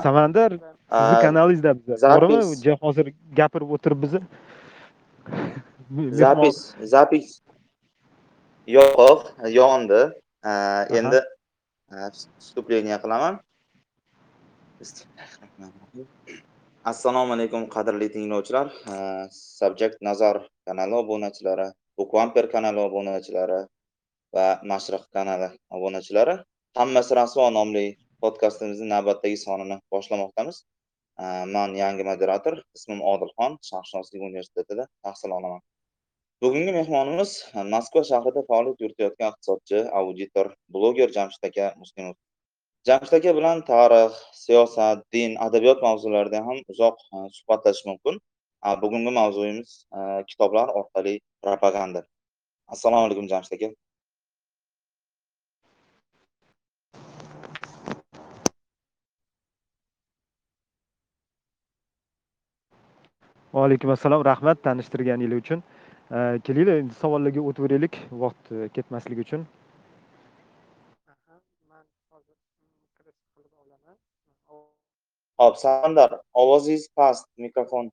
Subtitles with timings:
[0.00, 2.20] samandar sizni kanalingizda biza zapis.
[2.20, 2.76] To'g'rimi?
[2.84, 3.06] Hozir
[3.38, 4.12] gapirib o'tiribmiz
[6.22, 6.56] zapis
[6.94, 7.26] zapis.
[8.76, 9.20] Yo'q
[9.58, 10.02] yondi
[10.98, 11.20] endi
[12.38, 13.34] вступление qilaman.
[16.90, 18.66] Assalomu alaykum qadrli tinglovchilar.
[19.30, 20.36] Subject nazar
[20.66, 21.68] kanali obunachilari
[21.98, 23.60] bukvamper kanali obunachilari
[24.34, 26.34] va mashriq kanali obunachilari
[26.78, 27.86] hammasi rasvo nomli
[28.24, 30.62] podkastimizni navbatdagi sonini boshlamoqdamiz.
[31.54, 35.60] Man yangi moderator ismim odilxon sharqshunoslik universitetida tahsil olaman.
[36.42, 37.32] Bugungi mehmonimiz
[37.74, 42.16] moskva shahrida faoliyat yuritayotgan iqtisodchi auditor bloger jamshid aka muslimov
[42.88, 48.18] jamshid aka bilan tarix siyosat din adabiyot mavzularida ham uzoq e, suhbatlashish mumkin.
[48.82, 51.14] Bugungi mavzuyimiz e, kitoblar orqali
[51.46, 52.02] propaganda.
[52.74, 53.68] Assalomu alaykum jamshid aka.
[63.52, 65.62] Va alaykum assalom rahmat tanishtirganingiz uchun.
[66.46, 69.46] Kelinglar endi savollarga o'taveraylik vaqt ketmasligi uchun.
[75.42, 76.10] Hop samandar
[76.42, 77.90] ovozingiz past mikrofon.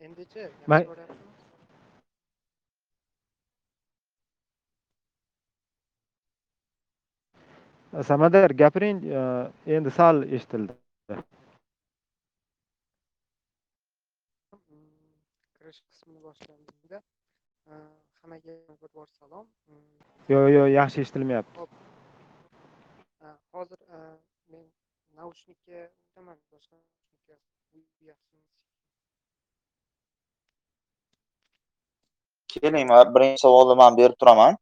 [0.00, 0.48] Endichi
[8.08, 8.98] samandar gapiring
[9.76, 10.72] endi sal eshitildi
[16.38, 16.98] qismini boshlamizda
[18.20, 18.54] hammaga
[18.96, 19.46] bor salom.
[20.32, 21.68] Yo'q yo'q yaxshi eshitilmayapti
[23.22, 23.78] Ha, hozir
[24.52, 24.64] men
[25.18, 26.76] naushnikka o'taman boshqa
[32.54, 34.54] keling man birinchi savolni man berib turaman.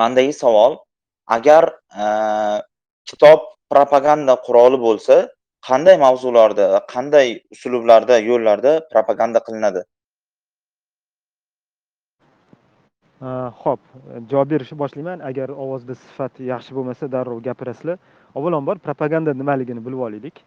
[0.00, 0.72] Mandagi savol
[1.36, 1.64] agar
[3.08, 3.40] kitob
[3.72, 5.16] propaganda quroli bo'lsa
[5.68, 9.82] qanday mavzularda va qanday uslublarda yo'llarda propaganda qilinadi?
[13.22, 13.80] Э, Ho'p
[14.30, 15.20] javob berishni boshlayman.
[15.30, 17.98] Agar ovozda sifat yaxshi bo'lmasa darrov gapirasizlar.
[18.34, 20.42] Avvalambor propaganda nimaligini bilib olaylik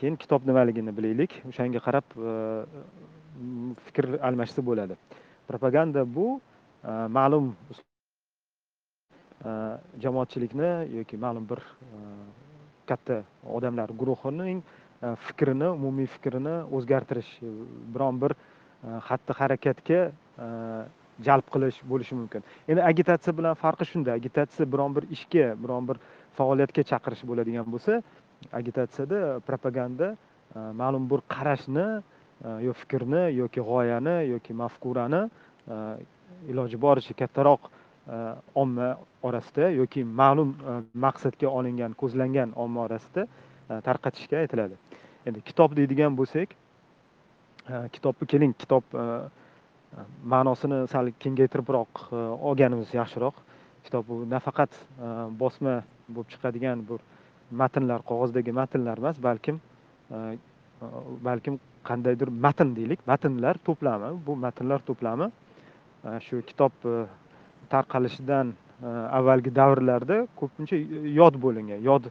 [0.00, 1.32] keyin kitob nimaligini bilaylik.
[1.50, 2.34] O'shanga qarab e,
[3.86, 4.96] fikr almashsa bo'ladi.
[5.48, 6.28] Propaganda bu
[6.84, 7.50] e, ma'lum
[9.44, 9.50] e,
[10.04, 11.60] jamoatchilikni yoki ma'lum bir
[12.90, 13.22] katta
[13.56, 17.52] odamlar guruhining e, fikrini umumiy fikrini o'zgartirish e,
[17.94, 20.00] biron bir e, xatti harakatga
[21.26, 22.44] jalb qilish bo'lishi mumkin.
[22.70, 26.00] Endi agitatsiya bilan farqi shunda agitatsiya biron bir ishga biron bir
[26.38, 28.00] faoliyatga chaqirish bo'ladigan bo'lsa
[28.60, 30.14] agitatsiyada propaganda
[30.80, 31.88] ma'lum bir qarashni
[32.66, 35.22] yo fikrni yoki g'oyani yoki mafkurani
[36.50, 37.68] iloji boricha kattaroq
[38.10, 40.72] E, omma orasida yoki ma'lum e,
[41.04, 44.78] maqsadga olingan ko'zlangan omma orasida e, tarqatishga aytiladi.
[45.26, 46.56] Endi kitob deydigan bo'lsak
[47.94, 48.96] kitobni keling kitob
[50.32, 52.00] ma'nosini sal kengaytiribroq
[52.48, 53.36] olganimiz yaxshiroq.
[53.84, 54.72] Kitob bu nafaqat
[55.42, 55.74] bosma
[56.08, 57.04] bo'lib chiqadigan bir
[57.62, 59.60] matnlar qog'ozdagi matnlar emas balkim
[61.28, 61.60] balkim
[61.90, 65.30] qandaydir matn deylik matnlar to'plami bu matnlar to'plami
[66.26, 66.72] shu kitob
[67.72, 68.86] tarqalishidan e,
[69.18, 70.76] avvalgi davrlarda ko'pincha
[71.20, 71.80] yod bo'lingan.
[71.90, 72.10] Yod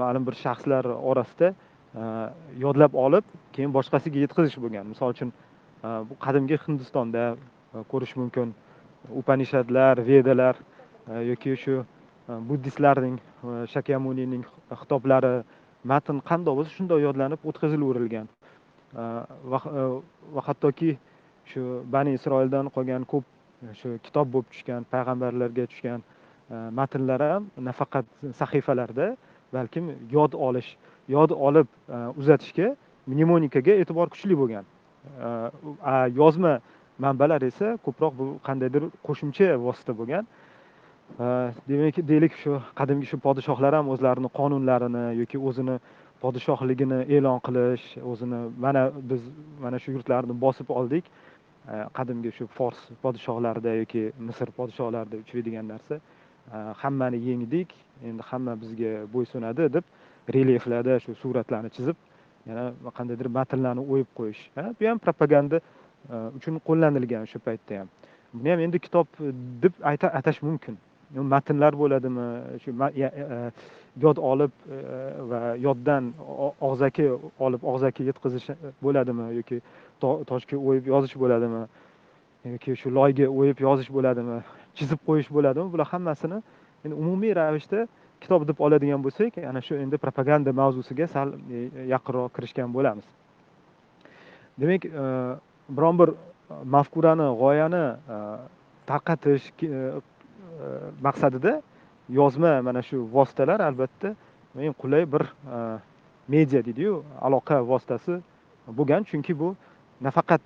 [0.00, 2.02] ma'lum bir shaxslar orasida e,
[2.64, 3.24] yodlab olib
[3.54, 4.86] keyin boshqasiga yetkazish bo'lgan.
[4.92, 7.24] Misol uchun e, bu qadimgi hindistonda
[7.92, 8.54] ko'rish mumkin
[9.20, 10.56] upanishadlar vedalar
[11.30, 11.74] yoki shu
[12.48, 13.18] buddistlarning
[13.72, 14.42] shakyamunining
[14.80, 15.34] xitoblari
[15.90, 18.26] matn qandoq bo'lsa shundoq yodlanib o'tkazilaverilgan
[19.52, 20.90] va hattoki
[21.50, 21.62] shu
[21.94, 23.24] bani isroildan qolgan ko'p
[23.80, 28.06] shu kitob bo'lib tushgan payg'ambarlarga tushgan e, matnlar ham nafaqat
[28.40, 29.16] sahifalarda
[29.56, 29.84] balkim
[30.16, 30.70] yod olish
[31.08, 32.74] yod olib e, uzatishga
[33.06, 34.64] mnemonikaga e'tibor kuchli bo'lgan.
[35.26, 36.58] E, yozma
[36.98, 40.26] manbalar esa ko'proq bu qandaydir qo'shimcha vosita bo'lgan.
[41.68, 45.76] Demak deylik shu qadimgi shu podshohlar ham o'zlarini qonunlarini yoki o'zini
[46.22, 49.22] podshohligini e'lon qilish o'zini mana biz
[49.64, 51.04] mana shu yurtlarni bosib oldik.
[51.66, 55.98] Э, qadimgi shu fors podshohlarida yoki misr podshohlarida uchraydigan narsa.
[55.98, 57.74] Э, hammani yengdik
[58.04, 59.84] endi hamma bizga bo'ysunadi deb
[60.34, 61.96] relyeflarda shu suratlarni chizib
[62.48, 62.64] yana
[62.98, 64.42] qandaydir matnlarni o'yib qo'yish.
[64.80, 67.88] Bu ham propaganda e, uchun qo'llanilgan o'sha paytda ham.
[68.34, 69.32] Buni ham endi kitob e,
[69.62, 69.74] deb
[70.20, 70.78] atash mumkin.
[71.34, 72.26] Matnlar bo'ladimi
[72.62, 73.10] shu e,
[74.04, 74.52] yod olib
[75.30, 76.12] va yoddan
[76.68, 77.06] og'zaki
[77.46, 78.50] olib og'zaki yetkazish
[78.84, 79.60] bo'ladimi yoki
[80.00, 81.62] toshga o'yib yozish bo'ladimi?
[82.54, 84.40] Yoki shu loyga o'yib yozish bo'ladimi?
[84.76, 85.72] Chizib qo'yish bo'ladimi?
[85.72, 86.42] Bular hammasini
[86.84, 87.86] endi umumiy ravishda
[88.20, 93.06] kitob deb oladigan bo'lsak ana shu endi propaganda mavzusiga sal e, yaqinroq kirishgan bo'lamiz.
[94.60, 95.06] Demak e,
[95.68, 96.10] biron bir
[96.74, 97.84] mafkurani g'oyani
[98.14, 98.16] e,
[98.90, 99.50] tarqatish
[101.06, 101.60] maqsadida
[102.08, 104.14] yozma mana shu vositalar albatta
[104.58, 105.22] eng qulay bir
[106.28, 108.20] media deydiyu aloqa vositasi
[108.78, 109.02] bo'lgan.
[109.10, 109.54] Chunki bu
[110.00, 110.42] nafaqat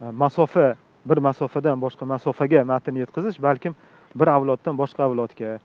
[0.00, 0.76] e, masofa
[1.06, 3.74] bir masofadan boshqa masofaga matn yetkazish balkim
[4.14, 5.60] bir avloddan boshqa avlodga e,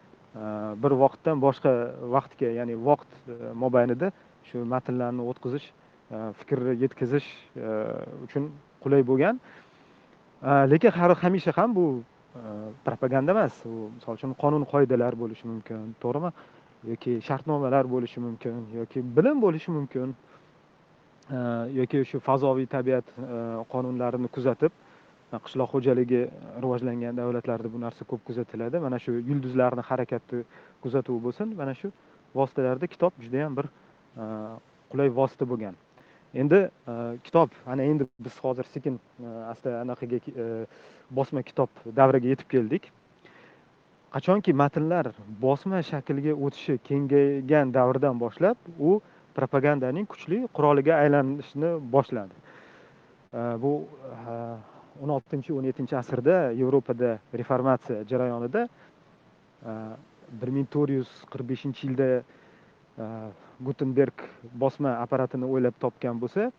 [0.84, 1.74] bir vaqtdan boshqa
[2.16, 4.12] vaqtga ya'ni vaqt e, mobaynida
[4.50, 5.68] shu matnlarni o'tkazish
[6.40, 7.28] fikrni yetkazish
[8.26, 8.52] uchun
[8.84, 9.40] qulay bo'lgan.
[10.72, 12.04] Lekin har hamisha ham bu
[12.86, 13.56] propaganda emas.
[13.66, 16.32] U misol uchun qonun qoidalar bo'lishi mumkin to'g'rimi?
[16.92, 20.14] Yoki shartnomalar bo'lishi mumkin yoki bilim bo'lishi mumkin.
[21.32, 24.74] Э, yoki shu fazoviy tabiat э, qonunlarini kuzatib
[25.32, 26.26] e, qishloq xo'jaligi
[26.60, 28.82] rivojlangan davlatlarda bu narsa ko'p kuzatiladi.
[28.84, 30.44] Mana shu yulduzlarni harakati
[30.84, 31.54] kuzatuvi bo'lsin.
[31.56, 31.94] Mana shu
[32.36, 33.70] vositalarda kitob judayam bir
[34.20, 34.24] e,
[34.92, 35.80] qulay vosita bo'lgan.
[36.36, 36.60] Endi
[36.92, 36.94] e,
[37.24, 39.00] kitob ana endi biz hozir sekin
[39.48, 40.20] asta anaqaga
[41.12, 42.92] bosma kitob davriga yetib keldik.
[44.12, 49.00] Qachonki matnlar bosma shaklga o'tishi kengaygan davrdan boshlab u
[49.38, 52.36] propagandaning kuchli quroliga aylanishni boshladi.
[53.34, 54.38] Bu e,
[55.02, 59.78] o'n oltinchi o'n yettinchi asrda yevropada reformatsiya jarayonida e,
[60.42, 63.08] bir ming to'rt yuz qirq beshinchi yilda e,
[63.66, 64.28] gutenberg
[64.66, 66.52] bosma apparatini o'ylab topgan bo'lsa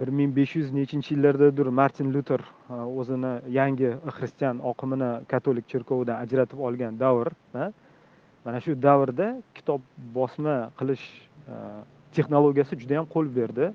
[0.00, 2.42] bir ming besh yuz nechinchi yillardadir martin luter
[3.00, 7.30] o'zini yangi xristian oqimini katolik cherkovidan ajratib olgan davr
[8.46, 9.80] mana shu davrda kitob
[10.14, 11.02] bosma qilish
[11.50, 11.54] e,
[12.14, 13.72] texnologiyasi juda yam qo'l berdi.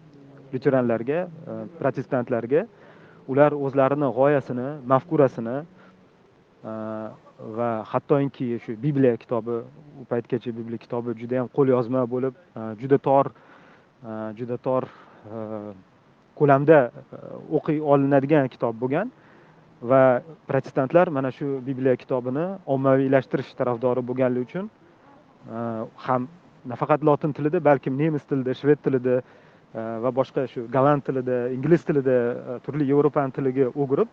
[0.53, 2.63] Lyuteranlarga e, protestantlarga.
[3.27, 6.71] Ular o'zlarini g'oyasini mafkurasini e,
[7.57, 9.59] va hattoki shu bibliya kitobi
[9.99, 12.35] u paytgacha bibliya kitobi juda yam qo'lyozma bo'lib
[12.81, 13.31] juda tor
[14.39, 14.87] juda tor
[16.39, 16.77] ko'lamda
[17.57, 19.11] o'qiy olinadigan kitob bo'lgan.
[19.81, 25.61] Va protestantlar mana shu bibliya kitobini ommaviylashtirish tarafdori bo'lganligi uchun e,
[26.05, 26.27] ham
[26.65, 31.85] nafaqat lotin tilida balkim nemis tilida shved tilida e, va boshqa shu golland tilida ingliz
[31.85, 34.09] tilida e, turli yevropani tiliga o'girib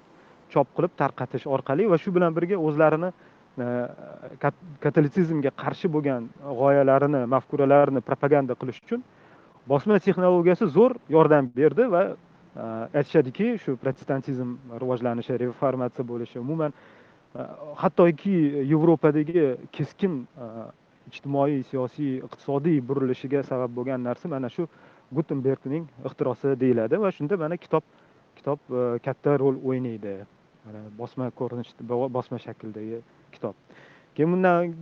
[0.52, 3.12] chop qilib tarqatish orqali va shu bilan birga o'zlarini
[4.80, 6.28] katolitsizmga qarshi bo'lgan
[6.60, 9.02] g'oyalarini mafkuralarini propaganda qilish uchun
[9.66, 12.02] bosma texnologiyasi zo'r yordam berdi va
[12.58, 17.44] Э, aytishadiki shu protestantizm rivojlanishi reformatsiya bo'lishi umuman e,
[17.82, 18.32] hattoki
[18.70, 19.44] yevropadagi
[19.76, 20.48] keskin e,
[21.12, 24.66] ijtimoiy siyosiy iqtisodiy burilishiga sabab bo'lgan narsa mana shu
[25.18, 27.86] gutenbergning ixtirosi deyiladi va shunda mana kitob
[28.40, 30.16] kitob e, katta rol o'ynaydi.
[30.98, 32.98] Bosma ko'rinishda bosma shakldagi
[33.36, 33.54] kitob.
[34.16, 34.74] Keyin bundan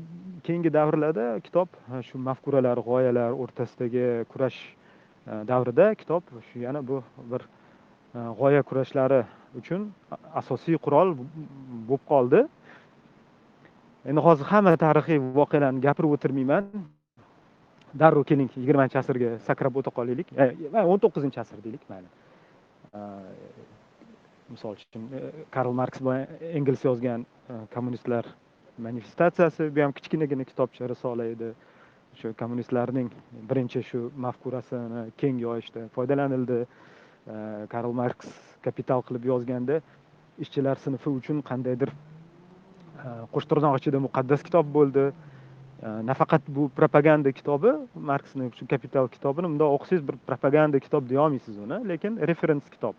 [0.48, 1.76] keyingi davrlarda kitob
[2.08, 4.58] shu mafkuralar g'oyalar o'rtasidagi kurash
[5.52, 7.44] davrida kitob shu yana bu bir
[8.16, 9.24] Э, g'oya kurashlari
[9.58, 9.90] uchun
[10.40, 11.10] asosiy qurol
[11.88, 12.44] bo'lib qoldi.
[14.08, 16.70] Endi hozir hamma tarixiy voqealarni gapirib o'tirmayman.
[18.02, 22.08] Darrov keling yigirmanchi asrga sakrab o'ta qolaylik e, e, o'n to'qqizinchi asr deylik mayli.
[22.96, 23.02] E,
[24.54, 25.06] misol uchun
[25.58, 26.26] karl marks bilan
[26.60, 27.28] engels yozgan
[27.76, 28.32] kommunistlar
[28.88, 31.52] manifestatsiyasi bu ham kichkinagina kitobcha risola edi
[32.20, 33.12] shu kommunistlarning
[33.50, 36.64] birinchi shu mafkurasini keng yoyishda foydalanildi.
[37.72, 38.28] Karl marks
[38.62, 39.80] kapital qilib yozganda
[40.38, 45.06] ishchilar sinfi uchun qandaydir e, qo'sh tirnoq ichida muqaddas kitob bo'ldi.
[45.82, 47.72] E, nafaqat bu propaganda kitobi
[48.10, 52.94] marksni shu kapital kitobini bundoq o'qisangiz bir propaganda kitob deyolmaysiz uni lekin referens kitob.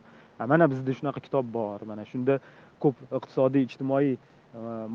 [0.54, 2.40] Mana bizda shunaqa kitob bor mana shunda
[2.84, 4.20] ko'p iqtisodiy ijtimoiy e,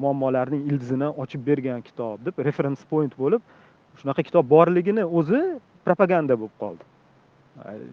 [0.04, 3.42] muammolarning ildizini ochib bergan kitob deb reference point bo'lib
[4.00, 5.42] shunaqa kitob borligini o'zi
[5.86, 6.91] propaganda bo'lib qoldi.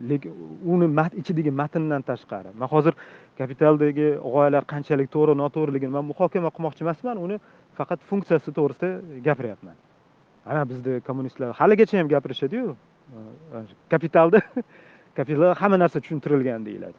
[0.10, 0.32] Lekin
[0.66, 0.88] uni
[1.22, 2.94] ichidagi matndan tashqari man hozir
[3.38, 7.40] kapitaldagi g'oyalar qanchalik to'g'ri noto'g'riligini man muhokama qilmoqchi emasman uni
[7.78, 8.90] faqat funksiyasi to'g'risida
[9.28, 9.76] gapiryapman.
[10.46, 13.58] Ana bizda kommunistlar haligacha ham gapirishadiyu e,
[13.90, 14.40] kapitalda
[15.18, 16.98] kapital hamma narsa tushuntirilgan deyiladi.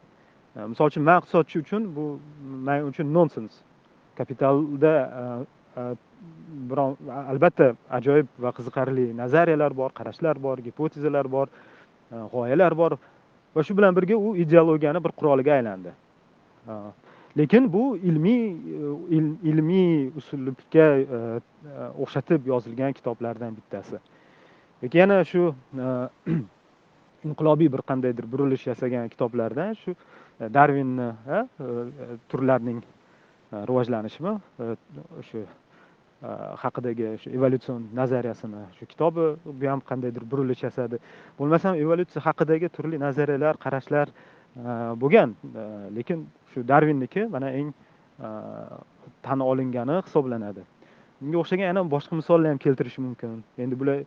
[0.55, 2.05] E, misol uchun man iqtisodchi uchun bu
[2.67, 3.53] man uchun nonsens
[4.19, 4.93] kapitalda
[5.81, 5.83] e,
[6.69, 6.97] biron
[7.31, 11.47] albatta ajoyib va qiziqarli nazariyalar bor qarashlar bor gipotezalar bor
[12.11, 12.97] g'oyalar bor.
[13.55, 15.91] Va shu bilan birga u ideologiyani bir quroliga aylandi.
[17.37, 19.17] Lekin bu ilmiy e,
[19.49, 23.99] ilmiy uslubga e, e, o'xshatib yozilgan kitoblardan bittasi.
[24.81, 25.53] Yoki yana shu
[27.27, 29.95] inqilobiy bir qandaydir burilish yasagan kitoblardan shu
[30.39, 31.11] darvinni
[32.29, 32.83] turlarning
[33.51, 34.35] rivojlanishimi
[35.19, 35.45] o'sha
[36.21, 39.23] Э, haqidagi shu evolyutsion nazariyasini shu kitobi
[39.59, 40.99] bu ham qandaydir burilish yasadi.
[41.39, 44.61] Bo'lmasam evolyutsiya haqidagi turli nazariyalar qarashlar e,
[45.01, 45.33] bo'lgan.
[45.61, 45.63] E,
[45.95, 48.27] lekin shu darvinniki mana eng e,
[49.23, 50.61] tan olingani hisoblanadi.
[51.21, 53.41] Bunga o'xshagan yana boshqa misollar ham keltirish mumkin.
[53.57, 53.97] Endi bular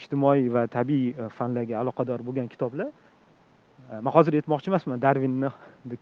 [0.00, 2.90] ijtimoiy va tabiiy fanlarga aloqador bo'lgan kitoblar
[3.90, 5.50] man hozir aytmoqchi emasman darvinni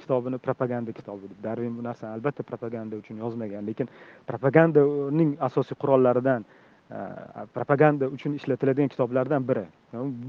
[0.00, 3.88] kitobini propaganda kitobi deb darvin bu narsani albatta propaganda uchun yozmagan lekin
[4.26, 6.44] propagandaning asosiy qurollaridan
[7.54, 9.64] propaganda uchun ishlatiladigan kitoblardan biri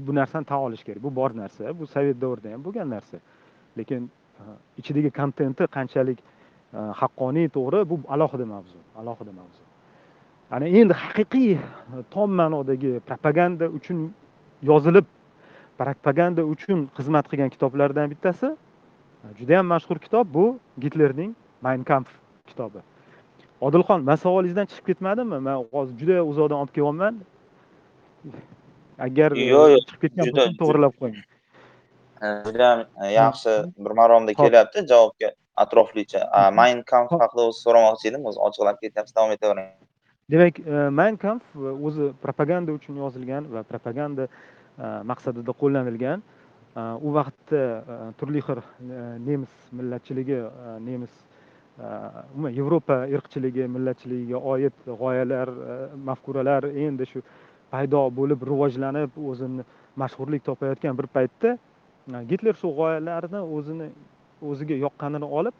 [0.06, 3.18] bu narsani tan olish kerak bu bor narsa bu sovet davrida ham bo'lgan narsa
[3.78, 4.10] lekin
[4.78, 9.62] ichidagi kontenti qanchalik э, haqqoniy to'g'ri bu alohida mavzu alohida mavzu.
[10.50, 11.60] Ana endi haqiqiy э,
[12.10, 13.98] tom ma'nodagi propaganda uchun
[14.62, 15.06] yozilib
[15.80, 18.48] propaganda uchun xizmat qilgan kitoblardan bittasi
[19.38, 20.44] judayam mashhur kitob bu
[20.84, 21.32] gitlerning
[21.66, 22.08] mayn kamf
[22.50, 22.80] kitobi.
[23.66, 25.38] Odilxon man savolingizdan chiqib ketmadimmi?
[25.46, 27.14] Man hozir juda uzoqdan olib kelyapman.
[29.06, 31.18] Agar yo'q yo'q chiqib ketgan bo'lsam to'g'irlab qo'ying.
[32.46, 32.80] Judayam
[33.20, 33.52] yaxshi
[33.84, 34.86] bir maromda kelyapti.
[34.92, 35.28] Javobga
[35.64, 36.22] atroflicha.
[36.60, 38.22] Mayn kamf haqida o'zi so'ramoqchi edim.
[38.28, 39.68] O'zi ochiqlab ketyapsiz davom etavering
[40.30, 40.58] demak
[41.00, 41.42] mayn kamf
[41.86, 44.28] o'zi propaganda uchun yozilgan va propaganda
[45.10, 46.22] maqsadida qo'llanilgan
[47.06, 47.62] u vaqtda
[48.18, 48.60] turli xil
[49.28, 50.38] nemis millatchiligi
[50.88, 51.12] nemis
[52.34, 55.48] umuman yevropa irqchiligi millatchiligiga oid g'oyalar
[56.08, 57.22] mafkuralar endi shu
[57.72, 59.64] paydo bo'lib rivojlanib o'zini
[60.02, 61.56] mashhurlik topayotgan bir paytda
[62.30, 63.88] gitler shu g'oyalarni o'zini
[64.50, 65.54] o'ziga yoqqanini olib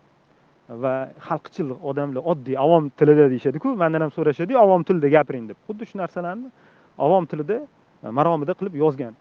[0.82, 0.94] va
[1.28, 5.98] xalqchil odamlar oddiy avom tilida deyishadiku mandan ham so'rashadiyu avom tilida gapiring deb xuddi shu
[6.02, 6.48] narsalarni
[7.06, 7.56] avom tilida
[8.02, 9.14] maromida qilib yozgan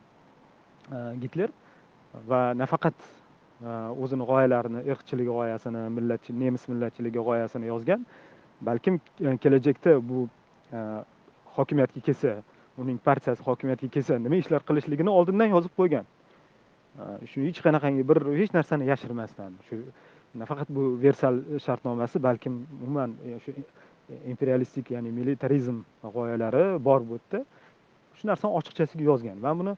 [0.92, 1.50] e, gitler.
[2.28, 2.96] Va nafaqat
[3.64, 3.72] e,
[4.04, 8.06] o'zini g'oyalarini irqchilik g'oyasini millatchi nemis millatchiligi g'oyasini yozgan
[8.62, 10.28] balkim e, kelajakda bu
[11.58, 12.38] hokimiyatga kelsa
[12.78, 16.06] uning partiyasi hokimiyatga kelsa nima ishlar qilishligini oldindan yozib qo'ygan.
[17.32, 19.82] Shu hech qanaqangi bir hech narsani yashirmasdan shu
[20.36, 23.54] nafaqat bu versal shartnomasi balkim umuman shu
[24.26, 27.46] imperialistik ya'ni militarizm g'oyalari bor bu yerda.
[28.20, 29.38] Shu narsani ochiqchasiga yozgan.
[29.46, 29.74] Man buni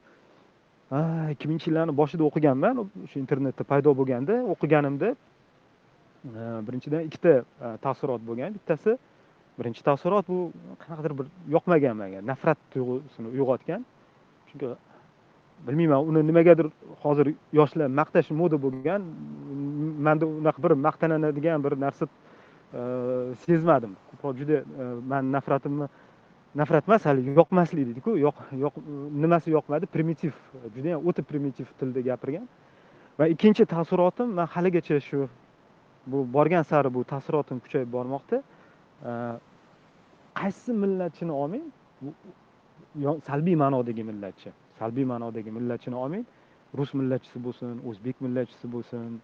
[1.32, 2.82] ikki mingchi yillarni boshida o'qiganman.
[3.04, 8.50] O'sha internetda paydo bo'lganda o'qiganimda e, birinchidan ikkita e, taassurot bo'lgan.
[8.58, 8.96] Bittasi
[9.58, 10.38] birinchi taassurot bu
[10.82, 13.86] qanaqadir bir yoqmagan manga nafrat tuyg'usini uyg'otgan.
[14.48, 14.74] Chunki
[15.66, 16.66] bilmayman uni nimagadir
[17.04, 19.00] hozir yoshlar maqtash moda bo'lgan
[20.06, 22.80] manda unaqa bir maqtanadigan bir narsa e,
[23.46, 23.92] sezmadim.
[24.10, 24.56] Ko'proq juda
[25.10, 25.86] man nafratimni
[26.54, 28.74] nafrat emas haligi yoqmaslik deydiku yoq yoq
[29.24, 29.86] nimasi yoqmadi?
[29.94, 30.32] Primitiv
[30.74, 32.46] judayam o'ta primitiv tilda gapirgan.
[33.18, 35.28] Va ikkinchi taassurotim man haligacha shu
[36.06, 38.42] bu borgan sari bu taassurotim kuchayib bormoqda.
[40.40, 41.64] Qaysi millatchini olmang
[43.28, 46.24] salbiy ma'nodagi millatchi salbiy ma'nodagi millatchini olmang.
[46.78, 49.20] Rus millatchisi bo'lsin o'zbek millatchisi bo'lsin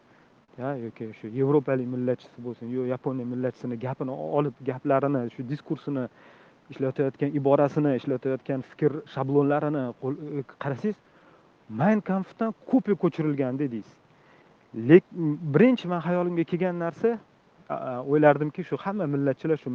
[0.59, 6.05] yoki shu yevropalik millatchisi bo'lsin yo yaponiya millatchisini gapini olib gaplarini shu diskursini
[6.73, 10.97] ishlatayotgan iborasini ishlatayotgan fikr shablonlarini e, qarasangiz
[11.81, 13.89] mayn kamfdan kopiya ko'chirilgan deysiz
[14.91, 17.11] lekin birinchi man xayolimga kelgan narsa
[18.13, 19.71] o'ylardimki shu hamma millatchilar shu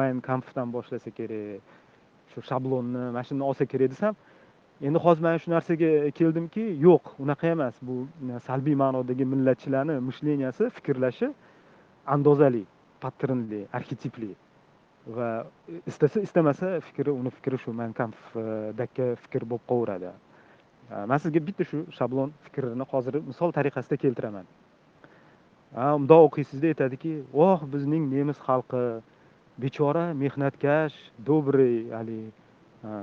[0.00, 1.60] mayn kamfdan boshlasa kerak
[2.32, 4.14] shu shablonni mana shundan olsa kerak desam
[4.82, 7.74] endi hozir man shu narsaga keldimki yo'q unaqa emas.
[7.82, 7.94] Bu
[8.46, 11.28] salbiy ma'nodagi millatchilarni mishleniyasi fikrlashi
[12.14, 12.64] andozali
[13.02, 14.30] patternli arxetipli.
[15.06, 15.44] Va
[15.86, 21.64] istasa istamasa fikri uni fikri shu mankamfdagi eh, fikr bo'lib qolaveradi eh, man sizga bitta
[21.64, 24.46] shu shablon fikrini hozir misol tariqasida keltiraman.
[25.76, 29.02] Eh, Mundoq o'qiysizda aytadiki voh bizning nemis xalqi
[29.60, 32.32] bechora mehnatkash добрый haligi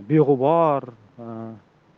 [0.09, 0.91] beg'ubor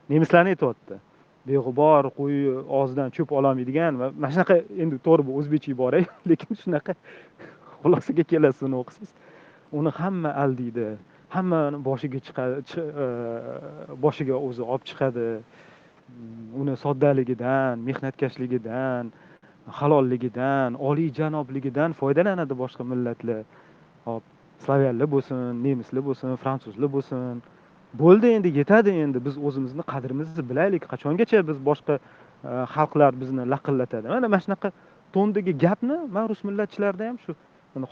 [0.09, 0.99] nemislarni aytyapti.
[1.47, 6.95] Beg'ubor qo'y og'zidan cho'p ololmaydigan va mana shunaqa endi to'g'ri bu o'zbekcha ibora lekin shunaqa
[7.83, 9.11] xulosaga kelasiz uni o'qisangiz
[9.79, 10.89] uni hamma aldaydi
[11.35, 12.55] hammani boshiga chiqadi
[13.03, 13.07] e,
[14.05, 15.27] boshiga o'zi olib chiqadi.
[15.39, 19.11] Mm, uni soddaligidan mehnatkashligidan
[19.79, 23.41] halolligidan oliyjanobligidan foydalanadi boshqa millatlar.
[24.05, 24.23] Hop
[24.65, 27.41] slavyanlar bo'lsin nemislar bo'lsin fransuzlar bo'lsin.
[28.01, 29.17] Bo'ldi endi yetadi endi.
[29.27, 30.83] Biz o'zimizni qadrimizni bilaylik.
[30.93, 31.95] Qachongacha biz boshqa
[32.49, 34.05] e, xalqlar bizni laqillatadi?
[34.15, 34.69] Mana mana shunaqa
[35.15, 37.31] tondagi gapni man rus millatchilarida ham shu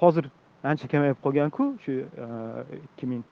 [0.04, 0.26] hozir
[0.64, 2.28] ancha kamayib qolganku shu e,
[2.88, 3.24] ikki ming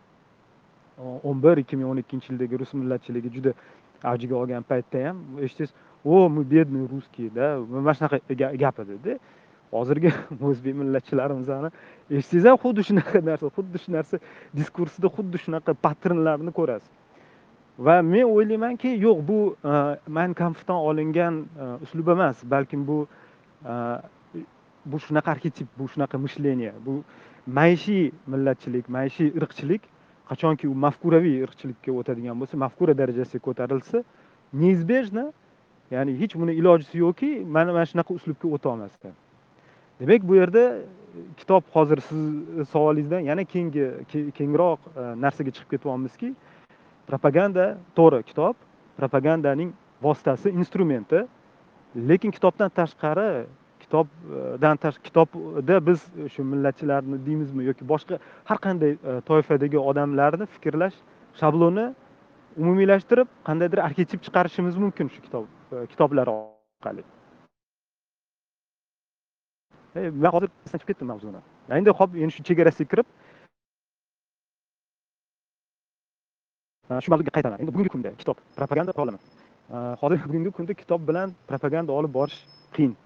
[0.99, 3.53] o'n bir ikki ming o'n ikkinchi yildagi rus millatchiligi juda
[4.03, 8.19] avjiga olgan paytda ham eshitsangiz o мы бедные русские да mana shunaqa
[8.55, 9.19] gap edida
[9.71, 11.71] hozirgi o'zbek millatchilarimizni
[12.09, 14.19] eshitsangiz ham xuddi shunaqa narsa xuddi shu narsa
[14.55, 16.89] diskursida xuddi shunaqa patternlarni ko'rasiz.
[17.79, 19.73] Va men o'ylaymanki yo'q bu e,
[20.07, 23.07] mayn kampfdan olingan e, uslub emas balkim bu
[23.65, 23.73] e,
[24.91, 27.03] bu shunaqa arxetip bu shunaqa мышление bu
[27.47, 29.81] maishiy millatchilik maishiy irqchilik
[30.29, 34.03] qachonki u mafkuraviy irqchilikka o'tadigan bo'lsa mafkura darajasiga ko'tarilsa
[34.53, 35.25] неизбежно
[35.91, 39.13] ya'ni hech buni ilojisi yo'qki mana mana shunaqa uslubga o'tolmasdan.
[39.99, 40.83] Demak bu yerda e,
[41.37, 43.85] kitob hozir sizni e, savolingizdan yana keyingi
[44.37, 46.33] kengroq e, narsaga chiqib ketyapmizki
[47.07, 47.65] propaganda
[47.97, 48.55] to'g'ri kitob
[48.97, 51.25] propagandaning vositasi instrumenti
[52.09, 53.45] lekin kitobdan tashqari
[53.89, 55.99] kitobdan e, kitobda biz
[56.33, 60.97] shu millatchilarni deymizmi yoki boshqa har qanday e, toifadagi odamlarni fikrlash
[61.39, 61.85] shabloni
[62.57, 67.03] umumiylashtirib qandaydir arxetip chiqarishimiz mumkin shu kitob e, kitoblar orqali.
[69.95, 71.41] Man hozir chiqib ketdim mavzuni.
[71.79, 73.07] Endi hop endi shu chegarasiga kirib
[77.03, 77.57] shu mavzuga qaytaman.
[77.61, 79.19] Endi bugungi kunda kitob propaganda qurolimi
[80.01, 82.39] hozir bugungi kunda kitob bilan propaganda olib borish
[82.75, 82.97] qiyin.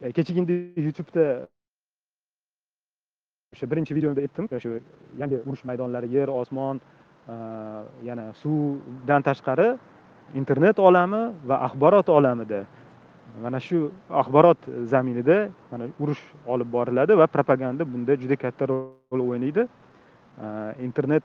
[0.00, 0.54] Kechagina
[0.86, 1.46] youtubeda
[3.54, 4.80] o'sha birinchi videomda aytdim shu
[5.20, 6.80] yangi urush maydonlari yer osmon
[8.08, 9.68] yana suvdan tashqari
[10.40, 12.60] internet olami va axborot olamida
[13.42, 14.60] mana shu axborot
[14.92, 15.38] zaminida
[15.70, 19.62] mana urush olib boriladi va propaganda bunda juda katta rol o'ynaydi
[20.88, 21.22] internet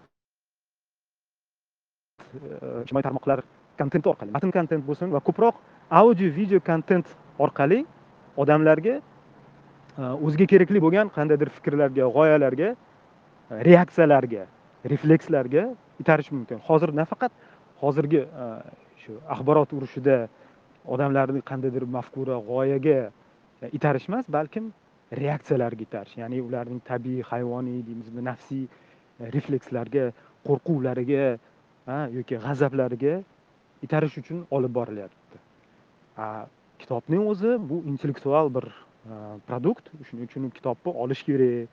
[2.84, 3.40] ijtimoiy tarmoqlar
[3.80, 5.56] kontenti orqali matn kontent bo'lsin va ko'proq
[6.02, 7.08] audio video kontent
[7.46, 7.86] orqali
[8.41, 12.75] odamlarga e, o'ziga kerakli bo'lgan qandaydir fikrlarga g'oyalarga e,
[13.69, 14.46] reaksiyalarga
[14.93, 15.63] reflekslarga
[16.01, 16.60] itarish mumkin.
[16.67, 17.31] Hozir nafaqat
[17.81, 18.46] hozirgi e,
[19.01, 20.17] shu axborot urushida
[20.96, 23.00] odamlarni qandaydir mafkura g'oyaga
[23.77, 24.72] itarish emas balkim
[25.24, 28.65] reaksiyalarga itarish ya'ni ularning tabiiy hayvoniy deymizmi nafsiy
[29.36, 30.05] reflekslarga
[30.48, 31.25] qo'rquvlariga
[32.17, 33.15] yoki g'azablariga
[33.86, 35.37] itarish uchun olib borilyapti.
[36.79, 39.13] Kitobning o'zi bu intellektual bir e,
[39.48, 39.92] produkt.
[40.09, 41.70] Shuning uchun kitobni olish kerak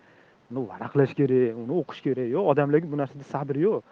[0.51, 2.29] uni varaqlash kerak uni o'qish kerak.
[2.37, 3.83] Yo'q odamlarga bu narsada sabr yo'q.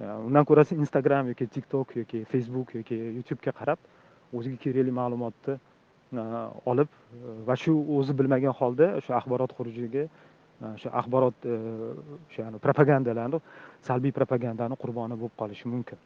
[0.00, 3.78] E, undan ko'ra instagram yoki tiktok yoki facebook yoki youtubega qarab
[4.36, 6.24] o'ziga kerakli ma'lumotni e,
[6.72, 6.88] olib
[7.48, 10.08] va shu o'zi bilmagan holda o'sha axborot xurujiga
[10.74, 13.38] o'sha axborot o'sha propagandalarni
[13.88, 15.98] salbiy propagandani qurboni bo'lib qolishi mumkin.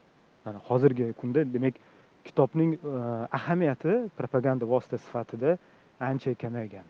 [0.44, 1.74] Mana hozirgi kunda demak
[2.24, 2.78] kitobning e,
[3.38, 5.58] ahamiyati propaganda vositasi sifatida
[6.00, 6.86] ancha kamaygan.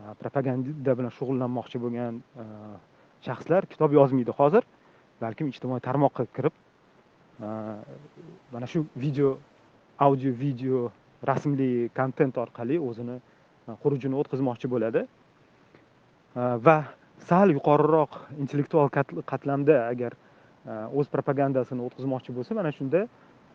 [0.00, 2.44] E, propaganda bilan shug'ullanmoqchi bo'lgan e,
[3.26, 4.66] shaxslar kitob yozmaydi hozir
[5.22, 6.54] balkim ijtimoiy tarmoqqa kirib
[8.52, 9.38] mana shu video
[9.98, 10.90] audio video
[11.30, 13.18] rasmli kontent orqali o'zini
[13.82, 15.04] xurujini o'tkazmoqchi bo'ladi.
[16.66, 16.76] Va
[17.30, 18.90] sal yuqoriroq intellektual
[19.32, 20.16] qatlamda agar
[20.68, 23.06] o'z propagandasini o'tkazmoqchi bo'lsa mana shunda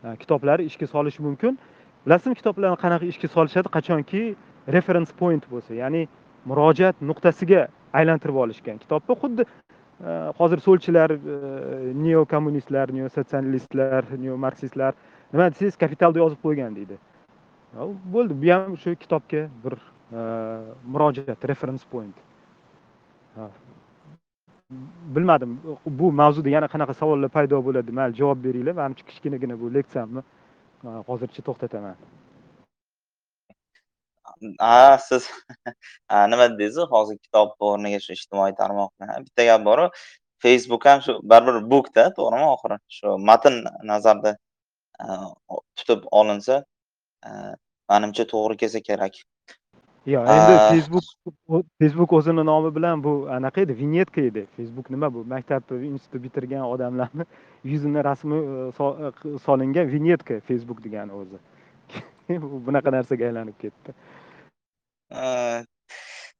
[0.04, 1.58] E, kitoblar ishga solishi mumkin.
[2.06, 3.68] Bilasizmi kitoblarni qanaqa ishga solishadi?
[3.76, 4.22] Qachonki
[4.76, 6.02] reference point bo'lsa ya'ni
[6.50, 7.68] murojaat nuqtasiga
[8.00, 9.16] aylantirib olishgan kitobni.
[9.22, 11.38] Xuddi e, hozir so'lchilar e,
[12.04, 14.92] neo kommunistlar neo sotsialistlar neo marksistlar
[15.32, 17.00] nima desangiz kapitalda yozib qo'ygan deydi.
[18.14, 18.36] Bo'ldi.
[18.42, 19.80] Bu ham shu kitobga bir
[20.94, 22.16] murojaat reference point.
[25.16, 25.60] Bilmadim.
[25.86, 27.90] Bu mavzuda yana qanaqa savollar paydo bo'ladi?
[27.98, 30.22] Mayli javob beringlar manimcha kichkinagina bu leksiyamni
[30.84, 31.96] e, hozircha to'xtataman.
[34.60, 35.30] Ha siz
[36.32, 36.76] nima dedingiz?
[36.94, 39.90] Hozir kitob o'rniga shu ijtimoiy tarmoqni bitta gap boru.
[40.44, 42.46] Facebook ham shu baribir bukda to'g'rimi?
[42.54, 43.60] Oxiri shu matn
[43.92, 44.36] nazarda
[45.02, 45.06] e,
[45.78, 46.64] tutib olinsa
[47.28, 47.30] e,
[47.92, 49.14] manimcha to'g'ri kelsa kerak.
[50.06, 51.04] Yo'q endi facebook
[51.80, 54.46] facebook o'zini nomi bilan bu anaqa edi vinyetka edi.
[54.56, 55.24] Facebook nima bu?
[55.24, 57.24] Maktab institut bitirgan odamlarni
[57.72, 58.68] yuzini rasmi e,
[59.34, 61.38] e, solingan vinyetka facebook degani o'zi.
[62.66, 63.90] Bunaqa narsaga aylanib ketdi.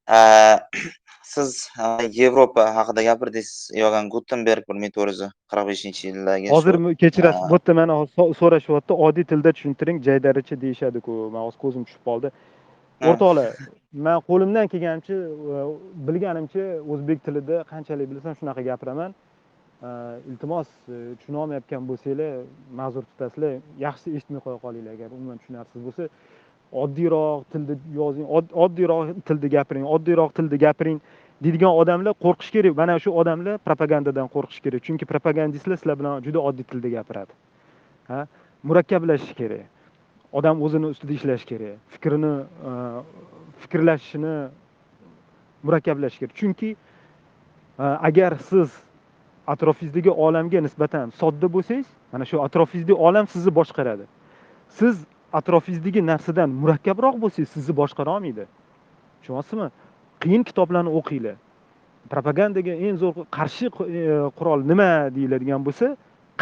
[1.35, 1.69] Siz
[2.13, 5.23] yevropa haqida gapirdingiz yogan gutenberg bir ming to'rt yuz
[5.53, 7.97] qirq beshinchi yildagi hozir kechirasiz bu yerda mana
[8.41, 12.33] so'rashyapti oddiy tilda tushuntiring jaydaricha deyishadiku man hozir ko'zim tushib qoldi
[13.11, 13.51] o'rtoqlar
[13.95, 15.17] man qo'limdan kelganicha
[16.09, 19.15] bilganimcha o'zbek tilida qanchalik bilsam shunaqa gapiraman.
[20.31, 22.31] Iltimos e, tushuna olmayotgan bo'lsanglar
[22.81, 23.53] ma'zur tutasizlar
[23.85, 24.93] yaxshisi eshitmay qo'ya qolinglar.
[24.97, 26.09] Agar umuman tushunarsiz bo'lsa
[26.83, 28.27] oddiyroq tilda yozing
[28.65, 30.99] oddiyroq tilda gapiring oddiyroq tilda gapiring
[31.45, 32.75] deydigan odamlar qo'rqish kerak.
[32.81, 34.81] Mana shu odamlar propagandadan qo'rqish kerak.
[34.87, 37.33] Chunki propagandistlar sizlar bilan juda oddiy tilda gapiradi.
[38.11, 38.27] Ha
[38.69, 39.74] murakkablashish kerak.
[40.39, 42.33] Odam o'zini ustida ishlashi kerak fikrini
[42.69, 42.73] e,
[43.63, 44.35] fikrlashishini
[45.67, 46.35] murakkablashish kerak.
[46.41, 46.71] Chunki
[47.79, 48.71] e, agar siz
[49.47, 54.05] atrofingizdagi olamga nisbatan sodda bo'lsangiz mana shu atrofingizdagi olam sizni boshqaradi.
[54.69, 58.47] Siz atrofingizdagi narsadan murakkabroq bo'lsangiz sizni boshqara olmaydi.
[59.21, 59.69] Tushunyapsizmi
[60.23, 61.37] qiyin kitoblarni o'qinglar.
[62.13, 63.71] Propagandaga eng zo'r qarshi e,
[64.39, 65.87] qurol nima deyiladigan bo'lsa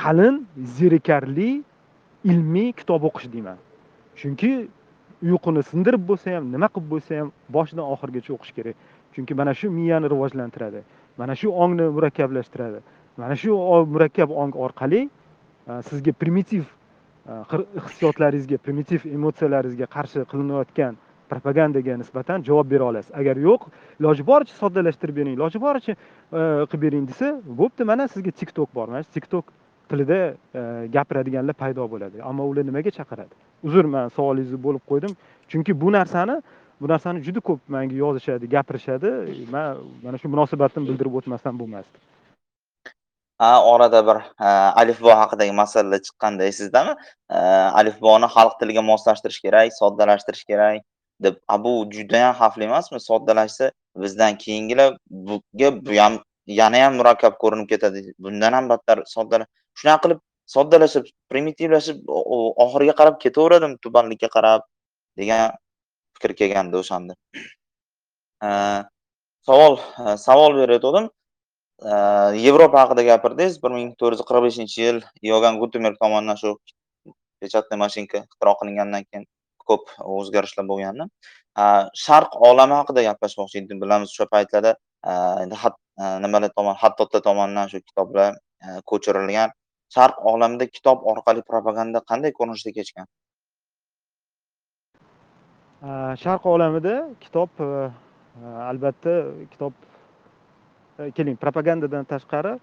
[0.03, 0.35] qalin
[0.79, 1.51] zerikarli
[2.25, 3.59] ilmiy kitob o'qish deyman.
[4.23, 4.53] Chunki
[5.23, 8.77] uyquni sindirib bo'lsa ham nima qilib bo'lsa ham boshidan oxirigacha o'qish kerak.
[9.15, 10.83] Chunki mana shu miyani rivojlantiradi
[11.19, 12.81] mana shu ongni murakkablashtiradi
[13.17, 13.57] mana shu
[13.95, 15.03] murakkab ong orqali
[15.69, 16.65] e, sizga primitiv
[17.29, 17.33] e,
[17.87, 20.97] hissiyotlaringizga primitiv emotsiyalaringizga qarshi qilinayotgan
[21.33, 23.13] propagandaga nisbatan javob bera olasiz.
[23.21, 23.69] Agar yo'q
[24.01, 28.89] iloji boricha soddalashtirib bering iloji boricha e, qilib bering desa bo'pti mana sizga tiktok bor.
[28.89, 29.53] Mana shu tiktok
[29.89, 30.21] tilida
[30.97, 32.23] gapiradiganlar paydo bo'ladi.
[32.25, 33.52] Ammo ular nimaga chaqiradi?
[33.67, 35.13] Uzr man savolingizni bo'lib qo'ydim.
[35.51, 36.37] Chunki bu narsani
[36.81, 39.09] bu narsani juda ko'p manga yozishadi gapirishadi.
[39.55, 41.97] Man mana shu munosabatimni bildirib o'tmasam bo'lmasdi.
[43.43, 44.19] Ha orada bir
[44.83, 46.93] alifbo haqidagi masala chiqqanda esizdami
[47.81, 50.83] alifboni xalq tiliga moslashtirish kerak soddalashtirish kerak
[51.25, 51.35] deb.
[51.65, 53.01] Bu judayam xavfli emasmi?
[53.11, 53.71] Soddalashsa
[54.03, 56.15] bizdan keyingilar buga bu ham
[56.47, 58.01] yanayam murakkab ko'rinib ketadi.
[58.25, 59.47] Bundan ham battar soddala
[59.81, 64.63] shunaqa qilib soddalashib primitivlashib oxiriga qarab ketaveradimi tubanlikka qarab
[65.19, 65.57] degan
[66.17, 67.15] fikr kelgandi o'shanda.
[69.47, 71.09] Savol e, savol berayotgandim
[71.83, 71.95] e,
[72.45, 74.99] yevropa haqida gapirdingiz bir ming to'rt yuz qirq beshinchi yil
[75.31, 76.53] yogan gutenberg tomonidan shu
[77.43, 79.27] pechatный mashinka ixtiro qilingandan keyin
[79.71, 81.09] ko'p o'zgarishlar bo'lgandi.
[81.63, 81.65] E,
[82.05, 84.77] Sharq olami haqida gaplashmoqchi edim bilamiz o'sha paytlarda
[85.45, 85.59] endi
[86.25, 88.39] nimalar tomon hattotlar tomonidan shu kitoblar
[88.93, 89.51] ko'chirilgan.
[89.95, 93.07] Sharq olamida kitob orqali propaganda qanday ko'rinishda kechgan?
[96.25, 97.51] Sharq olamida kitob
[98.71, 99.15] albatta
[99.53, 99.73] kitob
[101.17, 102.59] keling propagandadan tashqari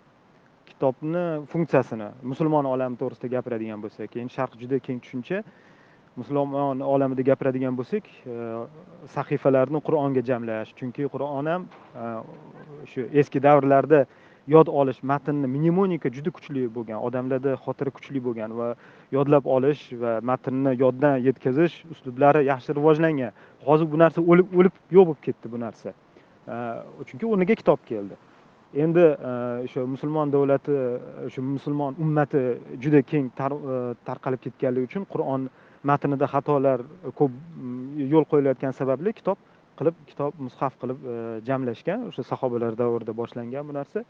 [0.69, 5.43] kitobni funksiyasini musulmon olami to'g'risida gapiradigan bo'lsak keyin sharq juda keng tushuncha
[6.19, 8.07] musulmon olamida gapiradigan bo'lsak
[9.15, 11.67] sahifalarni qur'onga jamlash chunki qur'on ham
[12.91, 14.05] shu eski davrlarda
[14.47, 18.75] yod olish matnni mnemonika juda kuchli bo'lgan odamlarda xotira kuchli bo'lgan va
[19.11, 23.31] yodlab olish va matnni yoddan yetkazish uslublari yaxshi rivojlangan.
[23.67, 25.93] Hozir bu narsa o'lib o'lib yo'q bo'lib ketdi bu narsa.
[27.07, 28.15] Chunki o'rniga kitob keldi.
[28.73, 29.31] Endi e,
[29.65, 30.73] o'sha musulmon davlati
[31.27, 32.41] o'sha musulmon ummati
[32.83, 35.47] juda keng e, tarqalib ketganligi uchun qur'on
[35.89, 36.83] matnida xatolar
[37.19, 39.41] ko'p mm, yo'l qo'yilayotgani sababli kitob
[39.79, 41.15] qilib kitob mushaf qilib e,
[41.47, 42.05] jamlashgan.
[42.09, 44.05] O'sha sahobalar davrida boshlangan bu narsa.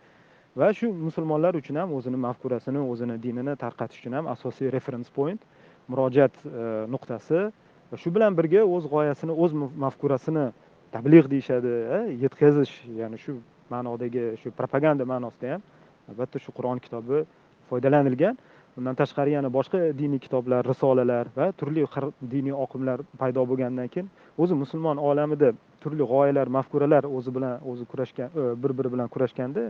[0.55, 5.41] Va shu musulmonlar uchun ham o'zini mafkurasini o'zini dinini tarqatish uchun ham asosiy reference point
[5.87, 7.51] murojaat e, nuqtasi.
[7.91, 10.51] Va shu bilan birga o'z g'oyasini o'z mafkurasini
[10.91, 15.61] tabliğ deyishadi e, yetkazish ya'ni shu ma'nodagi shu propaganda ma'nosida ham
[16.09, 17.25] albatta shu qur'on kitobi
[17.69, 18.37] foydalanilgan.
[18.79, 21.85] Undan tashqari yana boshqa diniy kitoblar risolalar va turli
[22.33, 24.09] diniy oqimlar paydo bo'lgandan keyin
[24.43, 25.51] o'zi musulmon olamida
[25.83, 29.63] turli g'oyalar mafkuralar o'zi bilan o'zi kurashgan e, bir biri bilan kurashganda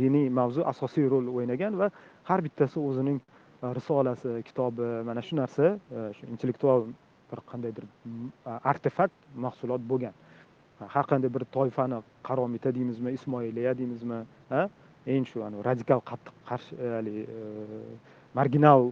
[0.00, 1.90] diniy mavzu asosiy rol o'ynagan va
[2.30, 3.18] har bittasi o'zining
[3.78, 4.86] risolasi kitobi.
[5.08, 5.64] Mana shu narsa
[5.96, 6.86] e, shu intellektual
[7.30, 7.84] bir qandaydir
[8.72, 9.14] artefakt
[9.46, 10.14] mahsulot bo'lgan.
[10.94, 11.98] Har qanday bir toifani
[12.28, 14.18] qaromita deymizmi ismoiliya deymizmi
[15.06, 17.24] eng shu radikal qattiq qarshi e, haligi
[18.34, 18.90] marginal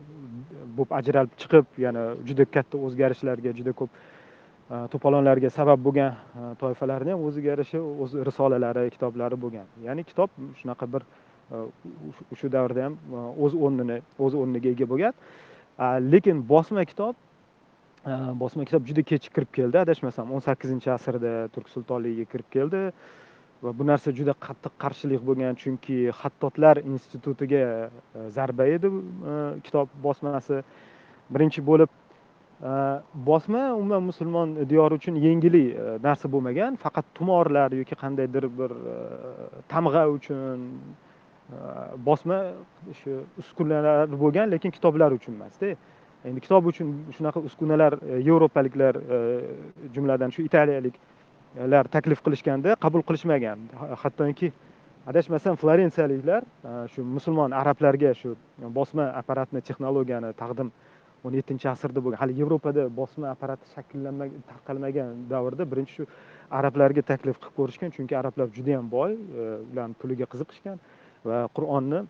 [0.76, 7.14] bo'lib ajralib chiqib yana juda katta o'zgarishlarga juda ko'p e, to'polonlarga sabab bo'lgan e, toifalarni
[7.14, 9.66] ham o'ziga yarasha o'z risolalari kitoblari bo'lgan.
[9.87, 11.64] Ya'ni kitob shunaqa bir e,
[12.40, 12.98] shu davrda ham
[13.44, 15.14] o'z o'rnini o'z o'rniga ega bo'lgan.
[16.12, 17.14] Lekin bosma kitob
[18.42, 19.79] bosma kitob juda kech kirib keldi.
[19.85, 22.83] Adashmasam o'n sakkizinchi asrda turk sultonligiga kirib keldi.
[23.62, 29.34] Va bu narsa juda qattiq qarshilik bo'lgan chunki xattotlar institutiga e, zarba edi e,
[29.66, 30.62] kitob bosmasi.
[31.34, 32.72] Birinchi bo'lib e,
[33.28, 35.64] bosma umuman musulmon diyori uchun yengili
[36.06, 36.80] narsa bo'lmagan.
[36.84, 38.76] Faqat tumorlar yoki qandaydir bir
[39.68, 40.66] tamg'a uchun
[42.08, 42.40] bosma
[43.02, 45.74] shu uskunalar bo'lgan lekin kitoblar uchun emasda.
[46.24, 47.92] Endi kitob uchun shunaqa uskunalar
[48.28, 48.94] yevropaliklar
[49.94, 50.96] jumladan shu italiyalik
[51.58, 53.58] ular taklif qilishganda qabul qilishmagan.
[54.02, 54.52] Hattoki
[55.10, 58.36] adashmasam florensiyaliklar e, shu musulmon arablarga shu
[58.78, 60.70] bosma apparatni texnologiyani taqdim
[61.24, 66.06] o'n yettinchi asrda bo'lgan hali yevropada bosma apparati shakllanmagan tarqalmagan davrda birinchi shu
[66.58, 67.90] arablarga taklif qilib ko'rishgan.
[67.96, 70.78] Chunki arablar judayam boy e, ularni puliga qiziqishgan
[71.24, 72.04] va qur'onni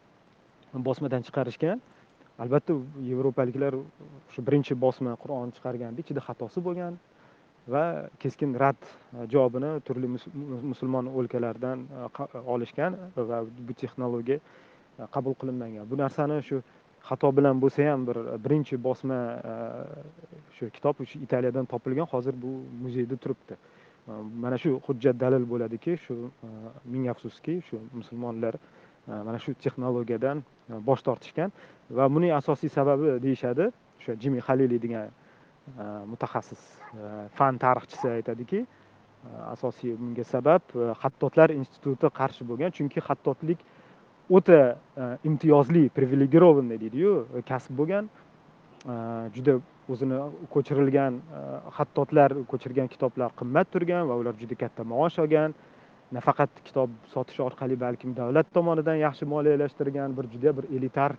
[0.89, 1.81] bosmadan chiqarishgan.
[2.41, 2.77] Albatta
[3.11, 3.73] yevropaliklar
[4.35, 6.99] shu birinchi bosma qur'on chiqarganda ichida xatosi bo'lgan.
[7.69, 15.35] Va keskin rad e, javobini turli musulmon o'lkalardan e, olishgan va bu texnologiya e, qabul
[15.41, 15.89] qilinmagan.
[15.91, 16.63] Bu narsani shu
[17.09, 19.19] xato bilan bo'lsa ham bir birinchi bosma
[20.57, 22.51] shu kitob shu italiyadan topilgan hozir bu
[22.83, 23.57] muzeyda turibdi.
[24.43, 26.31] Mana shu hujjat dalil bo'ladiki shu
[26.85, 28.55] ming afsuski shu musulmonlar
[29.07, 30.43] mana shu texnologiyadan
[30.89, 31.53] bosh tortishgan
[31.91, 35.09] va buning asosiy sababi deyishadi o'sha jimi halili degan
[36.13, 36.63] mutaxassis
[37.39, 38.65] fan tarixchisi aytadiki
[39.55, 40.63] asosiy bunga sabab
[41.03, 43.59] xattotlar instituti qarshi bo'lgan chunki xattotlik
[44.31, 44.61] o'ta
[45.25, 48.09] imtiyozli privilegirованный deydiyu kasb bo'lgan
[49.37, 49.59] juda
[49.93, 50.19] o'zini
[50.55, 51.21] ko'chirilgan
[51.77, 55.55] xattotlar ko'chirgan kitoblar qimmat turgan va ular juda katta maosh olgan
[56.17, 61.13] nafaqat kitob sotish orqali balkim davlat tomonidan yaxshi moliyalashtirgan bir juda bir elitar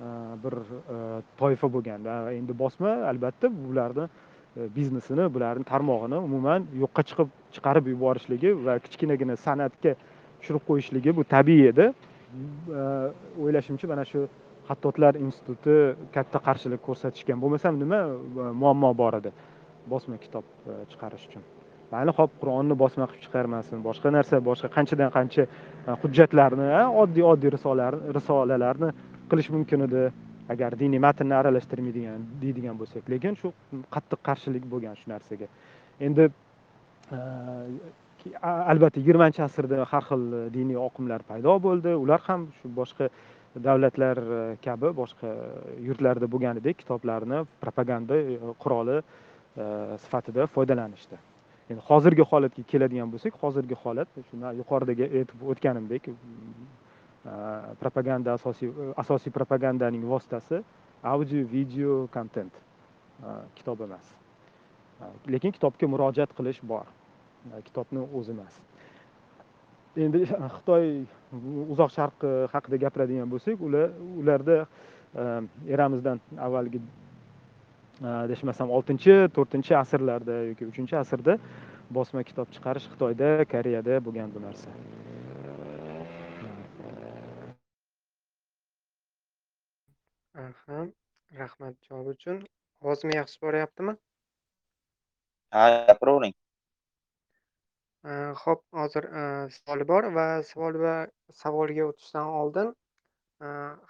[0.00, 4.06] Э, bir э, toifa bo'lganda endi bosma albatta bularni
[4.56, 9.92] э, biznesini bularni tarmog'ini umuman yo'qqa chiqib chiqarib yuborishligi va kichkinagina san'atga
[10.38, 11.90] tushirib qo'yishligi bu tabiiy edi.
[13.42, 14.24] O'ylashimcha mana shu
[14.70, 15.76] xattotlar instituti
[16.16, 18.00] katta qarshilik ko'rsatishgan bo'lmasam nima
[18.62, 19.34] muammo bor edi
[19.92, 21.44] bosma kitob e, chiqarish uchun.
[21.92, 26.68] Mayli hop qur'onni bosma qilib chiqarmasin boshqa narsa boshqa qanchadan qancha e, hujjatlarni
[27.04, 27.56] oddiy oddiy
[28.18, 28.92] risolalarni
[29.30, 30.10] qilish mumkin edi.
[30.50, 33.52] Agar diniy matnni aralashtirmaydigan deydigan bo'lsak lekin shu
[33.94, 35.46] qattiq qarshilik bo'lgan shu narsaga.
[36.06, 36.24] Endi
[37.14, 37.18] e,
[38.72, 40.24] albatta yigirmanchi asrda har xil
[40.56, 41.94] diniy oqimlar paydo bo'ldi.
[42.04, 43.08] Ular ham shu boshqa
[43.66, 45.30] davlatlar e, kabi boshqa
[45.86, 49.00] yurtlarda bo'lganidek kitoblarni propaganda e, quroli
[50.02, 51.16] sifatida foydalanishdi.
[51.70, 56.10] Endi hozirgi holatga keladigan bo'lsak hozirgi holat shu yuqoridagi aytib o'tganimdek
[57.80, 60.62] propaganda asosiy asosiy propagandaning vositasi
[61.02, 62.52] audio video kontent
[63.54, 64.16] kitob emas.
[65.26, 66.86] lekin kitobga murojaat qilish bor.
[67.64, 68.60] kitobni o'zi emas.
[69.96, 70.24] Endi
[70.56, 71.04] xitoy
[71.72, 73.90] uzoq sharq e, haqida gapiradigan bo'lsak ular
[74.22, 75.24] ularda e,
[75.74, 81.38] eramizdan avvalgi e, adashmasam oltinchi to'rtinchi asrlarda yoki uchinchi asrda
[81.90, 84.70] bosma kitob chiqarish xitoyda koreyada bo'lgan bu narsa.
[90.38, 90.86] Aha,
[91.38, 92.36] rahmat javob uchun.
[92.84, 93.96] Ovozim yaxshi boryaptimi?
[95.54, 96.34] Ha, gapiravering.
[98.42, 99.08] Xo'p, hozir
[99.56, 100.94] savol bor va savol va
[101.42, 102.70] savolga o'tishdan oldin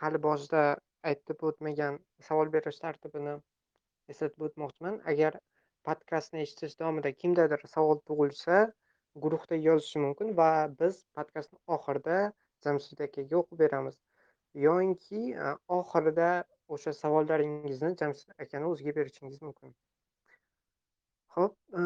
[0.03, 0.65] hali boshida
[1.13, 3.37] aytib o'tmagan savol berish tartibini
[4.15, 5.01] eslatib o'tmoqchiman.
[5.15, 5.39] Agar
[5.89, 8.63] podkastni eshitish davomida kimdadir savol tug'ilsa,
[9.27, 10.51] guruhda yozishi mumkin va
[10.81, 12.19] biz podkastni oxirida
[12.65, 13.97] Jamshid akaga o'qib beramiz.
[14.55, 16.31] Yoinki e, oxirida
[16.77, 19.75] o'sha savollaringizni Jamshid akani o'ziga berishingiz mumkin.
[21.37, 21.85] Xo'p, e,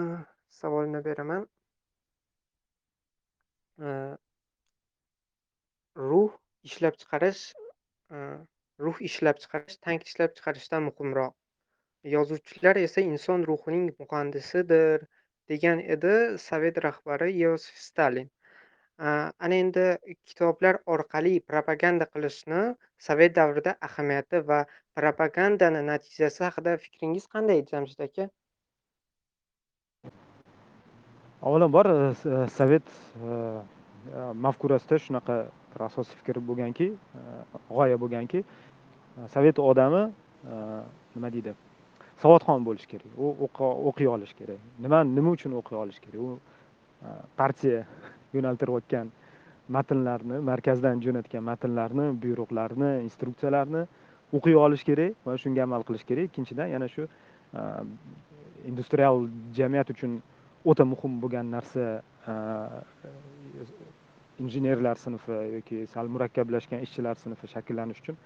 [0.60, 1.48] savolni beraman.
[3.80, 3.90] E,
[5.96, 6.32] ruh
[6.70, 7.44] ishlab chiqarish
[8.82, 11.34] ruh ishlab chiqarish tank ishlab chiqarishdan muhimroq.
[12.14, 15.04] Yozuvchilar esa inson ruhining muhandisidir,
[15.52, 16.14] degan edi
[16.46, 18.30] Sovet rahbari iosif Stalin.
[18.98, 19.84] Ana endi
[20.26, 22.62] kitoblar orqali propaganda qilishni
[22.98, 24.64] sovet davrida ahamiyati va
[24.96, 28.28] propagandani natijasi haqida fikringiz qanday jamshid aka?
[31.42, 35.36] Avvalambor e, e, sovet e, e, mafkurasida shunaqa
[35.74, 36.88] bir asosiy fikr bo'lganki
[37.68, 38.44] g'oya bo'lganki
[39.34, 40.06] sovet odami
[41.16, 41.54] nima deydi
[42.22, 43.10] savodxon bo'lishi kerak.
[43.18, 43.48] U
[43.90, 44.60] o'qiy olishi kerak.
[44.78, 46.20] Nima nima uchun o'qiy olishi kerak?
[46.22, 46.38] U
[47.36, 47.84] partiya
[48.38, 49.12] yo'naltirayotgan
[49.76, 53.86] matnlarni markazdan jo'natgan matnlarni buyruqlarni instruksiyalarni
[54.36, 56.30] o'qiy olish kerak va shunga amal qilish kerak.
[56.30, 57.08] Ikkinchidan yana shu
[58.70, 60.20] industrial jamiyat uchun
[60.64, 62.02] o'ta muhim bo'lgan narsa
[64.42, 68.16] injenerlar sinfi yoki sal murakkablashgan ishchilar sinfi shakllanish uchun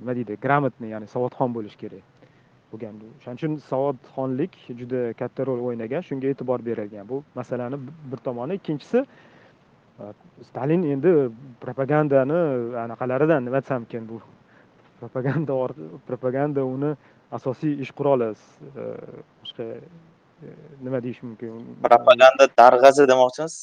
[0.00, 0.36] nima deydi?
[0.44, 2.17] Грамотный ya'ni savodxon bo'lish kerak.
[2.72, 7.76] Bo'lgan o'shaning uchun savodxonlik juda katta rol o'ynagan shunga e'tibor berilgan bu masalani
[8.10, 8.58] bir tomoni.
[8.60, 9.04] Ikkinchisi
[10.48, 11.12] stalin endi
[11.64, 12.40] propagandani
[12.84, 14.20] anaqalaridan nima desam ekan bu
[15.00, 15.54] propaganda
[16.10, 16.90] propaganda uni
[17.38, 18.28] asosiy ish quroli
[19.40, 20.52] boshqa e,
[20.84, 21.50] nima deyish mumkin?
[21.90, 23.58] Propaganda darg'asi demoqchimisiz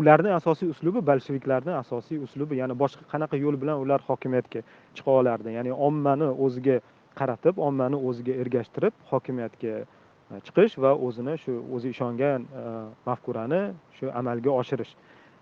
[0.00, 4.60] ularni asosiy uslubi bolsheviklarni asosiy uslubi ya'ni boshqa qanaqa yo'l bilan ular hokimiyatga
[4.96, 5.56] chiqa olardi.
[5.58, 6.76] Ya'ni ommani o'ziga
[7.20, 12.64] qaratib ommani o'ziga ergashtirib hokimiyatga e, chiqish va o'zini shu o'zi ishongan e,
[13.08, 13.62] mafkurani
[13.98, 14.92] shu amalga oshirish.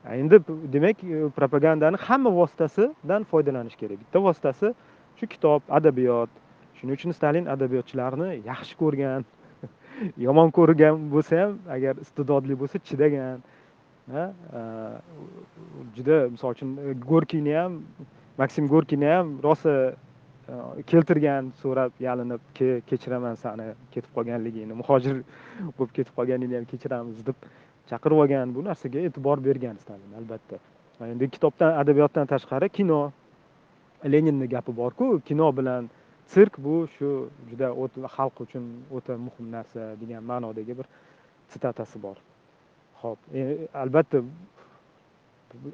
[0.05, 0.41] E, endi
[0.77, 1.05] demak
[1.39, 3.99] propagandani hamma vositasidan foydalanish kerak.
[4.03, 4.75] Bitta vositasi
[5.19, 6.31] shu kitob adabiyot
[6.79, 9.25] shuning uchun stalin adabiyotchilarni yaxshi ko'rgan
[10.27, 13.43] yomon ko'rgan bo'lsa ham agar iste'dodli bo'lsa chidagan
[15.97, 16.77] juda misol uchun
[17.11, 17.83] gorkiyni ham
[18.39, 19.95] maksim gorkiyni ham rosa
[20.87, 22.41] keltirgan so'rab yalinib
[22.89, 25.23] kechiraman sani ketib qolganligingni muhojir
[25.79, 27.37] bo'lib ketib qolganingni ham kechiramiz deb
[27.91, 30.57] chaqirib olgan bu narsaga e'tibor bergan stalin albatta.
[31.13, 33.01] Endi kitobdan adabiyotdan tashqari kino
[34.13, 35.91] leninni gapi borku kino bilan
[36.27, 37.69] sirk bu shu juda
[38.17, 38.65] xalq uchun
[38.97, 40.87] o'ta muhim narsa degan ma'nodagi bir
[41.53, 42.17] sitatasi bor.
[43.03, 44.19] Ho'p e, albatta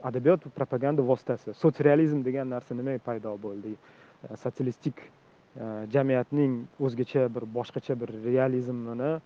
[0.02, 3.74] adabiyot propaganda vositasi sotsrealizm degan narsa nimaga paydo bo'ldi?
[4.28, 5.00] Э, sotsialistik
[5.56, 9.20] э, jamiyatning o'zgacha bir boshqacha bir realizmini э,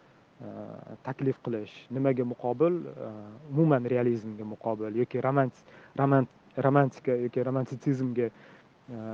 [1.02, 2.78] taklif qilish nimaga muqobil?
[3.50, 5.54] Umuman realizmga muqobil yoki romant
[6.66, 8.30] romantika yoki romantitsizmga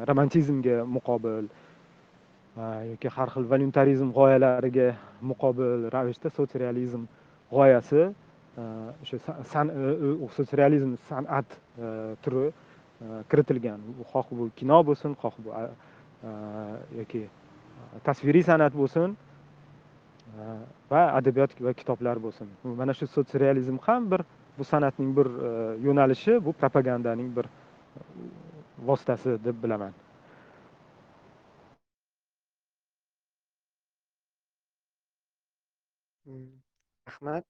[0.09, 1.49] romantizmga muqobil
[2.93, 4.89] yoki har xil voluntarizm g'oyalariga
[5.33, 7.07] muqobil ravishda sotsrealizm
[7.51, 8.03] g'oyasi
[9.03, 9.17] o'sha
[10.37, 11.49] sotsrealizm san'at
[12.23, 12.51] turi
[13.31, 13.81] kiritilgan.
[14.13, 15.51] Xoh bu kino bo'lsin xoh bu
[16.99, 17.23] yoki
[18.05, 19.17] tasviriy san'at bo'lsin
[20.91, 22.49] va adabiyot va kitoblar bo'lsin.
[22.81, 24.21] Mana shu sotsrealizm ham bir
[24.59, 25.51] bu san'atning bir e,
[25.87, 27.51] yo'nalishi bu propagandaning bir e,
[28.89, 29.93] vositasi deb bilaman.
[36.25, 36.49] Hmm.
[37.09, 37.45] Rahmat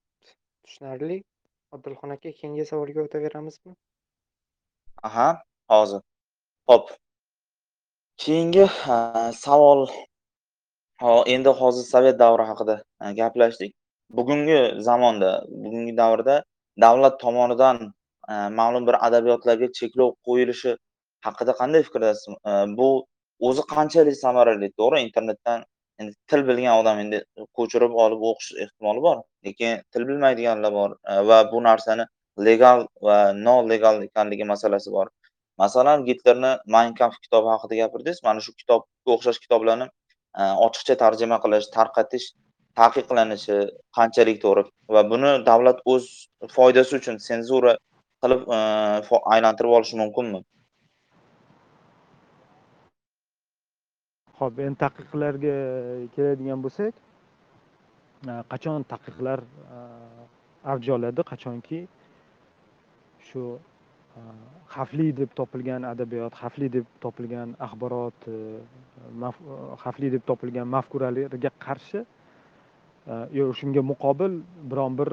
[0.63, 1.23] tushunarli.
[1.75, 3.75] Odilxon aka keyingi savolga o'taveramizmi?
[5.03, 5.27] Aha
[5.69, 6.01] hozir.
[6.69, 6.89] Ho'p.
[8.17, 8.65] Keyingi
[9.43, 9.87] savol.
[11.25, 12.75] Endi hozir sovet davri haqida
[13.19, 13.71] gaplashdik.
[14.17, 15.31] Bugungi zamonda
[15.63, 16.43] bugungi davrda
[16.81, 17.77] davlat tomonidan
[18.59, 20.77] ma'lum bir adabiyotlarga cheklov qo'yilishi
[21.27, 22.23] haqida qanday fikrdasiz
[22.79, 22.89] bu
[23.47, 25.63] o'zi qanchalik samarali to'g'ri internetdan
[25.99, 27.17] endi til bilgan odam endi
[27.57, 29.17] ko'chirib olib o'qish ehtimoli bor.
[29.45, 30.89] Lekin til bilmaydiganlar bor
[31.29, 32.05] va bu narsani
[32.37, 35.09] legal va nolegal ekanligi masalasi bor.
[35.57, 38.23] Masalan gitlerni mayn kamf kitobi haqida gapirdingiz.
[38.23, 42.27] Mana shu kitobga o'xshash kitoblarni e, ochiqcha tarjima qilish tarqatish
[42.79, 43.57] taqiqlanishi
[43.97, 44.63] qanchalik to'g'ri
[44.95, 46.07] va buni davlat o'z
[46.55, 47.75] foydasi uchun senzura
[48.23, 48.59] qilib e,
[49.35, 50.41] aylantirib olishi mumkinmi?
[54.39, 56.93] Ho'p endi taqiqlarga e, keladigan bo'lsak
[58.53, 59.39] qachon taqiqlar
[60.71, 61.21] avj oladi?
[61.31, 61.87] Qachonki
[63.31, 63.43] shu
[64.17, 64.21] e,
[64.73, 68.37] xavfli deb topilgan adabiyot xavfli deb topilgan axborot e,
[69.27, 69.31] e,
[69.83, 72.05] xavfli deb topilgan mafkuralarga qarshi
[73.37, 74.33] yo shunga muqobil
[74.71, 75.09] biron bir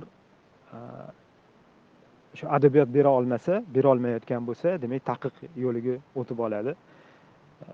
[2.38, 6.74] shu adabiyot bera olmasa berolmayotgan bo'lsa demak taqiq yo'liga o'tib oladi.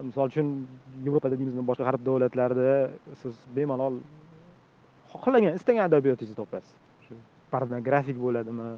[0.08, 0.46] Misol uchun
[1.06, 2.76] yevropada deymizmi boshqa g'arb davlatlarida
[3.22, 3.98] siz bemalol
[5.12, 6.72] xohlagan istagan adabiyotingizni topasiz.
[7.52, 8.68] Pornografik bo'ladimi?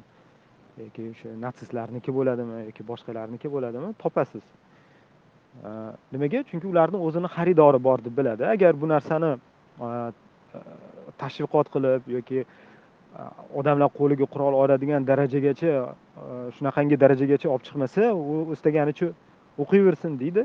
[0.83, 4.45] Yoki o'sha natsistlarniki bo'ladimi yoki boshqalarniki bo'ladimi topasiz.
[6.13, 6.39] Nimaga?
[6.49, 8.43] Chunki ularni o'zini xaridori bor deb biladi.
[8.55, 9.31] Agar bu narsani
[11.21, 12.39] tashviqot qilib yoki
[13.59, 15.71] odamlar qo'liga qurol oladigan darajagacha
[16.55, 19.07] shunaqangi darajagacha olib chiqmasa u istaganicha
[19.63, 20.43] o'qiyversin deydi.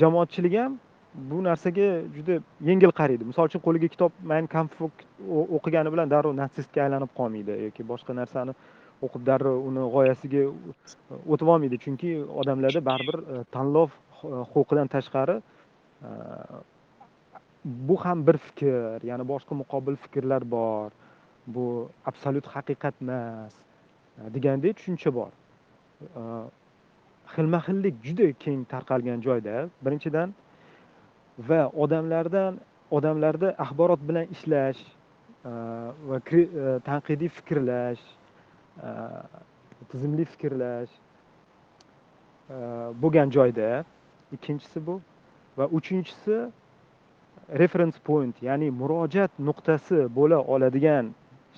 [0.00, 0.72] Jamoatchilik ham
[1.30, 2.34] bu narsaga juda
[2.70, 4.82] yengil qaraydi misol uchun qo'liga kitob mayn kampf
[5.56, 8.54] o'qigani bilan darrov natsistga aylanib qolmaydi yoki boshqa narsani
[9.06, 10.42] o'qib darrov uni g'oyasiga
[11.32, 11.78] o'tib olmaydi.
[11.84, 12.10] Chunki
[12.42, 13.94] odamlarda baribir e, tanlov
[14.54, 16.10] huquqidan tashqari e,
[17.88, 20.90] bu ham bir fikr ya'ni boshqa muqobil fikrlar bor.
[21.54, 21.66] Bu
[22.10, 25.32] absolyut haqiqat emas e, degandek tushuncha bor.
[27.34, 29.68] Xilma xillik juda keng tarqalgan joyda.
[29.84, 30.34] Birinchidan
[31.38, 32.58] va odamlardan
[32.90, 34.80] odamlarda axborot bilan ishlash
[35.44, 35.50] e,
[36.08, 38.02] va e, tanqidiy fikrlash
[38.82, 38.88] e,
[39.90, 40.94] tizimli fikrlash
[43.02, 43.84] bo'lgan joyda.
[44.32, 45.00] Ikkinchisi bu.
[45.58, 46.36] Va uchinchisi
[47.60, 51.12] reference point ya'ni murojaat nuqtasi bo'la oladigan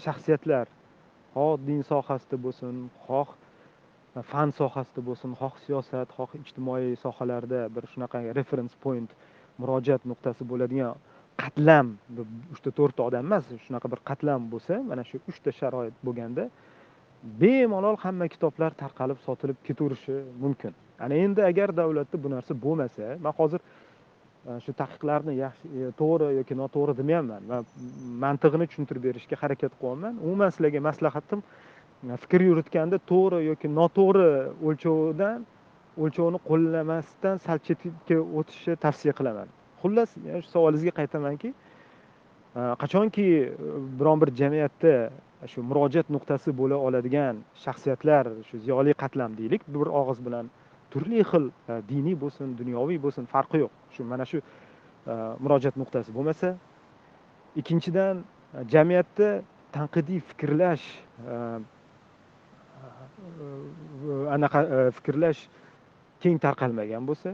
[0.05, 0.67] shaxsiyatlar.
[1.35, 2.75] Xoh din sohasida bo'lsin
[3.07, 3.31] xoh
[4.33, 9.11] fan sohasida bo'lsin xoh siyosat xoh ijtimoiy sohalarda bir shunaqa reference point
[9.61, 10.91] murojaat nuqtasi bo'ladigan
[11.43, 11.87] qatlam
[12.55, 16.45] uchta to'rtta odam emas shunaqa bir qatlam bo'lsa mana shu uchta sharoit bo'lganda
[17.23, 20.73] bemalol hamma kitoblar tarqalib sotilib ketaverishi mumkin.
[21.05, 23.61] Ana endi agar davlatda bu narsa bo'lmasa man hozir
[24.49, 27.65] e, shu taqiqlarni yaxshi e, to'g'ri yoki noto'g'ri demayapman man
[28.25, 31.41] mantig'ini tushuntirib berishga harakat qilyapman umuman sizlarga maslahatim
[32.11, 34.29] e, fikr yuritganda to'g'ri yoki noto'g'ri
[34.69, 35.39] o'lchovdan
[36.03, 39.49] o'lchovni qo'llamasdan sal chetga o'tishni tavsiya qilaman.
[39.83, 40.11] Xullas
[40.43, 43.47] shu savolingizga qaytamanki e, qachonki e,
[43.99, 44.95] biron bir jamiyatda
[45.53, 50.51] shu murojaat nuqtasi bo'la oladigan shaxsiyatlar shu ziyoli qatlam deylik bir og'iz bilan
[50.93, 53.73] turli xil e, diniy bo'lsin dunyoviy bo'lsin farqi yo'q.
[53.95, 54.39] Shu mana shu
[55.45, 56.49] murojaat nuqtasi bo'lmasa.
[57.61, 58.17] Ikkinchidan
[58.73, 59.29] jamiyatda
[59.77, 60.87] tanqidiy fikrlash
[64.37, 64.61] anaqa
[64.97, 65.41] fikrlash
[66.23, 67.31] keng tarqalmagan bo'lsa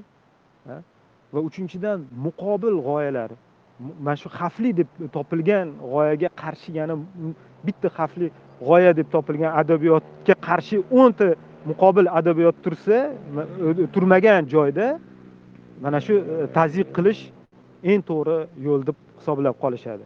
[1.32, 3.30] va uchinchidan muqobil g'oyalar
[4.04, 6.94] mana shu xavfli deb topilgan g'oyaga qarshi yana
[7.66, 8.26] bitta xavfli
[8.68, 11.26] g'oya deb topilgan adabiyotga qarshi o'nta
[11.70, 12.98] muqobil adabiyot tursa
[13.94, 14.86] turmagan joyda
[15.82, 17.22] mana shu e, tazyiq qilish
[17.90, 20.04] eng to'g'ri yo'l deb hisoblab qolishadi.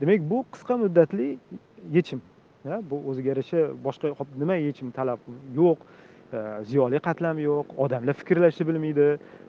[0.00, 1.28] Demak bu qisqa muddatli
[1.96, 2.20] yechim
[2.90, 4.06] bu o'ziga yarasha boshqa
[4.42, 5.20] nima yechim talab
[5.60, 5.78] yo'q.
[6.70, 9.06] Ziyoli qatlam yo'q odamlar fikrlashni bilmaydi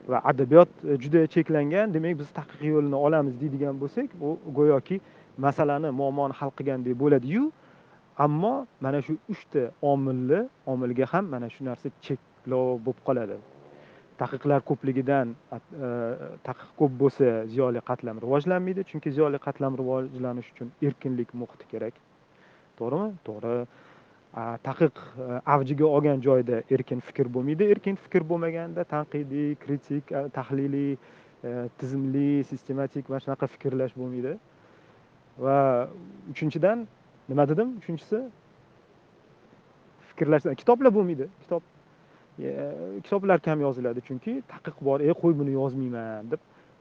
[0.08, 1.94] va adabiyot e, juda cheklangan.
[1.94, 5.00] Demak biz taqiq yo'lini olamiz deydigan bo'lsak u go'yoki
[5.46, 7.44] masalani muammoni hal qilgandek bo'ladiyu.
[8.24, 10.40] Ammo mana shu uchta omilni
[10.72, 13.36] omilga ham mana shu narsa cheklov bo'lib qoladi.
[14.22, 15.26] Taqiqlar ko'pligidan
[15.56, 15.58] e,
[16.48, 18.80] taqiq ko'p bo'lsa ziyoli qatlam rivojlanmaydi.
[18.90, 21.94] Chunki ziyoli qatlam rivojlanishi uchun erkinlik muhiti kerak.
[22.78, 23.08] To'g'rimi?
[23.28, 23.54] To'g'ri.
[24.62, 27.68] Taqiq э, avjiga olgan joyda erkin fikr bo'lmaydi.
[27.74, 30.96] Erkin fikr bo'lmaganda tanqidiy kritik tahliliy
[31.44, 34.36] e, tizimli sistematik mana shunaqa fikrlash bo'lmaydi.
[35.38, 35.88] Va
[36.32, 36.86] uchinchidan
[37.28, 37.76] nima dedim?
[37.80, 38.22] Uchinchisi
[40.10, 41.28] fikrlash kitoblar bo'lmaydi.
[41.42, 41.62] Kitob
[42.38, 42.52] e,
[43.04, 45.00] kitoblar kam yoziladi chunki taqiq bor.
[45.00, 46.40] E qo'y buni yozmayman deb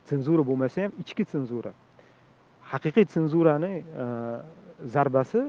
[0.09, 1.71] senzura bo'lmasa ham ichki senzura.
[2.73, 4.05] Haqiqiy senzurani e,
[4.93, 5.41] zarbasi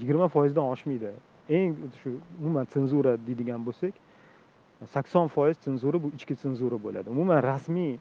[0.00, 1.10] yigirma foizdan oshmaydi.
[1.48, 3.94] Eng shu umuman senzura deydigan bo'lsak
[4.94, 7.10] sakson foiz senzura bu ichki senzura bo'ladi.
[7.10, 7.98] Umuman rasmiy e,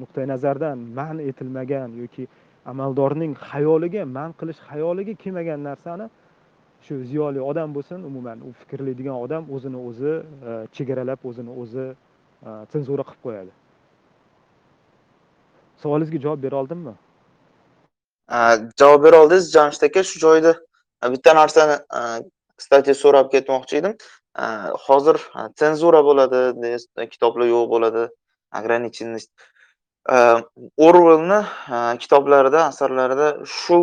[0.00, 2.28] nuqtai nazardan man etilmagan yoki
[2.66, 6.06] amaldorning xayoliga man qilish xayoliga kelmagan narsani
[6.86, 10.12] shu ziyoli odam bo'lsin umuman u fikrlaydigan odam o'zini o'zi
[10.48, 11.86] e, chegaralab o'zini o'zi
[12.46, 13.52] e, senzura qilib qo'yadi.
[15.82, 16.94] Savolingizga javob bera oldimmi?
[18.80, 20.52] Javob bera oldingiz jamshid aka shu joyda.
[21.02, 21.78] Bitta narsani
[22.58, 23.94] kстати so'rab ketmoqchi edim.
[24.86, 25.20] Hozir
[25.58, 26.40] senzura bo'ladi
[27.12, 28.08] kitoblar yo'q bo'ladi
[28.52, 29.30] ограниченность.
[30.88, 31.40] Orwellni
[32.02, 33.78] kitoblarida asarlarida shu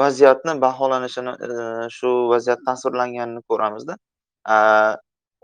[0.00, 3.96] vaziyatni baholanishini e, shu vaziyat tasvirlanganini ko'ramizda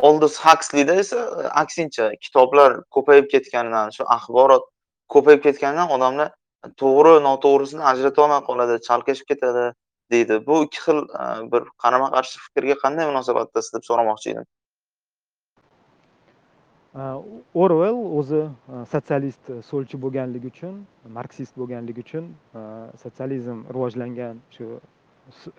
[0.09, 1.23] oldis hakslida esa
[1.63, 4.69] aksincha kitoblar ko'payib ketganidan shu axborot
[5.15, 6.29] ko'payib ketganidan odamlar
[6.83, 9.65] to'g'ri noto'g'risini ajrata olmay qoladi chalkashib ketadi.
[10.11, 10.47] Deydi.
[10.47, 14.47] Bu ikki xil e, bir qarama qarshi fikrga qanday munosabatdasiz deb so'ramoqchi edim.
[17.01, 17.03] E,
[17.65, 20.75] orvel o'zi e, sotsialist so'lchi bo'lganligi uchun
[21.19, 22.31] marksist bo'lganligi uchun
[23.03, 24.69] sotsializm rivojlangan shu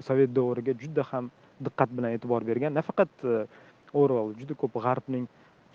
[0.08, 1.32] sovet davriga juda ham
[1.66, 2.74] diqqat bilan e'tibor bergan.
[2.80, 3.28] Nafaqat
[4.04, 5.28] orvel juda ko'p g'arbning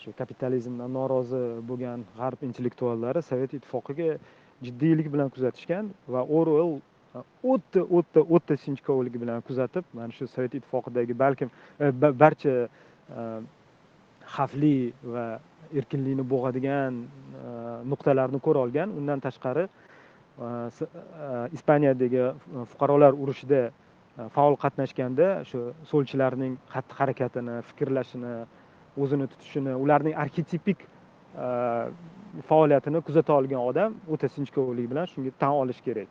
[0.02, 4.18] shu kapitalizmdan norozi bo'lgan g'arb intellektuallari sovet ittifoqiga
[4.66, 6.70] jiddiylik bilan kuzatishgan va orvel
[7.42, 11.50] o'ta o'ta o'ta sinchkovlik bilan kuzatib mana shu sovet ittifoqidagi balkim
[11.80, 11.90] e,
[12.22, 13.26] barcha e,
[14.36, 14.76] xavfli
[15.14, 15.26] va
[15.80, 17.06] erkinlikni bo'g'adigan e,
[17.92, 19.68] nuqtalarni ko'ra olgan undan tashqari
[21.56, 22.22] ispaniyadagi
[22.70, 23.60] fuqarolar urushida
[24.34, 25.60] faol qatnashganda shu
[25.90, 28.34] so'lchilarning xatti harakatini fikrlashini
[29.02, 30.82] o'zini tutishini ularning arxetipik
[32.50, 36.10] faoliyatini kuzata olgan odam o'ta sinchkovlik bilan shunga tan olish kerak.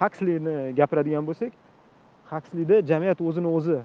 [0.00, 1.52] Hakslini gapiradigan bo'lsak
[2.32, 3.76] hakslida jamiyat o'zini o'zi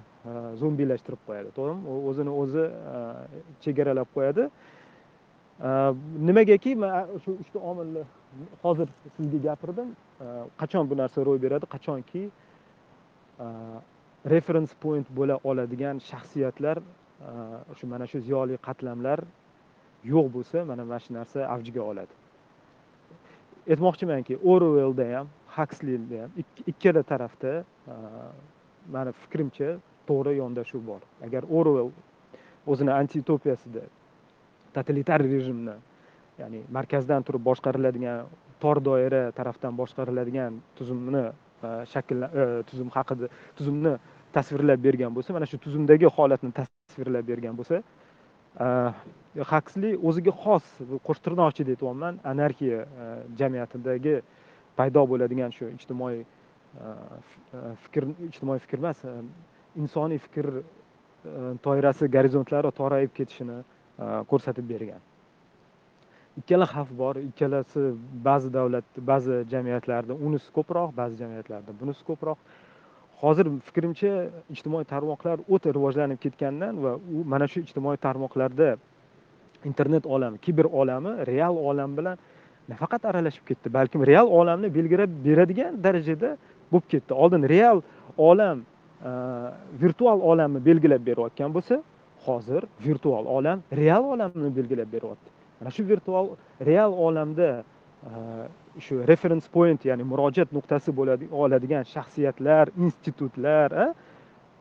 [0.60, 2.64] zombiylashtirib qo'yadi to'g'rimi o'zini o'zi
[3.64, 4.44] chegaralab qo'yadi
[6.28, 6.92] nimagaki man
[7.24, 8.02] shu uchta omilni
[8.64, 9.88] hozir sizga gapirdim
[10.60, 12.22] qachon bu narsa ro'y beradi qachonki
[14.34, 16.76] reference point bo'la oladigan shaxsiyatlar
[17.78, 19.18] shu mana shu ziyoli qatlamlar
[20.12, 22.23] yo'q bo'lsa mana mana shu narsa avjiga oladi
[23.72, 26.30] aytmoqchimanki orvelda ham hakslida ham
[26.66, 27.52] ikkala tarafda
[27.88, 27.94] e,
[28.94, 29.68] mani fikrimcha
[30.08, 31.00] to'g'ri yondashuv bor.
[31.26, 31.90] Agar orvel
[32.66, 33.84] o'zini antiutopiyasida
[34.76, 35.76] totalitar rejimni
[36.40, 38.26] ya'ni markazdan turib boshqariladigan
[38.62, 43.96] tor doira tarafdan boshqariladigan tuzumni e, shakllan e, tuzum haqida tuzumni
[44.36, 47.82] tasvirlab bergan bo'lsa mana shu tuzumdagi holatni tasvirlab bergan bo'lsa
[48.60, 48.92] Э,
[49.50, 50.66] haksli o'ziga xos
[51.06, 53.06] qo'sh tirnoq ichida aytyapman anarxiya э,
[53.38, 54.20] jamiyatidagi
[54.76, 56.92] paydo bo'ladigan shu ijtimoiy э,
[57.54, 59.14] e, fikr ijtimoiy fikr emas e,
[59.82, 60.62] insoniy fikr e,
[61.64, 63.62] doirasi gorizontlari torayib ketishini
[64.30, 65.02] ko'rsatib bergan.
[66.40, 67.82] Ikkala xavf bor ikkalasi
[68.28, 72.38] ba'zi davlat ba'zi jamiyatlarda unisi ko'proq ba'zi jamiyatlarda bunisi ko'proq.
[73.24, 74.12] Hozir fikrimcha
[74.54, 78.68] ijtimoiy tarmoqlar o'ta rivojlanib ketgandan va u mana shu ijtimoiy tarmoqlarda
[79.70, 82.16] internet olami kiber olami real olam bilan
[82.68, 86.36] nafaqat aralashib ketdi balkim real olamni belgilab beradigan darajada
[86.72, 87.12] bo'lib ketdi.
[87.14, 87.82] Oldin real
[88.30, 88.58] olam
[89.08, 89.10] e,
[89.82, 91.82] virtual olamni belgilab berayotgan bo'lsa
[92.26, 95.28] hozir virtual olam real olamni belgilab beryapti
[95.60, 96.26] mana shu virtual
[96.70, 97.50] real olamda
[98.08, 98.10] e,
[98.80, 103.94] shu reference point ya'ni murojaat nuqtasi bo'ladi oladigan shaxsiyatlar institutlar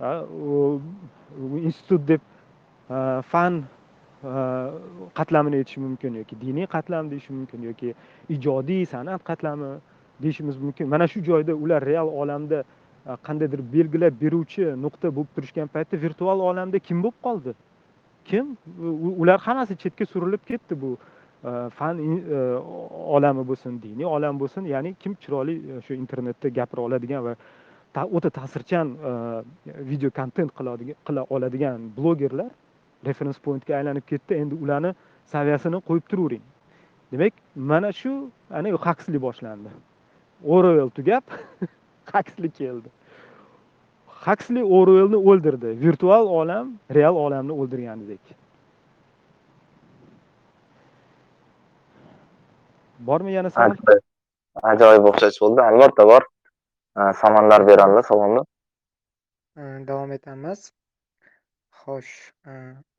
[0.01, 2.21] u institut deb
[3.31, 3.63] fan
[5.19, 7.95] qatlamini aytish mumkin yoki diniy qatlam deyish mumkin yoki
[8.29, 9.71] ijodiy san'at qatlami
[10.23, 10.87] deyishimiz mumkin.
[10.87, 12.63] Mana shu joyda ular real olamda
[13.27, 17.51] qandaydir belgilab beruvchi nuqta bo'lib turishgan paytda virtual olamda kim bo'lib qoldi?
[18.25, 18.57] Kim?
[19.21, 20.97] Ular hammasi chetga surilib ketdi bu
[21.43, 22.55] Э, fan э,
[23.15, 27.33] olami bo'lsin diniy olam bo'lsin ya'ni kim chiroyli e, shu internetda gapira oladigan va
[28.17, 29.11] o'ta ta'sirchan e,
[29.89, 32.47] video kontent qila oladigan blogerlar
[33.05, 34.37] referens pointga aylanib ketdi.
[34.41, 34.93] Endi ularni
[35.33, 36.45] saviyasini qo'yib turavering.
[37.11, 38.13] Demak mana shu
[38.49, 39.69] ana haksli boshlandi.
[40.55, 41.23] Orwell tugab
[42.13, 42.89] haksli keldi.
[44.07, 45.75] Haksli orwellni o'ldirdi.
[45.85, 48.42] Virtual olam real olamni o'ldirgandek
[53.09, 53.99] bormi yana savol
[54.73, 55.61] ajoyib o'xshash bo'ldi.
[55.71, 56.29] Albatta bor.
[57.21, 58.45] Savollar berildi savollar
[59.89, 60.65] davom etamiz.
[61.83, 62.13] Xo'sh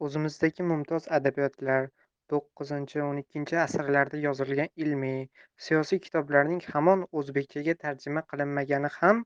[0.07, 1.86] o'zimizdagi mumtoz adabiyotlar
[2.32, 5.18] to'qqizinchi o'n ikkinchi asrlarda yozilgan ilmiy
[5.66, 9.22] siyosiy kitoblarning hamon o'zbekchaga tarjima qilinmagani ham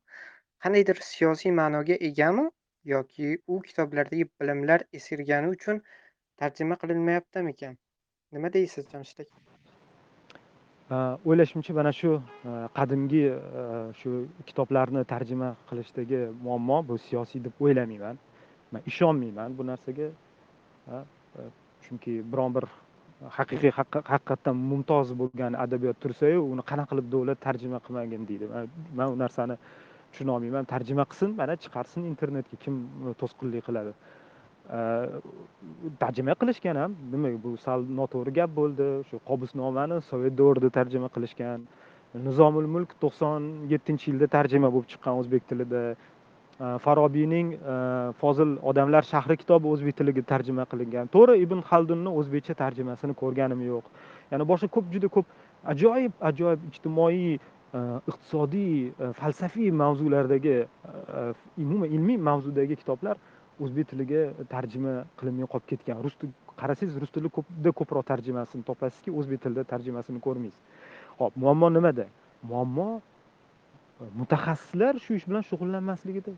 [0.66, 2.46] qandaydir siyosiy ma'noga egami
[2.94, 5.82] yoki u kitoblardagi bilimlar eskirgani uchun
[6.44, 7.78] tarjima qilinmayaptimikan
[8.38, 9.57] nima deysiz jamshid aka
[10.90, 17.52] Э, o'ylashimcha mana shu э, qadimgi э, shu kitoblarni tarjima qilishdagi muammo bu siyosiy deb
[17.60, 18.16] o'ylamayman.
[18.72, 20.08] Man ishonmayman bu narsaga.
[21.84, 22.64] Chunki biron bir
[23.36, 28.48] haqiqiy haqiqatdan mumtoz bo'lgan adabiyot tursayu uni qanaqa qilib davlat tarjima qilmagin deydi.
[28.98, 29.56] Man u narsani
[30.12, 30.64] tushunolmayman.
[30.74, 32.56] Tarjima qilsin mana chiqarsin internetga.
[32.64, 32.74] Kim
[33.08, 33.92] e, to'sqinlik qiladi?
[35.98, 41.64] Tarjima qilishgan ham nima bu sal noto'g'ri gap bo'ldi shu qobusnomani sovet davrida tarjima qilishgan
[42.26, 43.42] nizomul mulk to'qson
[43.72, 45.82] yettinchi yilda tarjima bo'lib chiqqan o'zbek tilida
[46.84, 47.48] farobiyning
[48.20, 53.84] fozil odamlar shahri kitobi o'zbek tiliga tarjima qilingan to'g'ri ibn xaldunni o'zbekcha tarjimasini ko'rganim yo'q
[54.32, 55.26] ya'ni boshqa ko'p juda ko'p
[55.74, 57.38] ajoyib ajoyib ijtimoiy
[58.10, 60.56] iqtisodiy falsafiy mavzulardagi
[61.64, 63.16] umuman ilmiy mavzudagi kitoblar
[63.64, 66.02] o'zbek tiliga tarjima qilinmay qolib ketgan.
[66.04, 66.14] Rus
[66.60, 70.60] qarasangiz rus tilida ko'pda ko'proq tarjimasini topasizki o'zbek tilida tarjimasini ko'rmaysiz.
[71.20, 72.06] Ho'p muammo nimada
[72.50, 72.88] muammo
[74.00, 76.32] e, mutaxassislar shu ish bilan shug'ullanmasligida.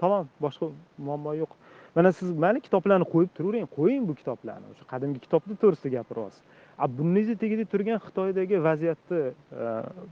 [0.00, 1.52] Tamom boshqa muammo yo'q.
[1.96, 4.66] Mana siz mayli kitoblarni qo'yib turavering qo'ying bu kitoblarni.
[4.72, 6.42] O'sha qadimgi kitobni to'g'risida gapiryapsiz
[6.78, 9.66] a buningizni tagida turgan xitoydagi vaziyatni e,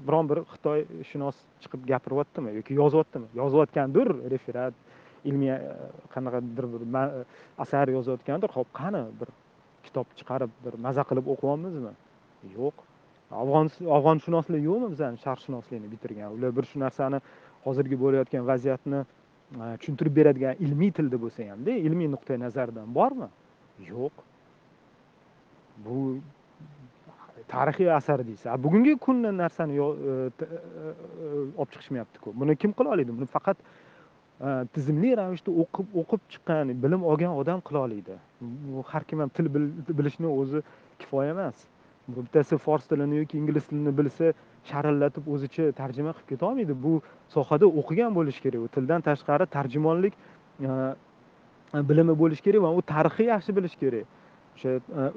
[0.07, 4.75] biron bir xitoyshunos chiqib gapiryaptimi yoki yozyaptimi yozayotgandir referat.
[5.25, 5.59] Ilmiy e,
[6.15, 7.25] qanaqadir bir e,
[7.59, 8.51] asar yozayotgandir.
[8.57, 9.29] Ho'p qani bir
[9.87, 11.93] kitob chiqarib bir maza qilib o'qiyapmizmi?
[12.57, 12.77] Yo'q.
[13.31, 13.67] Afg'on
[13.97, 16.33] afg'onshunoslik yo'qmi bizani sharqshunoslikni bitirgan?
[16.37, 17.19] Ular bir shu narsani
[17.65, 19.01] hozirgi bo'layotgan vaziyatni
[19.63, 23.29] e, tushuntirib beradigan ilmiy tilda bo'lsa hamda ilmiy nuqtai nazardan bormi?
[23.93, 24.15] Yo'q.
[25.85, 25.97] Bu
[27.49, 28.47] tarixiy asar deysiz.
[28.65, 32.35] Bugungi kunni narsani olib chiqishmayaptiku.
[32.41, 33.13] Buni kim qila oladi?
[33.19, 33.59] Buni faqat
[34.75, 38.17] tizimli ravishda o'qib o'qib chiqqan bilim olgan odam qila oladi
[38.93, 39.47] har kim ham til
[39.99, 40.63] bilishni o'zi
[41.01, 41.67] kifoya emas
[42.17, 44.33] bittasi fors tilini yoki ingliz tilini bilsa
[44.71, 46.93] sharillatib o'zicha tarjima qilib ketolmaydi bu
[47.35, 50.15] sohada o'qigan bo'lishi kerak u tildan tashqari tarjimonlik
[51.91, 54.07] bilimi bo'lishi kerak va u tarixni yaxshi bilish kerak
[54.57, 54.71] o'sha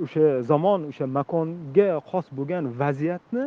[0.06, 3.46] o'sha zamon o'sha makonga xos bo'lgan vaziyatni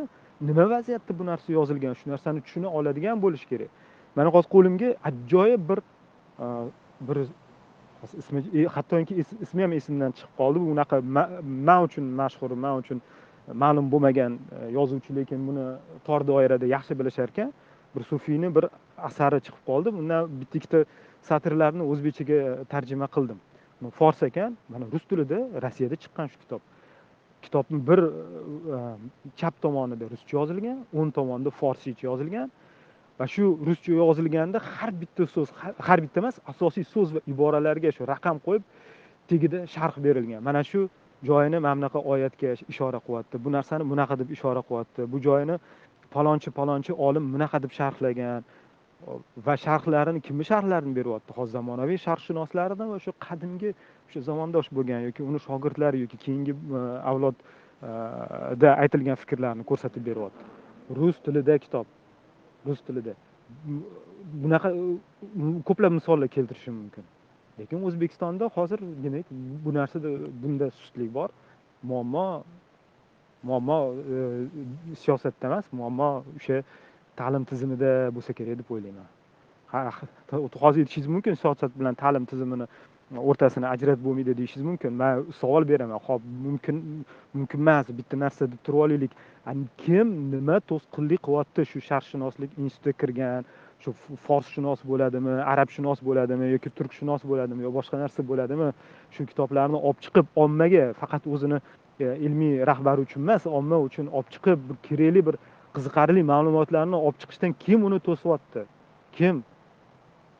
[0.49, 3.71] nima vaziyatda bu narsa yozilgan shu narsani tushuna oladigan bo'lish kerak
[4.17, 5.79] mani hozir qo'limga ajoyib bir
[6.45, 6.47] e,
[7.09, 7.17] bir
[8.19, 9.15] ismi e, hattoki
[9.45, 10.61] ismi ham esimdan chiqib qoldi.
[10.61, 10.97] Bu unaqa
[11.69, 13.03] man uchun mashhur man uchun
[13.63, 15.67] ma'lum bo'lmagan e, yozuvchi lekin buni
[16.07, 17.53] tor doirada yaxshi bilishar ekan
[17.95, 18.65] bir sufiyni bir
[19.09, 19.89] asari chiqib qoldi.
[20.01, 20.81] Undan bitta ikkita
[21.29, 22.39] satrlarni o'zbekchaga
[22.73, 23.39] tarjima qildim.
[23.99, 26.63] Fors ekan mana rus tilida rossiyada chiqqan shu kitob.
[27.45, 28.01] Kitobni bir
[29.41, 32.49] chap tomonida ruscha yozilgan o'ng tomonida forscha yozilgan.
[33.19, 35.49] Va shu ruscha yozilganda har bitta so'z
[35.89, 38.63] har bitta emas asosiy so'z va iboralarga shu raqam qo'yib
[39.29, 40.43] tagida sharh berilgan.
[40.49, 40.89] Mana shu
[41.29, 43.37] joyini mana bunaqa oyatga ishora qilyapti.
[43.45, 45.01] Bu narsani bunaqa deb ishora qilyapti.
[45.13, 45.57] Bu joyini
[46.15, 48.45] palonchi palonchi olim bunaqa deb sharhlagan.
[49.47, 51.33] Va sharhlarini kimni sharhlarini beryapti?
[51.39, 53.71] Hozir zamonaviy sharqshunoslaridan va shu qadimgi
[54.07, 60.43] o'sha zamondosh bo'lgan yoki uni shogirdlari yoki keyingi e, avlodda e, aytilgan fikrlarni ko'rsatib beryapti.
[60.99, 61.87] Rus tilida kitob.
[62.67, 63.15] Rus tilida.
[64.43, 64.69] Bunaqa
[65.69, 67.05] ko'plab misollar keltirishim mumkin.
[67.59, 69.27] Lekin o'zbekistonda hozir demak
[69.65, 70.09] bu narsada
[70.43, 71.29] bunda sustlik bor.
[71.83, 72.27] Muammo
[73.43, 73.79] muammo
[74.15, 76.57] e, siyosatda emas muammo o'sha
[77.21, 79.09] ta'lim tizimida bo'lsa kerak deb o'ylayman.
[80.65, 82.67] Hozir aytishingiz mumkin siyosat bilan ta'lim tizimini
[83.15, 84.93] o'rtasini ajratib bo'lmaydi deyishingiz mumkin.
[84.93, 85.99] Man savol beraman.
[86.07, 87.05] Hop mumkin
[87.35, 89.13] mumkin emas bitta narsa deb turib olaylik.
[89.85, 91.67] Kim nima to'sqinlik qilyapti?
[91.71, 93.47] Shu sharqshunoslik institutiga kirgan
[93.83, 93.95] shu
[94.27, 98.69] forsshunos bo'ladimi arabshunos bo'ladimi yoki turkshunos bo'ladimi yo boshqa narsa bo'ladimi?
[99.15, 101.59] Shu kitoblarni olib chiqib ommaga faqat o'zini
[102.01, 105.37] e, ilmiy rahbari uchun emas omma uchun olib chiqib kerakli bir
[105.77, 108.67] qiziqarli ma'lumotlarni olib chiqishdan kim uni to'syapti
[109.19, 109.45] kim?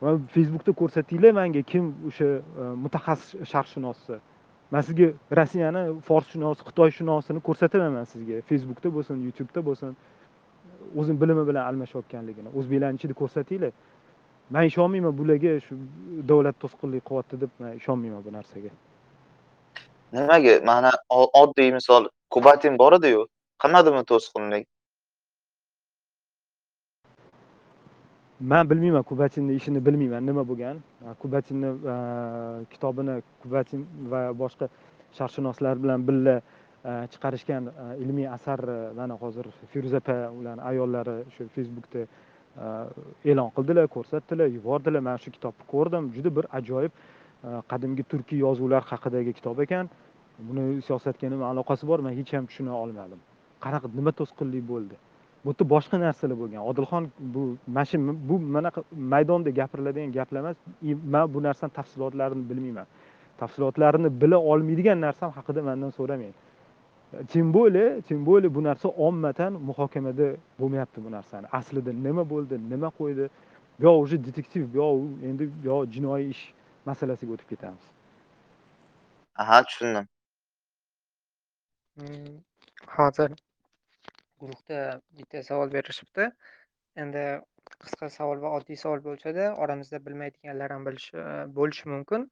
[0.03, 4.19] Va facebookda ko'rsatinglar manga kim o'sha e, mutaxassis sharqshunosi.
[4.71, 8.41] Man sizga rossiyani forsshunosi xitoyshunosini ko'rsataman man sizga.
[8.51, 9.97] Facebookda bo'lsin youtubeda bo'lsin.
[10.99, 13.73] O'zini bilimi bilan almashayotganligini o'zbeklarni ichida ko'rsatinglar.
[14.55, 15.75] Man ishonmayman bularga shu
[16.31, 18.71] davlat to'sqinlik qilyapti deb man ishonmayman bu narsaga.
[20.13, 20.55] Nimaga?
[20.71, 20.91] Mana
[21.43, 22.09] oddiy misol.
[22.31, 23.27] Kubatin bor ediyu.
[23.63, 24.67] Qilmadimi to'sqinlik?
[28.41, 30.27] Man bilmayman kubatinni ishini bilmayman.
[30.27, 30.77] Nima bo'lgan?
[31.23, 31.69] Kubatinni
[32.71, 34.69] kitobini kubatin va boshqa
[35.19, 36.37] sharqshunoslar bilan birga
[37.13, 37.71] chiqarishgan
[38.03, 38.61] ilmiy asar
[38.97, 42.01] mana hozir feruza opa ularni ayollari shu facebookda
[43.31, 45.01] e'lon qildilar ko'rsatdilar yubordilar.
[45.01, 46.13] Man shu kitobni ko'rdim.
[46.17, 46.93] Juda bir ajoyib
[47.71, 49.91] qadimgi turkiy yozuvlar haqidagi kitob ekan.
[50.49, 51.99] Buni siyosatga nima aloqasi bor?
[52.07, 53.21] Man hech ham tushuna olmadim.
[53.65, 54.97] Qanaqa nima to'sqinlik bo'ldi?
[55.47, 56.63] Bu yerda boshqa narsalar bo'lgan.
[56.71, 57.43] Odilxon bu
[57.77, 57.97] mana shu
[58.29, 58.81] bu manaqa
[59.13, 60.57] maydonda gapiriladigan gaplar emas.
[61.15, 62.87] Man bu narsani tafsilotlarini bilmayman.
[63.39, 66.35] Tafsilotlarini bila olmaydigan narsam haqida mandan so'ramang
[67.33, 71.47] тем более тем более bu narsa ommatan muhokamada bo'lmayapti bu narsani.
[71.53, 73.31] Aslida nima bo'ldi nima qo'ydi?
[73.79, 74.97] Yoq уже detektiv yoq
[75.29, 76.43] endi yoq jinoiy ish
[76.87, 77.85] masalasiga o'tib ketamiz.
[79.37, 80.07] Aha tushundim.
[81.99, 82.37] Hmm,
[82.97, 83.31] hozir
[84.41, 84.81] guruhda
[85.19, 86.31] bitta savol berishibdi
[87.03, 87.23] endi
[87.85, 91.29] qisqa savol va oddiy savol bo'lsada oramizda bilmaydiganlar ham bilishi e,
[91.59, 92.27] bo'lishi mumkin.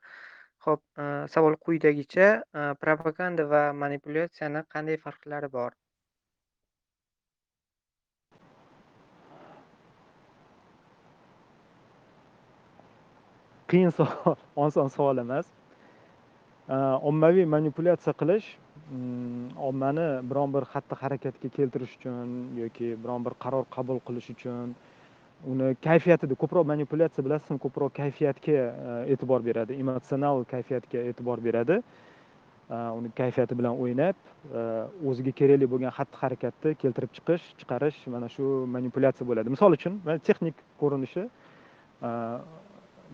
[0.66, 2.28] Xo'p, e, savol quyidagicha:
[2.60, 5.76] e, propaganda va manipulyatsiyani qanday farqlari bor?
[13.72, 15.46] Qiyin savol, oson savol emas.
[17.10, 18.46] Ommaviy manipulyatsiya qilish
[19.68, 22.28] ommani biron bir xatti harakatga keltirish uchun
[22.62, 24.74] yoki biron bir qaror qabul qilish uchun
[25.52, 31.80] uni kayfiyatida ko'proq manipulyatsiya bilasizmi ko'proq kayfiyatga e, e'tibor beradi emotsional kayfiyatga e'tibor beradi.
[32.70, 34.16] E, uni kayfiyati bilan o'ynab
[34.60, 34.60] e,
[35.08, 39.54] o'ziga kerakli bo'lgan xatti harakatni keltirib chiqish chiqarish mana shu manipulyatsiya bo'ladi.
[39.56, 41.28] Misol uchun texnik ko'rinishi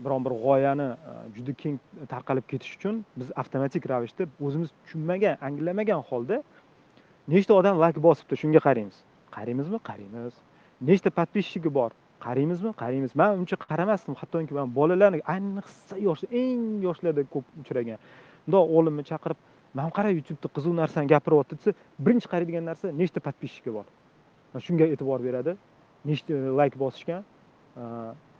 [0.04, 1.78] biron bir g'oyani e, juda keng
[2.12, 6.42] tarqalib ketishi uchun biz avtomatik ravishda o'zimiz tushunmagan anglamagan holda
[7.34, 8.96] nechta odam lak bosibdi shunga qaraymiz.
[9.36, 10.34] Qaraymizmi qaraymiz.
[10.88, 11.90] Nechta подписчиgi bor?
[12.26, 17.98] Qaraymizmi qaraymiz man uncha qaramasdim hattoki man bolalarni ayniqsa yosh eng yoshlarda ko'p uchragan.
[18.46, 19.38] Mundoq o'g'limni chaqirib
[19.78, 21.70] man qara youtubeda qiziq narsani gapiryapti desa
[22.04, 23.86] birinchi qaraydigan narsa nechta подписчиgi bor?
[24.66, 25.52] Shunga e'tibor beradi.
[26.10, 27.22] Nechta layk bosishgan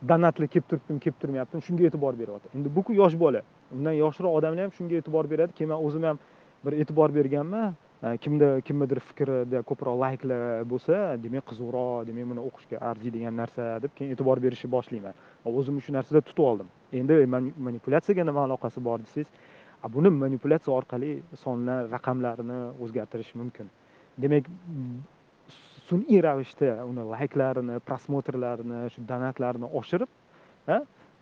[0.09, 2.51] donatlar kelib turibdimi kelib turmayaptimi shunga e'tibor beryapti.
[2.57, 3.43] Endi buku yosh bola.
[3.75, 5.53] Undan yoshroq odamlar ham shunga e'tibor beradi.
[5.59, 6.19] Keyin man o'zim ham
[6.65, 7.75] bir e'tibor berganman.
[8.03, 13.93] E, kimda kimnidir fikrida ko'proq layklar bo'lsa demak qiziqroq demak buni o'qishga arziydigan narsa deb
[13.99, 15.15] keyin e'tibor berishni boshlayman.
[15.45, 16.69] O'zimni shu narsada tutib oldim.
[17.01, 17.21] Endi
[17.69, 19.29] manipulyatsiyaga nima aloqasi bor desangiz
[19.97, 21.11] buni manipulyatsiya orqali
[21.45, 23.69] sonlar raqamlarni o'zgartirish mumkin.
[24.23, 24.49] Demak
[25.91, 30.11] sun'iy ravishda uni layklarini prosmotrlarini shu donatlarini oshirib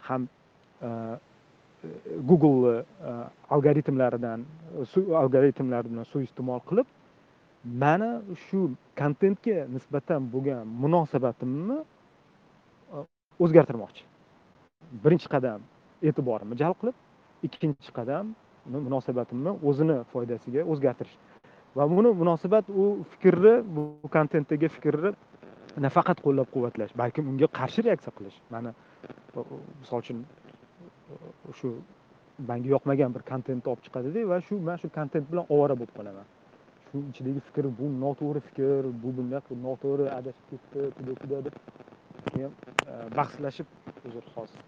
[0.09, 0.29] ham
[0.83, 0.89] e,
[2.31, 3.13] google e,
[3.55, 4.45] algoritmlaridan
[5.23, 6.89] algoritmlar bilan suiiste'mol qilib
[7.83, 8.11] mani
[8.47, 8.61] shu
[9.01, 12.99] kontentga nisbatan bo'lgan munosabatimni e,
[13.45, 14.05] o'zgartirmoqchi.
[15.05, 15.65] Birinchi qadam
[16.09, 16.97] e'tiborimni jalb qilib
[17.47, 18.35] ikkinchi qadam
[18.87, 21.17] munosabatimni o'zini foydasiga o'zgartirish.
[21.77, 23.83] Va buni munosabat u fikrni bu
[24.17, 25.13] kontentdagi fikrni
[25.87, 28.39] nafaqat qo'llab quvvatlash balkim unga qarshi reaksiya qilish.
[28.55, 28.75] Mana
[29.81, 30.25] misol uchun
[31.59, 31.69] shu
[32.51, 36.27] manga yoqmagan bir kontentni olib chiqadida va shu man shu kontent bilan ovora bo'lib qolaman.
[36.89, 41.55] Shu ichidagi fikr bu noto'g'ri fikr bu bunday noto'g'ri adashib ketdi deb
[42.31, 42.53] keyin
[42.91, 43.67] e, bahslashib
[44.09, 44.61] uzr hozir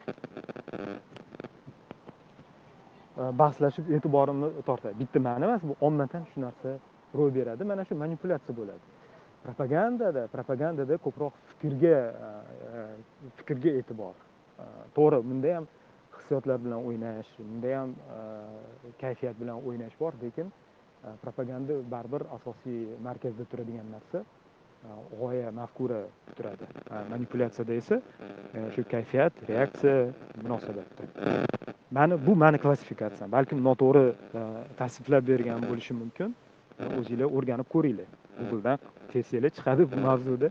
[3.20, 6.70] Э, bahslashib e'tiborimni tortadi bitta man emas bu ommadan shu narsa
[7.18, 7.64] ro'y beradi.
[7.70, 8.94] Mana shu manipulyatsiya bo'ladi.
[9.44, 11.98] Propagandada propagandada ko'proq fikrga
[12.28, 12.30] e,
[12.78, 12.86] e,
[13.38, 14.16] fikrga e'tibor.
[14.62, 14.64] E,
[14.96, 15.68] to'g'ri bunda ham
[16.16, 17.94] hissiyotlar bilan o'ynash bunda ham
[19.02, 20.52] kayfiyat bilan o'ynash bor lekin
[21.24, 24.24] propaganda baribir asosiy markazda turadigan narsa.
[25.20, 26.02] G'oya mafkura
[26.36, 26.72] turadi.
[27.12, 27.96] Manipulyatsiyada esa
[28.74, 29.96] shu kayfiyat reaksiya
[30.42, 31.59] munosabatda
[31.96, 34.04] mani bu mani klassifikatsiyam balkim noto'g'ri
[34.80, 36.34] tasniflab bergan bo'lishim mumkin.
[36.98, 38.08] O'zinglar o'rganib ko'ringlar.
[38.38, 38.78] Googledan
[39.12, 40.48] tersanglar chiqadi bu mavzuda.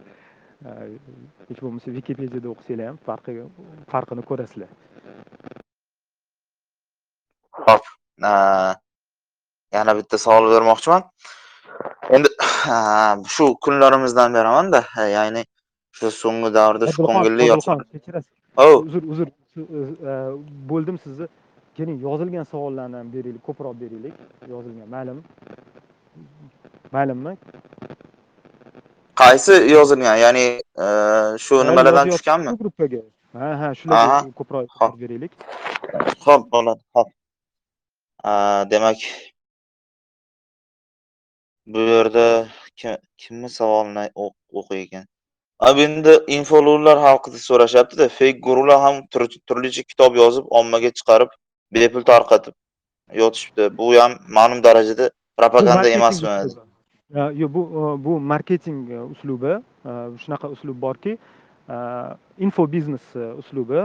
[1.49, 3.31] Hech bo'lmasa wikipediyada o'qisanglar ham farqi
[3.93, 4.69] farqini ko'rasizlar.
[7.65, 7.83] Hop.
[9.75, 11.01] Yana bitta savol bermoqchiman.
[12.15, 12.29] Endi
[13.35, 14.79] shu kunlarimizdan beramanda,
[15.17, 15.41] ya'ni
[15.97, 17.43] shu so'nggi davrda shu ko'ngilli
[17.93, 18.31] kechirasiz.
[18.63, 19.27] Oh, uzr uzr.
[19.27, 19.38] e,
[20.69, 21.27] bo'ldim sizni
[21.77, 24.15] keling yozilgan savollarni ham beraylik ko'proq beraylik
[24.53, 25.21] yozilgan maylimi
[26.95, 27.33] maylimi
[29.21, 30.15] qaysi yozilgan?
[30.25, 30.45] Ya'ni
[30.83, 30.85] e,
[31.45, 32.51] shu nimalardan tushganmi?
[32.61, 33.01] gruppaga
[33.39, 34.91] ha ha shularga ko'proq Hop.
[35.01, 35.31] beraylik
[36.23, 36.81] Xo'p, bo'ladi.
[36.95, 37.09] Xo'p.
[38.29, 38.31] A,
[38.71, 38.99] demak
[41.73, 42.25] bu yerda
[42.79, 45.05] ki- kimni savolini o'q- o'qiy ekan?
[45.59, 51.35] A, bu endi infologlar haqida so'rashyapti-da, fake guruhlar ham tur- turlicha kitob yozib, ommaga chiqarib,
[51.75, 52.55] bepul tarqatib
[53.21, 53.69] yotishibdi.
[53.77, 56.29] Bu ham ma'lum darajada propaganda emasmi?
[57.11, 57.61] yo'q bu
[58.05, 59.53] bu marketing uslubi
[60.23, 61.17] shunaqa uslub borki
[61.69, 61.75] e,
[62.37, 63.81] info biznes e, uslubi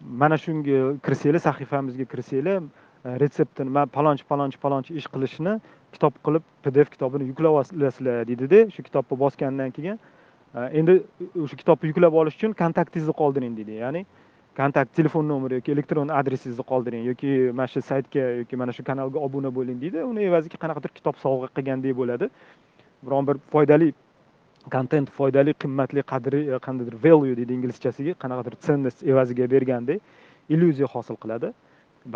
[0.00, 5.56] mana shunga kirsanglar sahifamizga kirsanglar e, retseptini man palonchi palonchi palonchi ish qilishni
[5.92, 9.98] kitob qilib pdf kitobini yuklab olasizlar deydida shu kitobni bosgandan keyin
[10.54, 11.02] Э, endi
[11.36, 13.74] o'sha kitobni yuklab olish uchun kontaktingizni qoldiring deydi.
[13.82, 14.00] Ya'ni
[14.56, 19.18] kontakt telefon nomeri yoki elektron adresingizni qoldiring yoki mana shu saytga yoki mana shu kanalga
[19.26, 20.04] obuna bo'ling deydi.
[20.10, 22.30] Uni evaziga qanaqadir kitob sovg'a qilgandek bo'ladi.
[23.06, 23.92] Biron bir foydali
[24.74, 30.00] kontent foydali qimmatli qadri e, qandaydir value deydi inglizchasiga qanaqadir ценность evaziga bergandek
[30.48, 31.52] illyuziya hosil qiladi.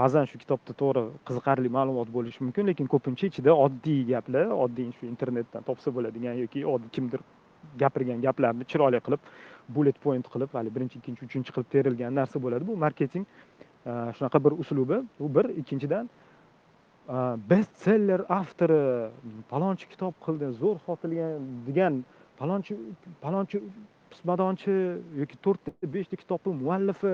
[0.00, 5.04] Ba'zan shu kitobda to'g'ri qiziqarli ma'lumot bo'lishi mumkin lekin ko'pincha ichida oddiy gaplar oddiy shu
[5.12, 7.20] internetdan topsa bo'ladigan yoki oddiy kimdir
[7.82, 9.20] gapirgan gaplarni chiroyli qilib
[9.68, 12.66] bullet point qilib hali birinchi ikkinchi uchinchi qilib terilgan narsa bo'ladi.
[12.66, 13.24] Bu marketing
[13.86, 15.02] e, shunaqa bir uslubi.
[15.20, 15.48] Bu bir.
[15.62, 16.10] Ikkinchidan
[17.08, 17.16] e,
[17.50, 18.82] best seller avtori
[19.52, 22.04] palonchi kitob qildi zo'r sotilgan degan
[22.40, 22.78] palonchi
[23.24, 23.62] palonchi
[24.12, 24.72] pismadonchi
[25.20, 27.12] yoki to'rtta beshta kitobni muallifi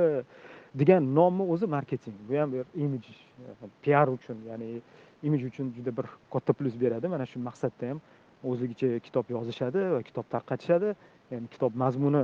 [0.81, 2.17] degan nomni o'zi marketing.
[2.29, 4.81] Bu ham bir imij e, piar uchun ya'ni
[5.23, 7.09] imij uchun juda bir katta plyus beradi.
[7.09, 8.01] Mana shu maqsadda ham
[8.45, 10.95] o'zligicha kitob yozishadi va kitob tarqatishadi.
[11.31, 12.23] Ya'ni kitob mazmuni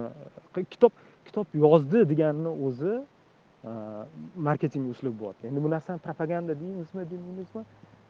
[0.72, 0.92] kitob
[1.26, 3.72] kitob yozdi deganni o'zi e,
[4.48, 7.62] marketing uslubi bo'lyapti endi bu narsani propaganda deymizmi demaymizmi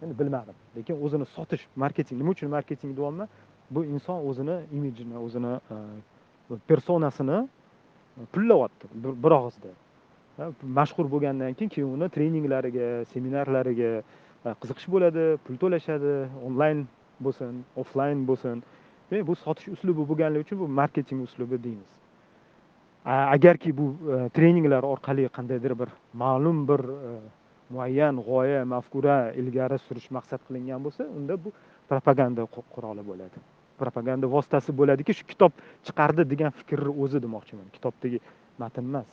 [0.03, 0.57] endi bilmadim.
[0.77, 3.29] Lekin o'zini sotish marketing nima uchun marketing deyapman?
[3.71, 8.87] Bu inson o'zini imijini o'zini e, personasini e, pullayapti
[9.25, 9.73] bir og'izda.
[10.79, 13.91] Mashhur bo'lgandan keyin keyin uni treninglariga seminarlariga
[14.61, 16.15] qiziqish bo'ladi pul to'lashadi
[16.47, 16.81] onlayn
[17.21, 18.63] bo'lsin offlayn bo'lsin.
[19.11, 21.91] Demak bu sotish uslubi bo'lganligi uchun bu marketing uslubi deymiz.
[23.05, 25.89] Agarki bu e, treninglar orqali qandaydir bir
[26.23, 27.11] ma'lum bir e,
[27.71, 31.53] muayyan g'oya mafkura ilgari surish maqsad qilingan bo'lsa unda bu
[31.89, 33.39] propaganda quroli bo'ladi.
[33.83, 35.53] Propaganda vositasi bo'ladiki shu kitob
[35.87, 37.67] chiqardi degan fikrni o'zi demoqchiman.
[37.77, 38.19] Kitobdagi
[38.59, 39.09] matn emas.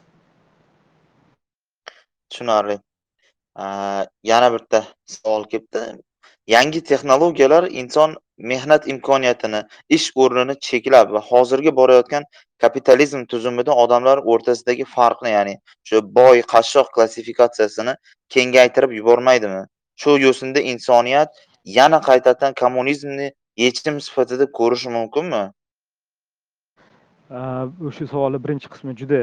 [2.29, 2.77] Tushunarli.
[3.55, 3.65] A,
[4.23, 4.79] yana bitta
[5.15, 5.81] savol kelibdi.
[6.47, 12.23] Yangi texnologiyalar inson mehnat imkoniyatini, ish o'rnini cheklab va hozirgi borayotgan
[12.63, 15.55] kapitalizm tuzumida odamlar o'rtasidagi farqni, ya'ni
[15.89, 17.95] shu boy, qashshoq klassifikatsiyasini
[18.35, 19.63] kengaytirib yubormaydimi?
[20.01, 21.41] Shu yo'sinda insoniyat
[21.77, 25.43] yana qaytadan kommunizmni yechim sifatida ko'rishi mumkinmi?
[27.87, 29.19] o'sha savolni birinchi qismi juda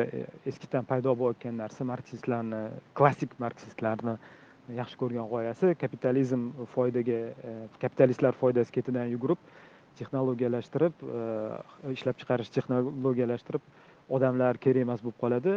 [0.51, 2.61] eskidan paydo bo'layotgan narsa marksistlarni
[2.99, 4.15] klassik marksistlarni
[4.77, 7.19] yaxshi ko'rgan g'oyasi kapitalizm foydaga
[7.51, 9.41] e, kapitalistlar foydasi ketidan yugurib
[9.99, 13.63] texnologiyalashtirib e, ishlab chiqarish texnologiyalashtirib
[14.17, 15.55] odamlar kerak emas bo'lib qoladi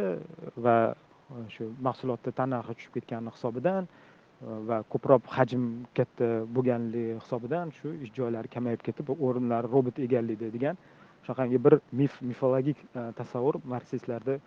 [0.66, 3.90] va e, shu mahsulotni tannarxi tushib ketgani hisobidan
[4.68, 10.80] va ko'proq hajm katta bo'lganligi hisobidan shu ish joylari kamayib ketib o'rinlarni robot egallaydi degan
[11.26, 12.78] shunaqangi bir mif mifologik
[13.20, 14.40] tasavvur marksistlarda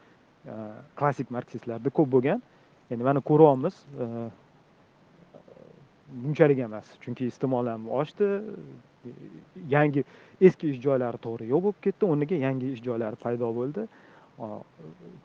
[1.00, 2.42] klassik marksistlarda ko'p bo'lgan.
[2.92, 3.78] Endi mana ko'ryapmiz
[6.10, 8.30] bunchalik emas chunki iste'mol ham oshdi.
[9.70, 10.04] Yangi
[10.42, 13.88] eski ish joylari to'g'ri yo'q bo'lib ketdi o'rniga yangi ish joylari paydo bo'ldi.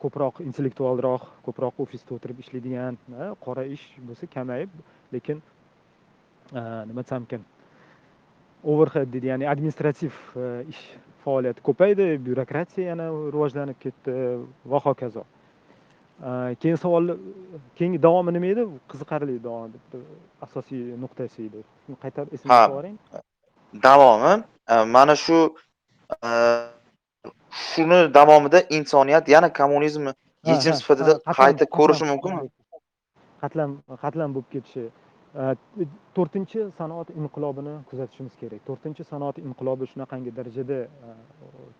[0.01, 2.99] Ko'proq intellektualroq ko'proq ofisda o'tirib ishlaydigan
[3.45, 4.77] qora ish bo'lsa kamayib
[5.15, 5.41] lekin
[6.53, 7.43] nima desam ekan
[8.63, 10.81] overhead deydi ya'ni administrativ e, ish
[11.25, 14.15] faoliyati ko'paydi byurokratiya yana rivojlanib ketdi
[14.65, 15.25] va hokazo.
[16.61, 17.17] Keyin savol
[17.75, 19.71] keyingi davomi nima edi qiziqarli davom
[20.45, 21.59] asosiy nuqtasi edi
[22.03, 22.97] qaytarib esimga solib yuboring
[23.87, 24.33] davomi
[24.95, 25.37] mana shu
[27.67, 30.13] shuni davomida insoniyat yana kommunizmni
[30.51, 32.47] yechim sifatida qayta ko'rishi mumkinmi
[33.43, 33.71] qatlam
[34.03, 34.85] qatlam bo'lib ketishi
[36.15, 40.79] to'rtinchi sanoat inqilobini kuzatishimiz kerak to'rtinchi sanoat inqilobi shunaqangi darajada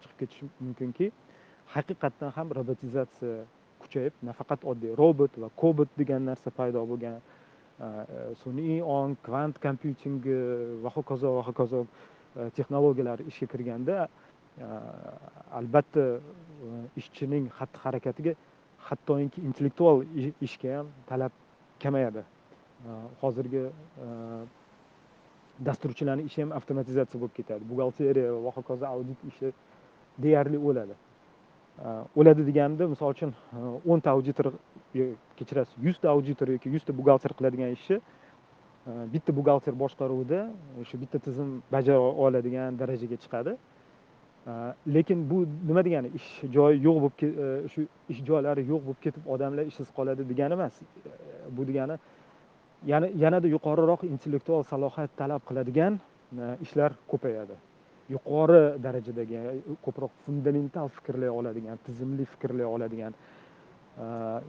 [0.02, 1.12] chiqib ketishi mumkinki
[1.76, 3.36] haqiqatdan ham robotizatsiya
[3.84, 7.88] kuchayib nafaqat oddiy robot va kobot degan narsa paydo bo'lgan e,
[8.44, 10.38] sun'iy ong kvant kompyutingi
[10.84, 14.08] va hokazo va hokazo e, texnologiyalar ishga kirganda
[15.60, 16.20] albatta e,
[17.02, 18.34] ishchining xatti harakatiga
[18.88, 20.04] hattoki intellektual
[20.48, 21.32] ishga ham talab
[21.84, 22.24] kamayadi.
[23.22, 23.62] Hozirgi
[25.66, 27.64] dasturchilarni ishi ham avtomatizatsiya bo'lib ketadi.
[27.70, 29.54] Buxgalteriya va hokazo audit ishi
[30.24, 30.96] deyarli o'ladi.
[31.80, 33.60] Э, o'ladi deganimda misol uchun э,
[33.92, 34.52] o'nta auditor
[35.38, 40.42] kechirasiz yuzta auditor yoki yuzta buxgalter qiladigan ishni э, bitta buxgalter boshqaruvida
[40.90, 43.56] shu bitta tizim bajara oladigan darajaga chiqadi.
[44.96, 49.24] Lekin bu nima degani ish joyi yo'q bo'lib e, shu ish joylari yo'q bo'lib ketib
[49.34, 50.74] odamlar ishsiz qoladi degani emas.
[50.82, 51.12] E,
[51.58, 51.96] bu degani
[52.92, 55.94] yana yanada yuqoriroq intellektual salohiyat talab qiladigan
[56.42, 57.56] e, ishlar ko'payadi.
[58.10, 64.06] Yuqori darajadagi e, ko'proq fundamental fikrlay oladigan tizimli fikrlay oladigan e,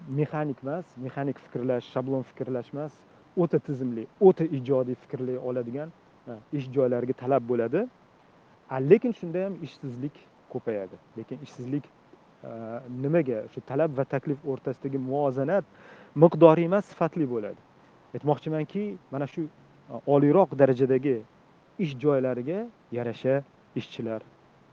[0.08, 2.92] mexanik emas mexanik fikrlash shablon fikrlash emas
[3.36, 5.88] o'ta tizimli o'ta ijodiy fikrlay oladigan
[6.28, 7.88] e, ish joylariga talab bo'ladi.
[8.90, 10.14] Lekin shunda ham ishsizlik
[10.52, 10.96] ko'payadi.
[11.16, 11.84] Lekin ishsizlik
[13.02, 13.42] nimaga?
[13.52, 15.64] Shu talab va taklif o'rtasidagi muvozanat
[16.22, 17.60] miqdoriy emas sifatli bo'ladi.
[18.14, 19.42] Aytmoqchimanki mana shu
[20.14, 21.16] oliyroq darajadagi
[21.78, 23.42] ish joylariga yarasha
[23.80, 24.20] ishchilar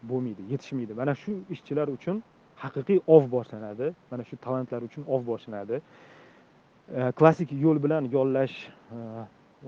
[0.10, 0.93] bo'lmaydi yetishmaydi.
[0.93, 2.24] Mana shu ishchilar uchun
[2.64, 3.93] haqiqiy ov boshlanadi.
[4.12, 5.82] Mana shu talantlar uchun ov boshlanadi.
[7.20, 8.56] Klassik yo'l bilan yollash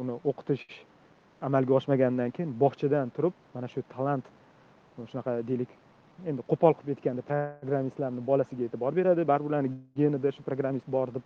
[0.01, 0.65] uni o'qitish
[1.47, 4.25] amalga oshmagandan keyin bog'chadan turib mana shu talant
[5.11, 5.71] shunaqa deylik
[6.29, 9.21] endi qo'pol qilib aytganda programmistlarni bolasiga e'tibor beradi.
[9.32, 9.69] Baribir ularni
[10.01, 11.23] genida shu programmist bor deb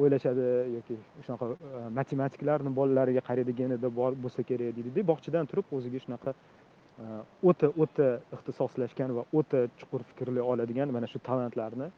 [0.00, 5.98] o'ylashadi yoki shunaqa e, matematiklarni bolalariga qaraydi genida bor bo'lsa kerak deydida bog'chadan turib o'ziga
[6.04, 7.04] shunaqa e,
[7.48, 11.88] o'ta o'ta ixtisoslashgan va o'ta chuqur fikrli oladigan mana shu talantlarni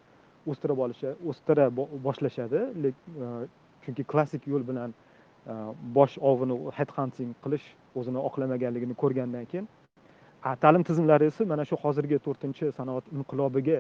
[0.51, 1.65] o'stirib olishi o'stira
[2.07, 2.61] boshlashadi.
[2.89, 3.29] E,
[3.85, 4.95] chunki klassik yo'l bilan
[5.97, 7.67] bosh ovini head hunting qilish
[8.01, 9.67] o'zini oqlamaganligini ko'rgandan keyin
[10.63, 13.77] ta'lim tizimlari esa mana shu hozirgi to'rtinchi sanoat inqilobiga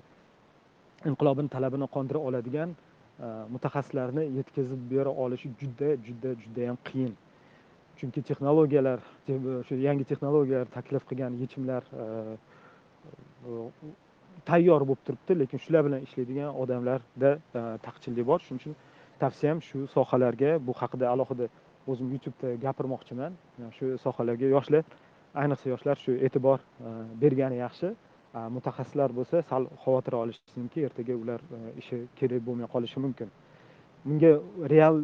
[1.10, 2.76] inqilobini talabini qondira oladigan
[3.22, 7.12] Э, mutaxassislarni yetkazib bera olishi juda juda judayam qiyin.
[7.98, 9.00] Chunki texnologiyalar
[9.68, 12.06] shu yangi texnologiyalar taklif qilgan yechimlar e,
[13.46, 13.50] e,
[14.48, 18.40] tayyor bo'lib turibdi lekin shular bilan ishlaydigan odamlarda e, taqchillik bor.
[18.46, 18.74] Shuning uchun
[19.22, 21.46] tavsiyam shu sohalarga bu haqida alohida
[21.86, 23.32] o'zim youtubeda gapirmoqchiman.
[23.76, 24.82] Shu sohalarga yoshlar
[25.42, 26.58] ayniqsa yoshlar shu e'tibor
[27.22, 27.94] bergani yaxshi.
[28.34, 33.28] Mutaxassislar bo'lsa sal xavotir olishsinki ertaga ular e, ishi kerak bo'lmay qolishi mumkin.
[34.04, 34.32] Bunga
[34.72, 34.96] real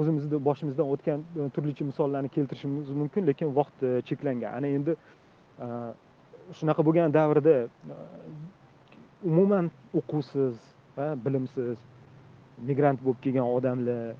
[0.00, 4.52] o'zimizni boshimizdan o'tgan e, turlicha misollarni keltirishimiz mumkin lekin vaqt e, cheklangan.
[4.58, 4.96] Ana endi
[6.58, 7.56] shunaqa bo'lgan davrda
[9.30, 10.54] umuman o'quvsiz
[10.96, 11.76] va bilimsiz
[12.68, 14.14] migrant bo'lib kelgan odamlar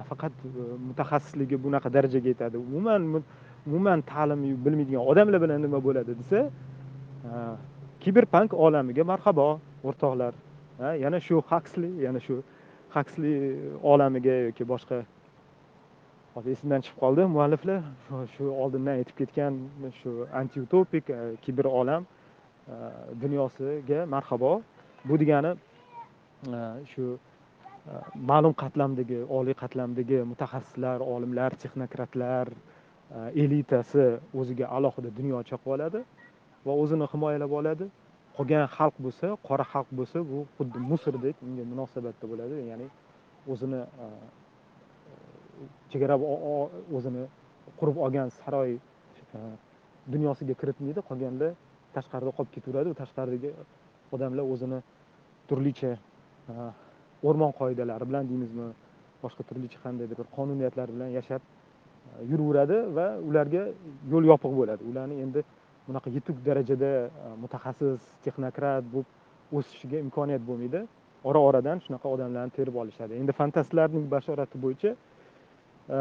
[0.00, 0.34] nafaqat
[0.88, 2.56] mutaxassisligi bunaqa darajaga yetadi.
[2.68, 3.02] Umuman
[3.68, 6.38] umuman ta'lim bilmaydigan odamlar bilan nima bo'ladi desa
[8.06, 10.32] kiberpank olamiga marhabo o'rtoqlar.
[11.04, 12.34] Yana shu haksli yana shu
[12.96, 13.32] haksli
[13.92, 14.98] olamiga yoki boshqa
[16.34, 17.80] hozir esimdan chiqib qoldi mualliflar.
[18.34, 19.54] Shu oldindan aytib ketgan
[20.00, 22.74] shu antiutopik e, kiber olam e,
[23.22, 24.52] dunyosiga marhabo
[25.08, 25.52] bu degani
[26.58, 26.60] e,
[26.92, 27.04] shu
[28.30, 32.46] ma'lum qatlamdagi oliy qatlamdagi mutaxassislar olimlar texnokratlar
[33.42, 34.06] elitasi
[34.40, 36.00] o'ziga alohida dunyo qilib oladi.
[36.66, 37.86] Va o'zini himoyalab oladi.
[38.36, 42.54] Qolgan xalq bo'lsa qora xalq bo'lsa bu xuddi musrdek unga munosabatda bo'ladi.
[42.70, 42.86] Ya'ni
[43.52, 44.06] o'zini e,
[45.90, 46.20] chegara chegarab
[46.96, 47.24] o'zini
[47.78, 48.70] qurib olgan saroy
[49.36, 49.38] e,
[50.12, 51.00] dunyosiga kiritmaydi.
[51.08, 51.52] Qolganlar
[51.96, 53.50] tashqarida qolib ketaveradi tashqaridagi
[54.14, 54.78] odamlar o'zini
[55.48, 55.92] turlicha
[56.50, 56.54] e,
[57.28, 58.66] o'rmon qoidalari bilan deymizmi
[59.24, 61.42] boshqa turlicha qandaydir bir qonuniyatlar bilan yashab
[62.30, 63.62] yuraveradi va ularga
[64.12, 64.82] yo'l yopiq bo'ladi.
[64.90, 65.40] Ularni endi
[65.88, 70.80] bunaqa yetuk darajada e, mutaxassis texnokrat bo'lib o'sishiga imkoniyat bo'lmaydi.
[71.28, 73.18] Ora oradan shunaqa odamlarni terib olishadi.
[73.20, 74.90] Endi fantastlarning bashorati bo'yicha
[75.96, 75.98] e,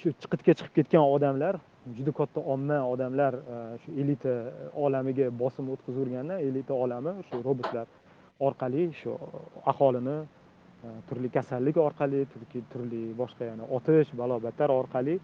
[0.00, 1.60] shu chiqitga chiqib ketgan odamlar
[1.96, 4.34] juda katta omma odamlar e, shu elita
[4.84, 7.86] olamiga bosim o'tkazaverganda elita olami shu robotlar
[8.48, 9.10] orqali shu
[9.72, 10.18] aholini
[11.08, 15.14] turli kasallik orqali turli turli boshqa yana otish balo battar orqali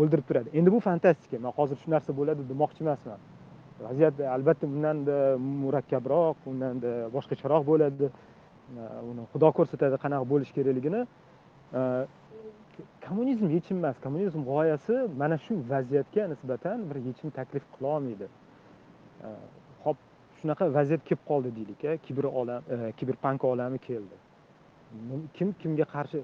[0.00, 0.48] o'ldirib turadi.
[0.58, 1.38] Endi bu fantastika.
[1.44, 3.20] Man hozir shu narsa bo'ladi demoqchi emasman.
[3.86, 5.16] Vaziyat albatta bundanda
[5.62, 8.06] murakkabroq undanda boshqacharoq bo'ladi.
[9.10, 11.00] Uni xudo ko'rsatadi qanaqa bo'lishi kerakligini.
[13.06, 13.96] Kommunizm yechim emas.
[14.04, 18.26] Kommunizm g'oyasi mana shu vaziyatga nisbatan bir yechim taklif qilolmaydi olmaydi.
[19.84, 19.96] Hop
[20.40, 24.16] shunaqa vaziyat kelib qoldi deylik a kiber olam e, kiberpank olami keldi.
[25.36, 26.18] Kim kimga qarshi?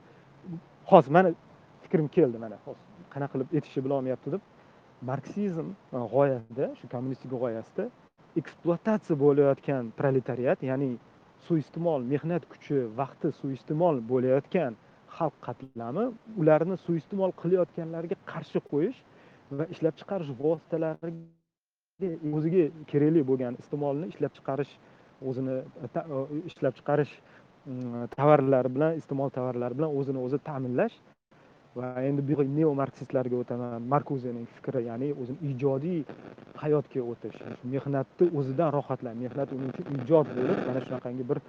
[0.91, 1.35] Hozir mani
[1.83, 4.43] fikrim keldi mana hozir qanaqa qilib aytishni bilolmayapti deb
[5.11, 7.85] marksizm e, g'oyasida shu kommunistik g'oyasida
[8.41, 10.91] ekspluatatsiya bo'layotgan proletariat ya'ni
[11.47, 14.73] suiiste'mol mehnat kuchi vaqti suiiste'mol bo'layotgan
[15.17, 16.05] xalq qatlami
[16.41, 18.99] ularni suiiste'mol qilayotganlarga qarshi qo'yish
[19.59, 24.73] va ishlab chiqarish vositalariga o'ziga kerakli bo'lgan iste'molni ishlab chiqarish
[25.29, 25.57] o'zini
[25.87, 30.97] e, e, ishlab chiqarish mm, tovarlar tovarlari bilan iste'mol tovarlari bilan o'zini o'zi ta'minlash
[31.77, 33.83] va endi bu neo marksistlarga o'taman.
[33.95, 36.01] Markuzening fikri ya'ni o'zini ijodiy
[36.63, 37.39] hayotga o'tish
[37.75, 41.43] mehnatni o'zidan rohatlan mehnat uning uchun ijod bo'lib mana shunaqangi bir e,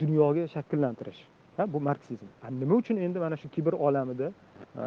[0.00, 1.20] dunyoga shakllantirish.
[1.56, 2.28] Ha bu marksizm.
[2.62, 4.82] Nima uchun endi mana shu kiber olamida e,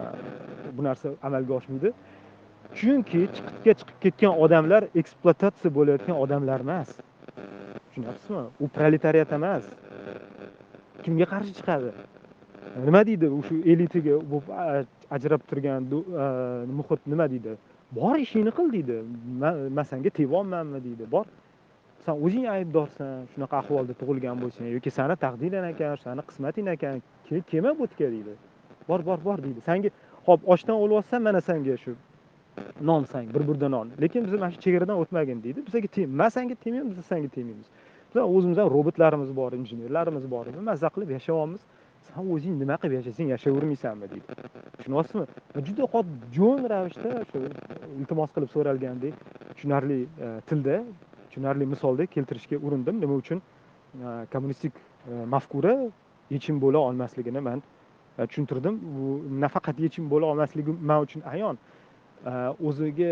[0.77, 1.93] bu narsa amalga oshmaydi?
[2.77, 6.89] Chunki chiqitga chiqib ketgan odamlar ekspluatatsiya bo'layotgan odamlar emas.
[7.87, 8.43] Tushunyapsizmi?
[8.63, 9.63] U proletariat emas.
[11.03, 11.91] Kimga qarshi chiqadi?
[12.87, 14.47] Nima deydi shu elitaga bo'lib
[15.15, 15.81] ajrab turgan
[16.79, 17.55] muhit nima deydi?
[17.97, 18.97] Bor ishingni qil deydi.
[19.77, 21.03] Man sanga tegyapmanmi deydi.
[21.15, 21.25] Bor.
[22.05, 26.95] San o'zing aybdorsan shunaqa ahvolda tug'ilgan bo'lsang yoki sani taqdiring ekan sani qismating ekan
[27.51, 28.33] kelma bu yerga deydi.
[28.89, 29.59] Bor bor bor deydi.
[29.69, 29.89] Sanga
[30.27, 31.93] hop ochdan o'lyapsan mana sanga shu
[32.89, 33.87] non sang bir burda non.
[34.03, 35.59] Lekin biz mana shu chegaradan o'tmagin deydi.
[35.67, 37.67] Bizaga teng man sanga tegmayman biz sanga tegmaymiz
[38.09, 40.45] biz o'zimizdan robotlarimiz bor injenerlarimiz bor.
[40.69, 41.61] Mazza qilib yashayapmiz
[42.09, 44.25] san o'zing nima qilib yashasang yashayvermaysanmi deydi.
[44.77, 45.25] Tushunyapsizmi
[45.67, 47.49] juda hop jo'n ravishda shu e,
[47.99, 49.13] iltimos qilib so'ralgandek
[49.55, 50.77] tushunarli e, tilda
[51.29, 52.99] tushunarli misolda keltirishga urindim.
[53.03, 53.41] Nima uchun?
[53.41, 54.73] E, kommunistik
[55.35, 55.75] mafkura
[56.35, 57.63] yechim bo'la olmasligini man
[58.17, 58.75] tushuntirdim.
[58.95, 59.07] Bu
[59.45, 61.57] nafaqat yechim bo'la olmasligi man uchun ayon.
[62.67, 63.11] O'ziga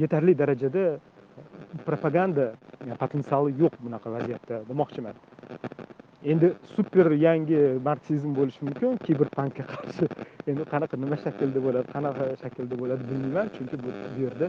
[0.00, 0.84] yetarli darajada
[1.86, 2.44] propaganda
[3.00, 5.16] potensiali yo'q bunaqa vaziyatda demoqchiman.
[6.32, 7.58] Endi super yangi
[7.88, 10.06] marksizm bo'lishi mumkin kiberpankga qarshi.
[10.50, 13.90] Endi qanaqa nima shaklda bo'ladi qanaqa shaklda bo'ladi bilmayman chunki bu
[14.24, 14.48] yerda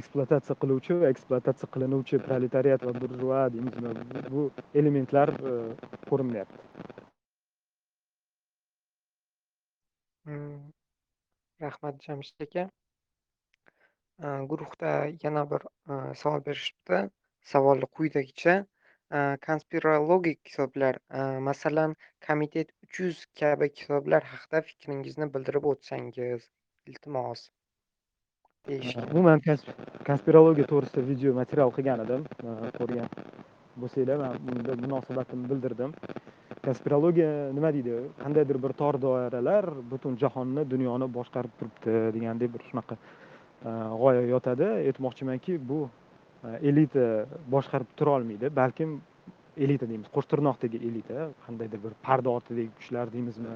[0.00, 3.90] ekspluatatsiya qiluvchi va ekspluatatsiya qilinuvchi proletariat va burjua deymizmi
[4.34, 4.50] bu-
[4.80, 5.54] elementlar e,
[6.10, 6.58] ko'rinmayapti
[10.26, 10.58] hmm,
[11.64, 12.64] rahmat jamshid aka.
[14.24, 14.92] E, guruhda
[15.24, 15.62] yana bir
[15.92, 16.98] e, savol berishibdi.
[17.52, 18.54] Savolni quyidagicha
[19.46, 20.98] Konspirologik kitoblar
[21.40, 21.96] masalan
[22.26, 26.48] komitet uch yuz kabi kitoblar haqida fikringizni bildirib o'tsangiz
[26.86, 27.50] iltimos
[29.12, 29.68] umuman kons-
[30.06, 32.24] konspirologiya to'g'risida video material qilgan edim.
[32.78, 33.06] Ko'rgan
[33.82, 35.92] bo'lsanglar man bunda munosabatimni bildirdim.
[36.64, 38.00] Konspirologiya nima deydi?
[38.22, 42.98] Qandaydir bir tor doiralar butun jahonni dunyoni boshqarib turibdi degandek bir shunaqa
[44.02, 44.66] g'oya yotadi.
[44.90, 45.78] Aytmoqchimanki bu
[46.46, 47.04] E, elita
[47.54, 48.90] boshqarib turolmaydi balkim
[49.64, 53.54] elita deymiz qo'sh tirnoqdagi elita qandaydir bir parda ortidagi kuchlar deymizmi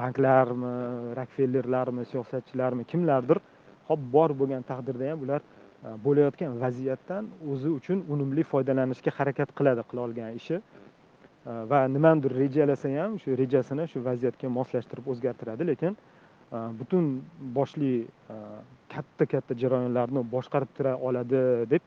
[0.00, 0.72] banklarmi
[1.18, 3.40] rokfellerlarmi siyosatchilarmi kimlardir
[3.88, 9.86] hop bor bo'lgan taqdirda ham ular e, bo'layotgan vaziyatdan o'zi uchun unumli foydalanishga harakat qiladi
[9.90, 10.56] qila olgan ishi.
[10.60, 16.00] E, va nimanidir rejalasa ham shu rejasini shu vaziyatga moslashtirib o'zgartiradi lekin
[16.80, 17.04] butun
[17.56, 17.92] boshli
[18.92, 21.40] katta katta jarayonlarni boshqarib tura oladi
[21.72, 21.82] deb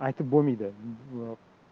[0.00, 0.70] aytib bo'lmaydi.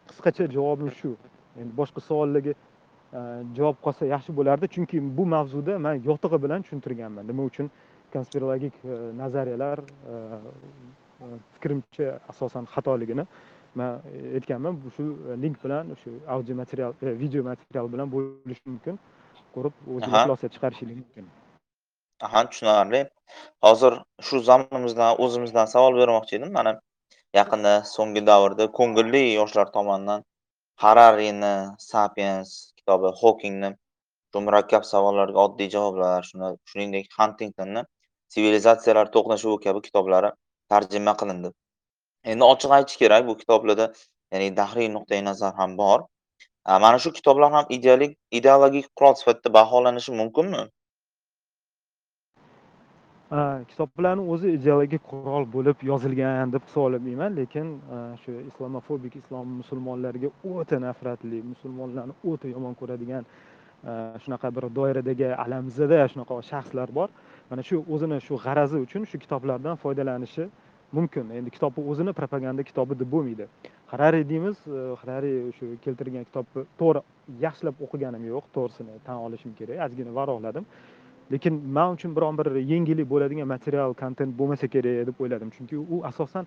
[0.09, 1.17] Qisqacha javobim shu.
[1.61, 3.21] Endi boshqa savollarga e,
[3.57, 4.69] javob qolsa yaxshi bo'lardi.
[4.75, 7.27] Chunki bu mavzuda man yotig'i bilan tushuntirganman.
[7.31, 7.71] Nima uchun?
[8.13, 9.79] Konspirologik e, nazariyalar
[10.13, 10.15] e,
[11.55, 13.27] fikrimcha asosan xatoligini
[13.75, 14.01] man
[14.37, 14.81] aytganman.
[14.97, 15.05] Shu
[15.43, 18.99] link bilan shu audio material video material bilan bo'lishi mumkin.
[19.55, 20.25] Ko'rib Aha.
[20.25, 21.27] xulosa chiqarishingiz mumkin.
[22.27, 23.01] Aha, tushunarli.
[23.67, 23.93] Hozir
[24.27, 26.51] shu zamonimizdan o'zimizdan savol bermoqchi edim.
[26.59, 26.81] Mana
[27.39, 30.25] yaqinda so'nggi davrda ko'ngilli yoshlar tomonidan
[30.83, 33.71] Hararini Sapiens kitobi Hokingni
[34.35, 36.29] shu murakkab savollarga oddiy javoblar,
[36.71, 37.83] shuningdek Huntingtonni
[38.35, 40.31] "Sivilizatsiyalar to'qnashuvi" kabi kitoblari
[40.73, 41.51] tarjima qilindi.
[42.33, 43.87] Endi ochiq aytish kerak, bu kitoblarda
[44.33, 46.05] ya'ni dahriy nuqtai nazar ham bor.
[46.85, 50.63] Mana shu kitoblar ham idealik ideologik qurol sifatida baholanishi mumkinmi?
[53.33, 60.29] Э, kitoblarni o'zi ideologik qurol bo'lib yozilgan deb hisoblamayman lekin e, shu islomofobik islom musulmonlarga
[60.51, 67.09] o'ta nafratli musulmonlarni o'ta yomon ko'radigan e, shunaqa bir doiradagi alamzada shunaqa shaxslar bor.
[67.51, 70.51] Mana shu o'zini shu g'arazi uchun shu kitoblardan foydalanishi
[70.97, 71.33] mumkin.
[71.39, 73.47] Endi kitobni o'zini propaganda kitobi deb bo'lmaydi.
[73.93, 77.01] Harari deymiz e, harari shu keltirgan kitobni to'g'ri
[77.47, 79.87] yaxshilab o'qiganim yo'q to'g'risini tan olishim kerak.
[79.87, 80.69] Ozgina varoqladim
[81.31, 85.51] lekin man uchun biron bir yengillik bo'ladigan material kontent bo'lmasa kerak deb o'yladim.
[85.57, 86.47] Chunki u asosan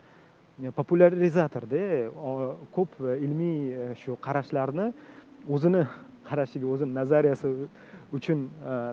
[0.64, 2.10] e, popularizatorda e,
[2.76, 4.92] ko'p e, ilmiy shu qarashlarni
[5.50, 5.84] o'zini
[6.30, 7.48] qarashiga o'zini nazariyasi
[8.18, 8.48] uchun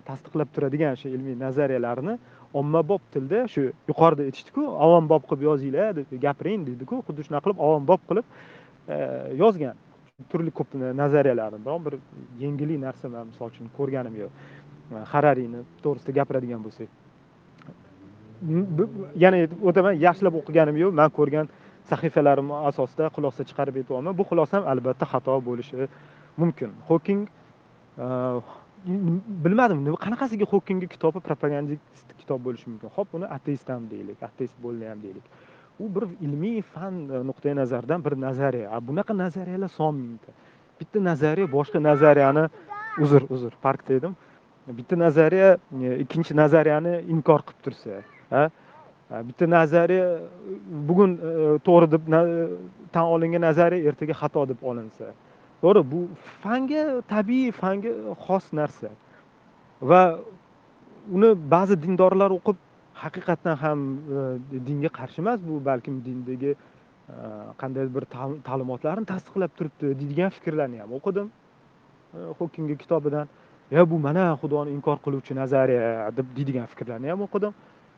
[0.09, 2.19] tasdiqlab turadigan shu ilmiy nazariyalarni
[2.61, 8.01] ommabop tilda shu yuqorida aytishdiku avombob qilib yozinglar deb gapiring deydiku xuddi shunaqa qilib avombob
[8.09, 8.27] qilib
[9.43, 9.77] yozgan
[10.31, 11.59] turli ko'p nazariyalarni.
[11.65, 11.95] Biron bir
[12.41, 14.31] yengillik narsa man misol uchun ko'rganim yo'q
[15.13, 16.89] harariyni to'g'risida gapiradigan bo'lsak.
[19.25, 19.37] Yana
[19.69, 21.47] o'taman yaxshilab o'qiganim yo'q man ko'rgan
[21.91, 24.17] sahifalarim asosida xulosa chiqarib aytyapman.
[24.19, 25.89] Bu xulosam albatta xato bo'lishi
[26.41, 26.71] mumkin.
[26.89, 27.21] Hoking
[28.05, 28.07] e,
[29.45, 32.89] bilmadim qanaqasiga hokingni kitobi propagandist kitob bo'lishi mumkin?
[32.97, 35.27] Ho'p uni ateist ham deylik ateist bo'ldi ham deylik.
[35.83, 38.81] U bir ilmiy fan e, nuqtai nazaridan bir nazariya.
[38.89, 40.33] Bunaqa nazariyalar son mingta
[40.81, 42.45] bitta nazariya boshqa nazariyani
[43.05, 44.15] uzr uzr parkda edim.
[44.67, 48.51] Bitta nazariya e, ikkinchi nazariyani inkor qilib tursa
[49.29, 50.07] bitta nazariya
[50.89, 52.05] bugun e, to'g'ri deb
[52.93, 55.13] tan olingan nazariya ertaga xato deb olinsa
[55.63, 55.83] to'g'ri?
[55.93, 56.01] Bu
[56.43, 57.93] fanga tabiiy fanga
[58.27, 58.91] xos narsa.
[59.91, 60.03] Va
[61.17, 62.59] uni ba'zi dindorlar o'qib
[63.03, 63.79] haqiqatdan ham
[64.17, 64.19] e,
[64.69, 66.55] dinga qarshi emas bu balkim dindagi
[67.61, 68.05] qandaydir bir
[68.49, 71.27] ta'limotlarni tasdiqlab turibdi deydigan fikrlarni ham o'qidim
[72.39, 73.27] hokingni kitobidan.
[73.75, 77.53] Ya bu mana xudoni inkor qiluvchi nazariya deb deydigan fikrlarni ham o'qidim.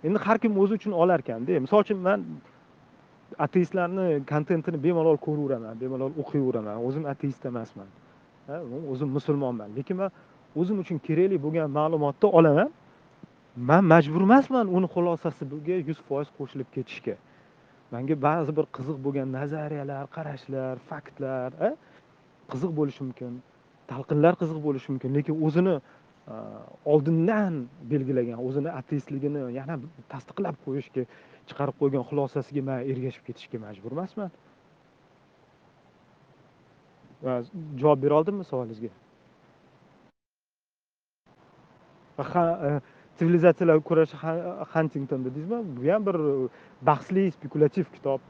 [0.07, 2.19] Endi har kim o'zi uchun olar ekanda misol uchun man
[3.47, 6.77] ateistlarni kontentini bemalol ko'raveraman bemalol o'qiyveraman.
[6.87, 7.89] O'zim ateist emasman.
[8.93, 9.69] O'zim musulmonman.
[9.79, 10.11] Lekin man
[10.61, 12.69] o'zim uchun kerakli bo'lgan ma'lumotni olaman.
[13.71, 17.17] Man majbur emasman uni xulosasiga yuz foiz qo'shilib ketishga.
[17.93, 21.51] Manga ba'zi bir qiziq bo'lgan nazariyalar qarashlar faktlar
[22.53, 23.33] qiziq bo'lishi mumkin.
[23.91, 26.35] Talqinlar qiziq bo'lishi mumkin lekin o'zini e,
[26.93, 27.61] oldindan
[27.93, 29.79] belgilagan o'zini ateistligini yana
[30.13, 31.07] tasdiqlab qo'yishga
[31.49, 34.31] chiqarib qo'ygan xulosasiga man ergashib ketishga majbur emasman.
[37.81, 38.93] Javob bera oldimmi savolingizga?
[42.69, 42.71] E,
[43.19, 44.17] sivilizatsiyalar kurashi
[44.73, 46.17] xantington dedingizmi bu ham bir
[46.89, 48.21] bahsli spekulyativ kitob.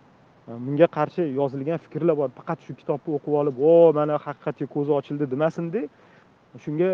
[0.46, 2.30] Bunga qarshi yozilgan fikrlar bor.
[2.38, 5.82] Faqat shu kitobni o'qib olib o mana haqiqatga ko'zi ochildi demasinda
[6.64, 6.90] shunga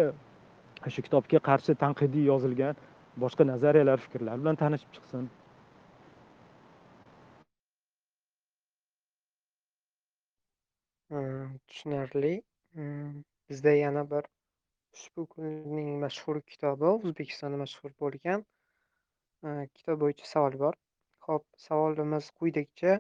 [0.95, 2.75] shu kitobga qarshi tanqidiy yozilgan
[3.25, 5.29] boshqa nazariyalar fikrlar bilan tanishib chiqsin.
[11.11, 12.35] Hmm, tushunarli.
[12.75, 14.25] Hmm, bizda yana bir
[14.97, 18.45] ushbu kunning mashhur kitobi o'zbekistonda mashhur bo'lgan
[19.47, 20.79] e, kitob bo'yicha savol bor.
[21.27, 22.95] Ho'p savolimiz quyidagicha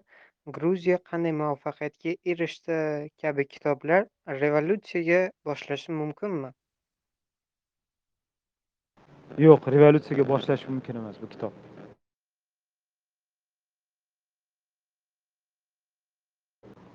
[0.46, 2.76] Gruziya qanday muvaffaqiyatga erishdi
[3.22, 4.06] kabi kitoblar
[4.42, 6.50] revolyutsiyaga boshlashi mumkinmi?
[9.46, 11.52] Yo'q, revolyutsiyaga boshlash mumkin emas bu kitob.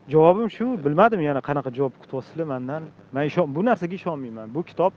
[0.09, 2.89] Javobim shu, bilmadim yana qanaqa javob kutyapsizlar mendan.
[3.13, 4.53] Men ishon bu narsaga ishonmayman.
[4.55, 4.93] Bu kitob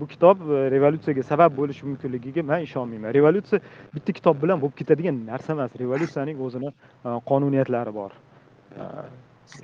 [0.00, 3.14] bu kitob e, revolyutsiyaga sabab bo'lishi mumkinligiga man ishonmayman.
[3.18, 3.60] Revolyutsiya
[3.94, 5.76] bitta kitob bilan bo'lib ketadigan narsa emas.
[5.82, 8.16] Revolyutsiyaning o'zini e, qonuniyatlari bor.
[8.76, 8.82] E,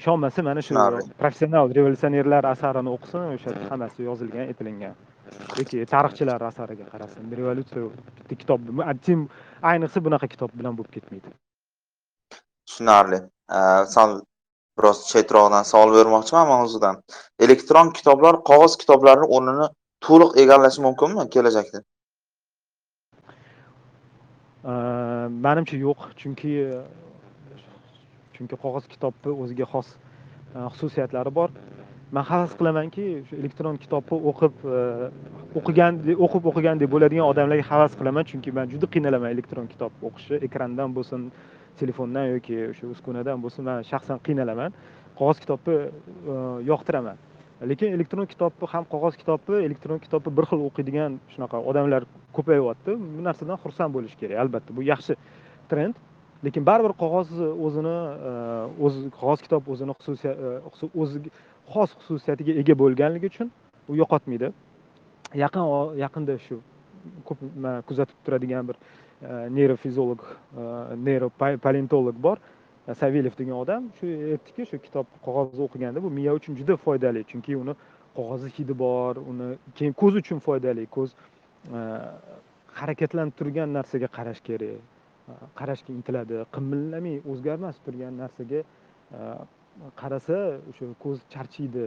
[0.00, 0.74] ishonmasa mana shu
[1.20, 4.96] professional revolyutsionerlar asarini o'qisin, o'sha hammasi yozilgan, aytilingan.
[5.58, 7.32] yoki tarixchilar asariga qarasin.
[7.40, 7.88] Revolyutsiya
[8.18, 8.60] bitta kitob,
[9.72, 11.34] ayniqsa bunaqa kitob bilan bo'lib ketmaydi.
[12.66, 13.20] Tushunarli.
[13.94, 14.20] Sal
[14.78, 17.02] biroz chetroqdan savol bermoqchiman mavzudan.
[17.46, 19.68] Elektron kitoblar qog'oz kitoblarning o'rnini
[20.04, 21.82] to'liq egallashi mumkinmi kelajakda?
[25.46, 26.52] Manimcha yo'q chunki
[28.36, 31.50] chunki qog'oz kitobni o'ziga xos e, xususiyatlari bor.
[32.14, 34.80] Man havas qilamanki shu elektron kitobni o'qib e,
[35.60, 40.94] o'qigan o'qib o'qigandek bo'ladigan odamlarga havas qilaman chunki man juda qiynalaman elektron kitob o'qishni ekrandan
[40.96, 41.30] bo'lsin
[41.80, 44.76] telefondan yoki o'sha uskunadan bo'lsin man shaxsan qiynalaman.
[45.18, 46.34] Qog'oz kitobni e,
[46.70, 47.16] yoqtiraman.
[47.64, 52.04] Lekin elektron kitobni ham qog'oz kitobni elektron kitobni bir xil o'qiydigan shunaqa odamlar
[52.36, 54.76] ko'payyapti bu narsadan xursand bo'lish kerak albatta.
[54.76, 55.16] Bu yaxshi
[55.70, 55.94] trend.
[56.44, 57.32] Lekin baribir qog'oz
[57.66, 57.96] o'zini
[58.28, 58.32] e,
[58.84, 60.48] o'z qog'oz kitob o'zini xususiyat e,
[61.02, 61.30] o'ziga
[61.72, 63.50] xos xususiyatiga ega bo'lganligi uchun
[63.88, 64.52] u yo'qotmaydi.
[65.44, 65.64] Yaqin
[66.04, 66.60] yaqinda shu
[67.24, 67.40] ko'p
[67.88, 70.20] kuzatib turadigan bir e, neyrofiziolog
[71.08, 72.36] neyropalentolog bor.
[72.94, 77.56] Savilov degan odam shu aytdiki shu kitob qog'ozda o'qiganda bu miya uchun juda foydali chunki
[77.62, 77.74] uni
[78.18, 81.10] qog'ozni hidi bor uni keyin ko'z uchun foydali ko'z
[81.76, 81.78] e,
[82.80, 84.78] harakatlanib turgan narsaga qarash kerak
[85.30, 89.20] e, qarashga intiladi qimillamay o'zgarmas turgan narsaga e,
[90.00, 90.38] qarasa
[90.70, 91.86] o'sha ko'z charchaydi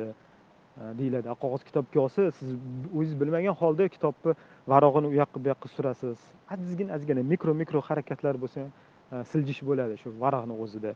[1.00, 1.28] deyiladi.
[1.44, 2.50] Qog'oz kitobga olsa siz
[2.98, 4.36] o'zingiz bilmagan holda kitobni
[4.72, 6.18] varog'ini u yoqqa bu yoqqa surasiz.
[6.54, 8.62] Ozgina ozgina mikro mikro harakatlar bo'lsa
[9.10, 10.94] Э, siljish bo'ladi shu varaqni o'zida.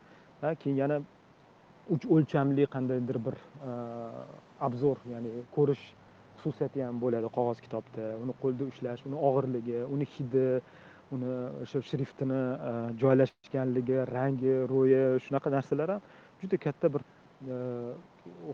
[0.62, 0.96] Keyin yana
[1.94, 3.36] uch o'lchamli qandaydir bir
[3.70, 3.72] e,
[4.66, 5.82] obzor ya'ni ko'rish
[6.40, 8.04] xususiyati ham bo'ladi qog'oz kitobda.
[8.22, 10.44] Uni qo'lda ushlash uni og'irligi uni hidi
[11.16, 11.32] uni
[11.64, 12.70] o'sha shriftini e,
[13.02, 16.06] joylashganligi rangi ro'yi shunaqa narsalar ham
[16.42, 17.02] juda katta bir
[17.56, 17.58] e,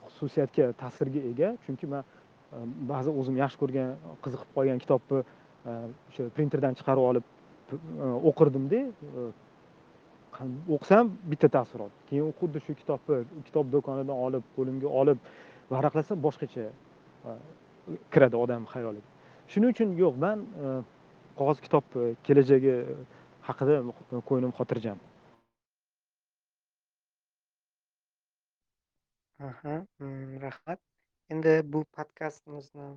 [0.07, 1.53] xususiyatga ta'sirga ega.
[1.66, 2.03] Chunki man
[2.95, 3.93] ba'zi o'zim yaxshi ko'rgan
[4.24, 5.23] qiziqib qolgan kitobni
[5.74, 7.31] o'sha printerdan chiqarib olib
[8.31, 8.82] o'qirdimda
[10.75, 11.93] o'qisam bitta taassurot.
[12.09, 15.19] Keyin xuddi shu kitobni kitob do'konidan olib qo'limga olib
[15.75, 16.67] varaqlasam boshqacha
[18.12, 19.09] kiradi odam xayoliga.
[19.53, 20.73] Shuning uchun yo'q man e,
[21.39, 22.75] qog'oz kitob e, kelajagi
[23.49, 24.99] haqida e, ko'nglim xotirjam.
[29.49, 30.81] Aha mm, rahmat.
[31.35, 32.89] Endi bu podkastimizni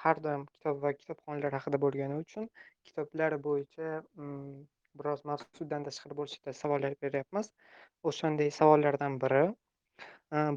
[0.00, 2.48] har doim kitob va kitobxonlar haqida bo'lgani uchun
[2.88, 4.58] kitoblar bo'yicha mm,
[4.98, 7.50] biroz mavzudan tashqari bo'lishda savollar beryapmiz.
[8.12, 9.42] O'shanday savollardan biri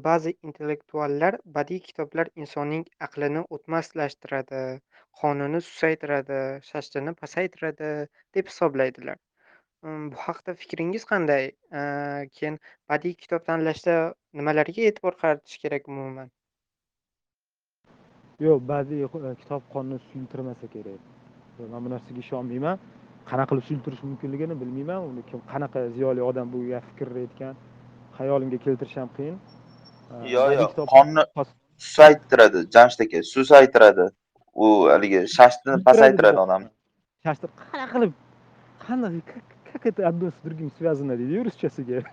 [0.06, 4.60] ba'zi intellektuallar badiiy kitoblar insonning aqlini o'tmaslashtiradi
[5.22, 6.40] qonini susaytiradi
[6.70, 7.90] shashtini pasaytiradi
[8.38, 9.18] deb hisoblaydilar.
[9.84, 11.50] Umm, bu haqda fikringiz qanday?
[12.36, 12.60] Keyin
[12.92, 13.96] badiiy kitob tanlashda
[14.40, 16.30] nimalarga e'tibor qaratish kerak umuman?
[18.46, 21.10] Yo'q badiiy e, kitob qonni suyultirmasa kerak.
[21.72, 22.78] Man bu narsaga ishonmayman.
[23.30, 25.00] Qanaqa qilib suyultirish mumkinligini bilmayman.
[25.10, 27.08] Uni kim qanaqa ziyoli odam bu fikr
[28.18, 29.36] hayolimga keltirish ham qiyin.
[30.34, 31.22] Yo'q yo'q qonni
[31.86, 34.04] susaytiradi jamshid aka susaytiradi
[34.64, 36.70] u haligi shashtini pasaytiradi odamni
[37.24, 37.48] shashtni.
[37.72, 38.12] Qanaqa qilib
[38.86, 39.20] qanday
[39.72, 42.04] как это одно с другим связано deydi ruschasiga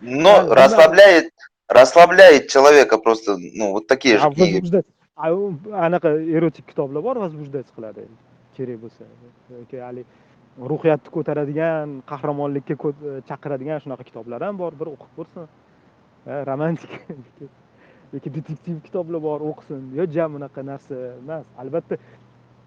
[0.00, 1.32] но расслабляет
[1.68, 4.82] расслабляет человека просто ну вот такие же книги.
[5.16, 8.02] anaqa erotik kitoblar bor возбуждать qiladi
[8.56, 9.04] kerak bo'lsa
[9.88, 10.06] haligi
[10.58, 14.72] ruhiyatni ko'taradigan qahramonlikka e, chaqiradigan shunaqa kitoblar ham bor.
[14.80, 15.48] Bir o'qib ko'rsin.
[16.48, 16.92] Romantik.
[18.14, 19.92] Yoki detektiv kitoblar bor o'qisin.
[19.98, 21.44] Yo ja bunaqa narsa emas.
[21.58, 21.98] Albatta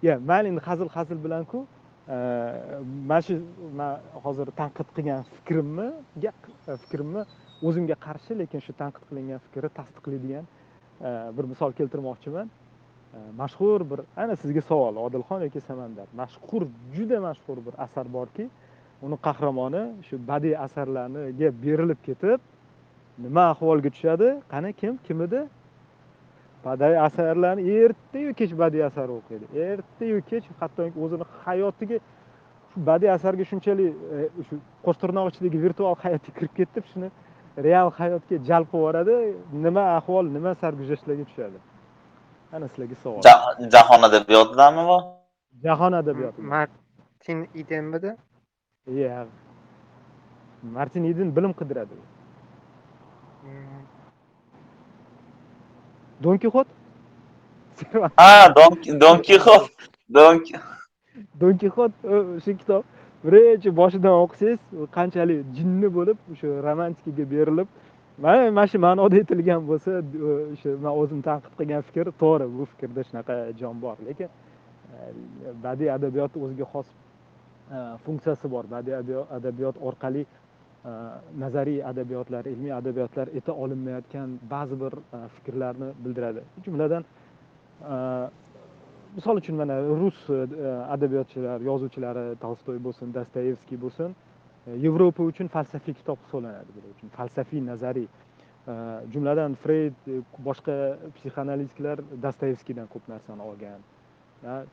[0.02, 1.66] ya mayli endi hazil hazil bilanku
[2.08, 2.16] e,
[3.10, 3.40] mana shu
[3.80, 5.88] man hozir tanqid qilgan fikrimni
[6.28, 7.26] e, fikrimni
[7.68, 10.46] o'zimga qarshi lekin shu tanqid qilingan fikrni tasdiqlaydigan
[11.36, 12.50] bir misol keltirmoqchiman.
[13.14, 16.06] Э, mashhur bir ana sizga savol odilxon yoki samandar.
[16.16, 16.62] Mashhur
[16.96, 18.44] juda mashhur bir asar borki
[19.02, 22.40] uni qahramoni shu badiiy asarlarga berilib ketib
[23.24, 25.40] nima ahvolga tushadi qani kim kim edi?
[26.64, 29.46] Badiiy asarlarni ertayu kech badiiy asar o'qiydi.
[29.70, 31.98] Ertayu kech hattoki o'zini hayotiga
[32.70, 34.18] shu badiiy asarga shunchalik e,
[34.48, 34.54] shu
[34.84, 37.08] qo'sh tirnoq ichidagi virtual hayotga kirib ketib shuni
[37.66, 39.14] real hayotga jalb qilib yuboradi
[39.66, 41.60] nima ahvol nima sarguzashtlarga tushadi.
[42.68, 43.22] Sizlarga savol.
[43.72, 44.98] Jahon adabiyotidami bu?
[45.62, 46.42] Jahon adabiyoti.
[46.42, 48.16] Martin idenmidi
[48.86, 49.26] iya.
[50.62, 51.94] Martin iden bilim qidiradi.
[56.22, 56.66] Don kixot
[58.16, 58.54] ha
[59.00, 59.70] don kixot
[60.14, 60.44] don
[61.40, 62.84] don kixot o'sha kitob.
[63.24, 64.60] Birinchi boshidan o'qisangiz
[64.96, 67.68] qanchalik jinni bo'lib o'sha romantikaga berilib
[68.20, 69.90] mana mana shu ma'noda aytilgan bo'lsa
[70.52, 73.96] o'sha man o'zim tanqid qilgan fikr to'g'ri bu fikrda shunaqa jon bor.
[74.08, 74.98] Lekin e,
[75.64, 78.64] badiiy adabiyotni o'ziga xos e, funksiyasi bor.
[78.74, 78.96] Badiiy
[79.38, 80.90] adabiyot orqali e,
[81.42, 84.92] nazariy adabiyotlar ilmiy adabiyotlar eta olinmayotgan ba'zi bir
[85.34, 86.40] fikrlarni bildiradi.
[86.64, 87.02] Jumladan
[89.16, 90.18] misol uchun mana rus
[90.96, 94.10] adabiyotchilar yozuvchilari tolstoy bo'lsin dostoyevskiy bo'lsin
[94.66, 97.08] E, yevropa uchun falsafiy kitob hisoblanadi bular uchun.
[97.16, 98.08] Falsafiy nazariy.
[98.68, 98.74] E,
[99.12, 100.76] jumladan freyd e, boshqa
[101.16, 103.80] psixoanalitiklar dostoyevskiydan ko'p narsani olgan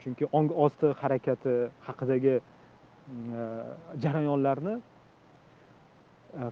[0.01, 1.53] chunki ong osti harakati
[1.88, 3.34] haqidagi mm,
[4.03, 4.76] jarayonlarni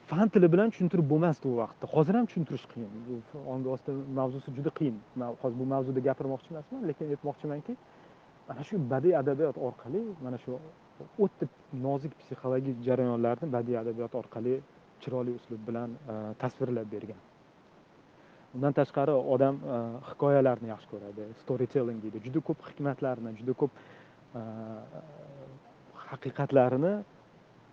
[0.10, 1.88] fan tili bilan tushuntirib bo'lmasdi u vaqtda.
[1.96, 2.90] Hozir ham tushuntirish qiyin.
[3.54, 4.98] Ong osti mavzusi juda qiyin.
[5.16, 7.76] Man hozir bu mavzuda gapirmoqchi emasman lekin aytmoqchimanki
[8.48, 10.60] mana shu badiiy adabiyot orqali mana shu
[11.24, 11.48] o'ta
[11.88, 14.60] nozik psixologik jarayonlarni badiiy adabiyot orqali
[15.02, 17.22] chiroyli uslub bilan e, tasvirlab bergan.
[18.56, 22.22] Undan tashqari odam e, hikoyalarni yaxshi ko'radi storytelling deydi.
[22.28, 23.72] Juda ko'p hikmatlarni juda ko'p
[24.40, 24.42] e,
[26.12, 26.94] haqiqatlarini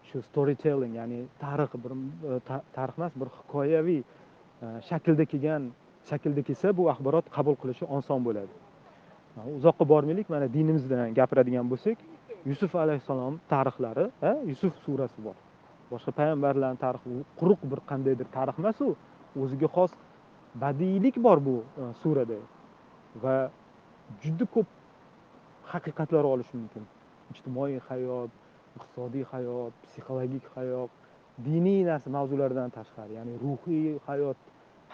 [0.08, 2.40] shu storytelling ya'ni tarix bir e,
[2.76, 5.70] tarix emas bir hikoyaviy e, shaklda kelgan
[6.10, 8.54] shaklda kelsa bu axborot qabul qilishi oson bo'ladi.
[9.58, 11.98] Uzoqqa bormaylik mana dinimizdan gapiradigan bo'lsak
[12.50, 14.06] yusuf alayhissalom tarixlari
[14.50, 15.36] yusuf surasi bor.
[15.92, 18.94] Boshqa payg'ambarlarni tarixi quruq bir qandaydir tarix emas u.
[19.42, 19.92] O'ziga xos
[20.62, 22.38] badiiylik bor bu e, surada.
[23.22, 23.36] Va
[24.22, 24.68] juda ko'p
[25.72, 26.84] haqiqatlar olish mumkin.
[27.32, 28.30] Ijtimoiy hayot
[28.76, 30.90] iqtisodiy hayot psixologik hayot
[31.46, 34.38] diniy narsa mavzulardan tashqari ya'ni ruhiy hayot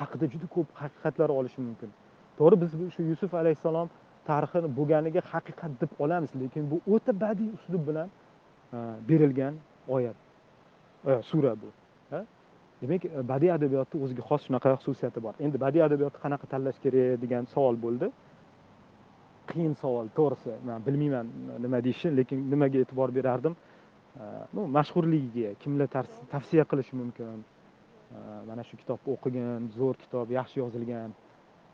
[0.00, 1.90] haqida juda ko'p haqiqatlar olish mumkin.
[2.38, 3.88] To'g'ri biz shu yusuf alayhissalom
[4.30, 8.08] tarixini bo'lganiga haqiqat deb olamiz lekin bu o'ta badiiy uslub bilan
[9.08, 9.54] berilgan
[9.96, 10.16] oyat
[11.30, 11.68] sura bu
[12.82, 15.34] demak e, badiiy adabiyotni o'ziga xos shunaqa xususiyati bor.
[15.44, 18.10] Endi badiiy adabiyotni qanaqa tanlash kerak degan savol bo'ldi.
[19.50, 21.26] Qiyin savol to'g'risi man bilmayman
[21.64, 23.54] nima deyishni lekin nimaga e'tibor berardim?
[24.54, 25.88] Ну mashhurligiga kimlar
[26.34, 27.40] tavsiya qilishi mumkin?
[28.48, 31.10] Mana shu kitobni o'qigan zo'r kitob yaxshi yozilgan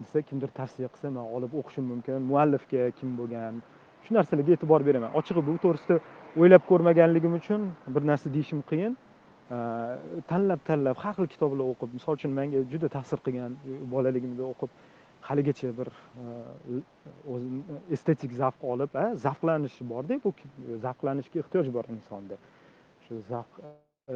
[0.00, 3.62] desa kimdir tavsiya qilsa man olib o'qishim mumkin muallifga kim bo'lgan
[4.04, 5.10] shu narsalarga e'tibor beraman.
[5.18, 5.96] Ochig'i bu to'g'risida
[6.40, 7.60] o'ylab ko'rmaganligim uchun
[7.94, 8.94] bir narsa deyishim qiyin.
[10.30, 14.70] Tanlab tanlab har xil kitoblar o'qib misol uchun menga juda ta'sir qilgan e, bolaligimda o'qib
[15.28, 15.88] haligacha bir
[16.22, 16.78] e,
[17.34, 17.58] o'zim
[17.96, 18.96] estetik zavq olib
[19.26, 20.32] zavqlanish borda bu
[20.86, 22.36] zavqlanishga ehtiyoj bor insonda.
[23.04, 23.68] Shu zavq e,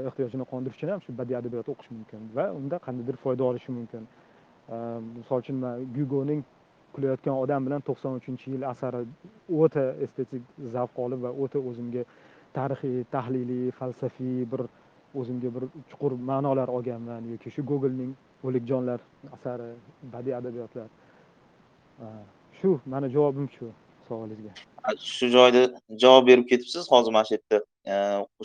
[0.09, 4.09] ehtiyojini qondirish uchun ham shu badiiy adabiyot o'qish mumkin va unda qandaydir foyda olishi mumkin.
[4.69, 6.43] Misol uchun man gyugoning
[6.95, 9.01] kulayotgan odam bilan to'qson uchinchi yil asari
[9.62, 10.43] o'ta estetik
[10.74, 12.03] zavq olib va o'ta o'zimga
[12.59, 14.62] tarixiy tahliliy falsafiy bir
[15.20, 18.12] o'zimga bir chuqur ma'nolar olganman yoki shu gogolning
[18.47, 19.01] o'likjonlar
[19.36, 19.69] asari
[20.15, 20.89] badiiy adabiyotlar.
[22.59, 23.66] Shu mani javobim shu
[24.09, 24.53] savolingizga.
[25.16, 25.62] Shu joyda
[26.05, 26.85] javob berib ketibsiz.
[26.93, 27.59] Hozir mana shu yerda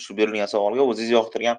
[0.06, 1.58] shu berilgan savolga o'zingiz yoqtirgan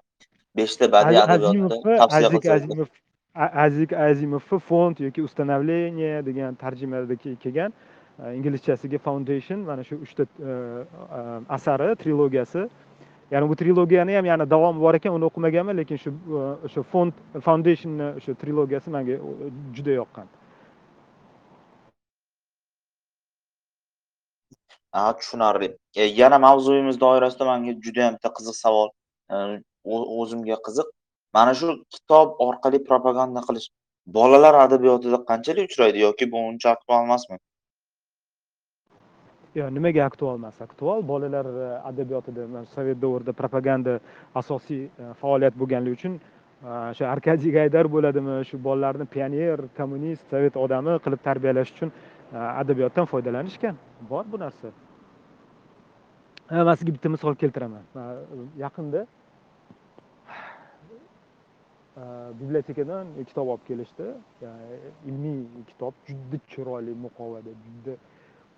[0.59, 3.04] beshta badiiy adabiyotni tavsiya qilsangiz
[3.35, 7.73] azimovni fond yoki установление degan tarjimada kelgan
[8.19, 12.69] inglizchasiga foundation mana shu uchta e, e, asari trilogiyasi.
[13.31, 17.13] Ya'ni bu trilogiyani ham yana davomi bor ekan uni o'qimaganman lekin shu e, o'sha fond
[17.47, 19.19] foundationni o'sha trilogiyasi manga
[19.75, 20.27] juda yoqqan.
[25.19, 25.77] Tushunarli.
[25.95, 28.89] Yana mavzuyimiz doirasida manga judayam bitta qiziq savol
[30.21, 30.89] o'zimga qiziq.
[31.35, 33.69] Mana shu kitob orqali propaganda qilish.
[34.17, 37.39] Bolalar adabiyotida qanchalik uchraydi yoki bu uncha aktual emasmi?
[39.55, 40.57] Yo'q nimaga aktual emas?
[40.67, 43.99] Aktual bolalar e, adabiyotida sovet davrida propaganda
[44.41, 50.59] asosiy e, faoliyat bo'lganligi uchun e, o'sha arkadiy gaydar bo'ladimi shu bolalarni pioner kommunist sovet
[50.65, 51.93] odami qilib tarbiyalash uchun
[52.35, 53.79] adabiyotdan foydalanishgan.
[54.11, 54.73] Bor bu narsa.
[56.51, 57.85] Man sizga bitta misol keltiraman.
[58.65, 59.07] Yaqinda
[62.41, 64.07] bibliotekadan kitob olib kelishdi
[65.11, 67.95] ilmiy kitob juda chiroyli muqovada juda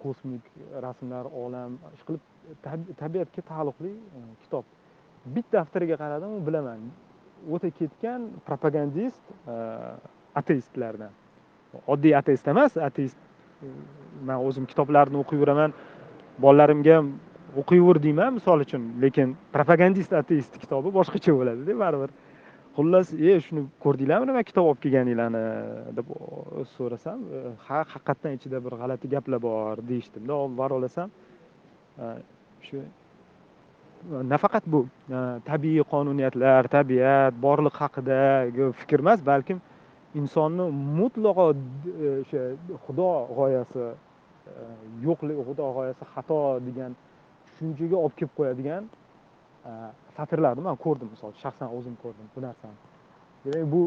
[0.02, 0.44] kosmik
[0.86, 3.92] rasmlar olam shu qilib tabiatga taalluqli
[4.44, 4.64] kitob
[5.34, 6.88] bitta daftariga qaradim bilaman
[7.54, 9.24] o'ta ketgan propagandist
[10.40, 11.12] ateistlardan
[11.92, 13.18] oddiy ateist emas ateist
[14.28, 15.74] man o'zim kitoblarni o'qiyveraman
[16.44, 17.12] bolalarimga ham
[17.62, 22.10] o'qiyver deyman misol uchun lekin propagandist ateist kitobi boshqacha bo'ladida baribir
[22.76, 25.42] xullas e shuni ko'rdinglarmi nima kitob olib kelganinglarni
[25.98, 26.08] deb
[26.76, 31.08] so'rasam e, ha haqiqatdan ichida bir g'alati gaplar bor deyishdimda olib borib olasam
[32.04, 32.10] e,
[32.66, 32.84] shu e,
[34.32, 34.80] nafaqat bu
[35.50, 39.58] tabiiy qonuniyatlar tabiat borliq haqidagi fikr emas balkim
[40.20, 40.68] insonni
[41.00, 42.42] mutlaqo o'sha
[42.84, 43.88] xudo g'oyasi
[45.06, 46.92] yo'qlik xudo g'oyasi xato degan
[47.46, 48.82] tushunchaga olib kelib qo'yadigan
[50.16, 52.76] satrlarni man ko'rdim misol uchun shaxsan o'zim ko'rdim bu narsani
[53.44, 53.82] demak bu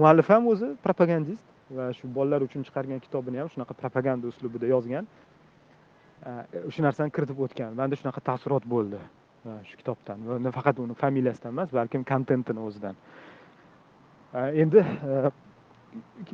[0.00, 5.06] muallif ham o'zi propagandist va shu bolalar uchun chiqargan kitobini ham shunaqa propaganda uslubida yozgan.
[6.26, 7.76] Э, O'sha narsani kiritib o'tgan.
[7.78, 10.26] Manda shunaqa taassurot bo'ldi э, shu kitobdan.
[10.26, 12.98] Faqat nafaqat uni familiyasidan emas balkim kontentini o'zidan.
[14.34, 14.84] Э, endi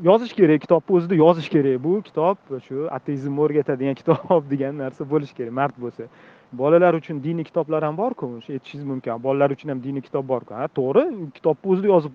[0.09, 1.79] yozish kerak kitobni o'zida yozish kerak.
[1.87, 6.11] Bu kitob shu ateizmni o'rgatadigan kitob degan narsa bo'lishi kerak mard bo'lsa.
[6.53, 9.23] Bolalar uchun diniy kitoblar ham borku o'sha aytishingiz mumkin.
[9.23, 10.55] Bolalar uchun ham diniy kitob borku.
[10.55, 11.05] Ha to'g'ri
[11.37, 12.15] kitobni o'zida yozib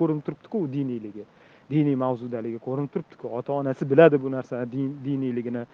[0.00, 1.24] ko'rinib turibdiku diniyligi
[1.70, 3.28] diniy mavzudaligi ko'rinib turibdiku.
[3.38, 5.66] Ota onasi biladi bu narsani din- diniyligini.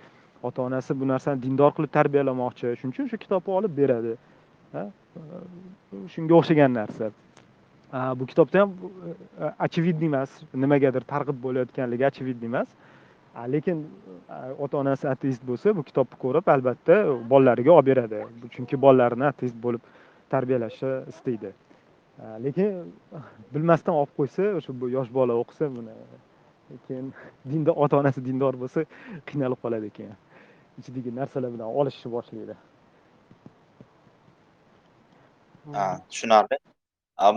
[0.43, 2.77] Ota onasi bu narsani dindor qilib tarbiyalamoqchi.
[2.81, 4.17] Shuning uchun o'sha kitobni olib beradi.
[4.73, 4.87] Ha
[6.15, 7.11] shunga o'xshagan narsa.
[8.19, 9.11] Bu kitobda ham e,
[9.45, 12.69] e, очевидный emas nimagadir targ'ib bo'layotganligi очевидный emas.
[13.37, 13.79] Lekin
[14.59, 16.95] ota onasi ateist bo'lsa bu kitobni ko'rib albatta
[17.31, 18.27] bolalariga olib beradi.
[18.43, 19.83] Bu- chunki bolalarini ateist bo'lib
[20.31, 21.53] tarbiyalashni istaydi.
[22.45, 22.95] Lekin
[23.55, 25.95] bilmasdan olib qo'ysa o'sha bu yosh bola o'qisa buni
[26.89, 27.15] keyin
[27.51, 28.85] dinda ota onasi dindor bo'lsa
[29.29, 30.15] qiynalib qoladi keyin
[30.79, 32.55] ichidagi narsalar bilan olishishni boshlaydi.
[35.75, 36.57] Ha, tushunarli.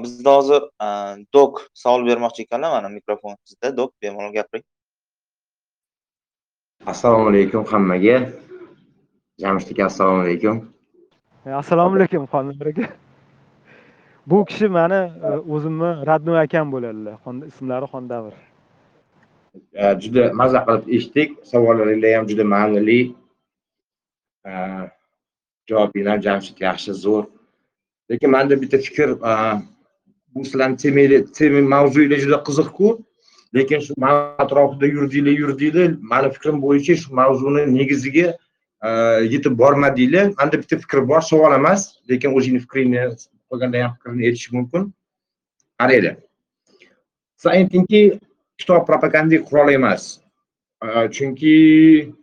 [0.03, 0.61] Bizda hozir
[1.33, 3.77] dok savol bermoqchi ekanlar mana mikrofon sizda.
[3.77, 4.65] Dok bemalol gapiring.
[6.85, 8.17] Assalomu alaykum hammaga.
[9.41, 10.55] Jamshid aka assalomu alaykum.
[11.45, 12.85] E, assalomu alaykum xonimlar aka
[14.27, 17.15] bu kishi mani e, o'zimni родной akam bo'ladilar.
[17.51, 18.33] Ismlari xondavr.
[19.73, 21.29] Eh, juda maza qilib eshitdik.
[21.51, 22.99] Savollaringlar ham juda ma'nili
[24.51, 24.85] Eh,
[25.69, 27.25] javobinglar jamshid yaxshi zo'r.
[28.11, 29.09] Lekin manda bitta fikr
[30.33, 32.87] bu sizlarni temayli- tema mavzuylar juda qiziqku
[33.53, 33.93] lekin shu
[34.43, 38.27] atrofida yurdinglar yurdinglar mani fikrim bo'yicha shu mavzuni negiziga
[38.83, 40.33] eh, yetib bormadinglar.
[40.39, 41.81] Manda bitta fikr bor savol emas.
[42.09, 43.03] Lekin o'zingni fikringni
[43.49, 44.93] qolganda ham fikrini aytish mumkin.
[45.79, 46.15] Qaranglar.
[47.37, 48.01] Siz aytdingki
[48.57, 50.19] kitob propagandik qurol emas.
[50.83, 51.55] Eh, chunki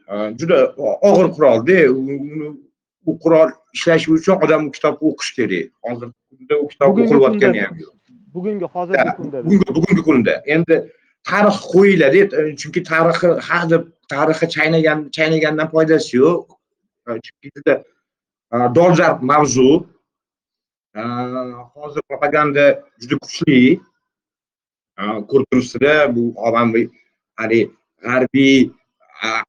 [0.08, 1.78] eh, juda og'ir qurolda.
[3.08, 5.70] U- qurol ishlashi uchun odam u kitobni o'qish kerak.
[5.86, 7.94] Hozirgi kunda u kitob o'qilayotgani ham yo'q.
[8.34, 9.38] Bugungi hozirgi kunda.
[9.76, 10.34] bugungi kunda.
[10.46, 10.76] Endi
[11.28, 13.82] tarix qo'yiladi e, chunki tarixi ha deb
[14.12, 16.46] tarixi chaynagan chaynagandan foydasi yo'q.
[17.08, 17.74] E, chunki juda
[18.54, 19.70] e, dolzarb mavzu.
[21.74, 22.64] Hozir propaganda
[23.00, 23.60] juda kuchli.
[25.30, 26.86] Ko'rib turibsizlar bu ommaviy
[27.40, 27.70] haligi
[28.04, 28.70] g'arbiy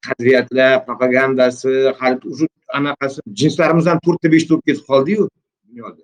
[0.06, 5.27] qadriyatlar propagandasi hali уже anaqasi jinslarimiz ham to'rtta beshta bo'lib ketib qoldiyu
[5.68, 6.03] dunyoda.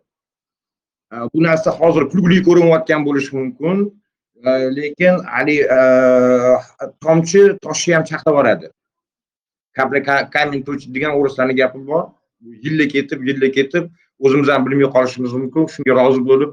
[1.33, 3.77] Bu narsa hozir kulgili ko'rinayotgan bo'lishi mumkin.
[4.43, 5.63] Lekin haligi
[7.01, 8.67] tomchi toshni ham chaqib yuboradi
[9.75, 12.03] kapli ka- камень точит degan o'rislarni gapi bor
[12.41, 13.89] yilla ketib yilla ketib
[14.19, 16.51] o'zimiz ham bilmay qolishimiz mumkin shunga rozi bo'lib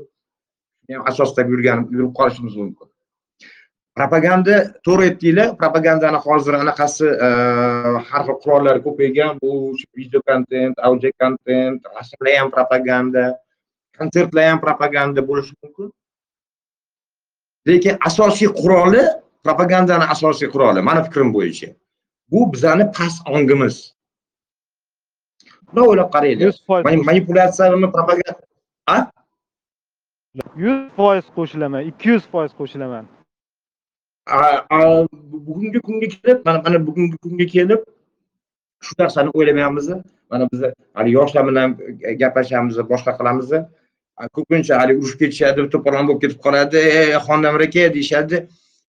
[0.81, 2.89] shuni ham asoslab yurgan yurib qolishimiz mumkin
[3.99, 4.55] propaganda
[4.87, 7.07] to'g'ri aytdinglar propagandani hozir anaqasi
[8.09, 9.51] har xil qurollari ko'paygan bu
[9.97, 13.25] video kontent audio kontent rasmlar ham propaganda
[13.99, 15.89] konsertlar ham propaganda bo'lishi mumkin
[17.69, 19.03] lekin asosiy quroli
[19.45, 21.69] propagandani asosiy quroli mani fikrim bo'yicha.
[22.31, 23.77] Bu bizani past ongimiz.
[25.67, 28.33] Bundoq o'ylab qaranglar manipulyatsiyani propaganda
[30.57, 33.05] yuz foiz qo'shilaman ikki yuz foiz qo'shilaman
[35.47, 37.81] bugungi kunga kelib mana mana bugungi kunga kelib
[38.87, 39.89] shu narsani o'ylamayapmiz
[40.31, 40.61] mana biz
[40.99, 41.77] hali yoshlar bilan
[42.23, 43.51] gaplashamiz boshqa qilamiz
[44.37, 46.77] ko'pincha haligi urushib ketishadi to'polon bo'lib ketib qoladi.
[46.77, 48.47] "E, aka deyishadi.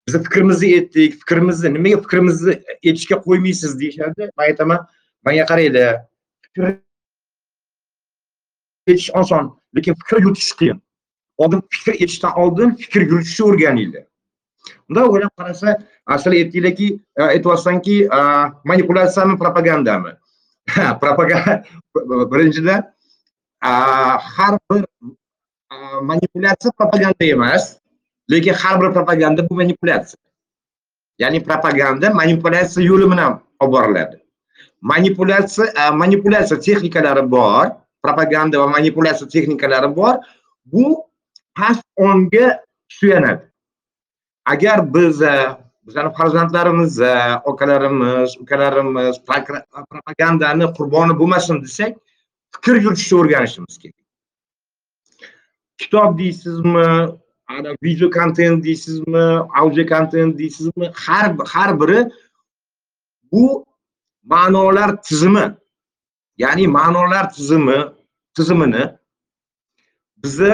[0.06, 2.54] Biz fikrimizni aytdik fikrimizni nimaga fikrimizni
[2.86, 4.30] aytishga qo'ymaysiz deyishadi.
[4.36, 4.80] Man aytaman
[5.24, 5.94] manga qaranglar
[6.44, 6.62] fikr
[8.88, 9.44] aytish oson
[9.76, 10.78] lekin fikr yuritish qiyin.
[11.38, 14.04] Oldin fikr aytishdan oldin fikr yuritishni o'rganinglar.
[14.88, 18.20] Bundoq o'ylab qarasa asli aytdinglarki e, aytyapsanki e,
[18.64, 20.12] manipulyatsiyami propagandami?
[21.02, 21.62] Propaganda
[22.32, 22.93] birinchidan
[23.64, 24.84] har bir
[26.02, 27.78] manipulyatsiya propaganda emas
[28.30, 30.20] lekin har bir propaganda bu manipulyatsiya
[31.18, 34.16] ya'ni propaganda manipulyatsiya yo'li bilan olib boriladi
[34.82, 37.66] manipulyatsiya manipulyatsiya texnikalari bor
[38.04, 40.14] propaganda va manipulyatsiya texnikalari bor
[40.64, 40.84] bu
[41.56, 43.44] past ongga suyanadi
[44.44, 47.00] agar biz e, bizani farzandlarimiz
[47.50, 49.20] akalarimiz ukalarimiz
[49.90, 51.92] propagandani qurboni bo'lmasin desak
[52.54, 54.00] fikr yuritishni o'rganishimiz kerak.
[55.78, 56.88] Kitob deysizmi
[57.48, 59.24] ana video kontent deysizmi
[59.60, 62.00] audio kontent deysizmi har har biri
[63.32, 63.64] bu
[64.24, 65.46] ma'nolar tizimi
[66.38, 67.78] ya'ni ma'nolar tizimi
[68.36, 68.84] tizimini
[70.22, 70.52] bizni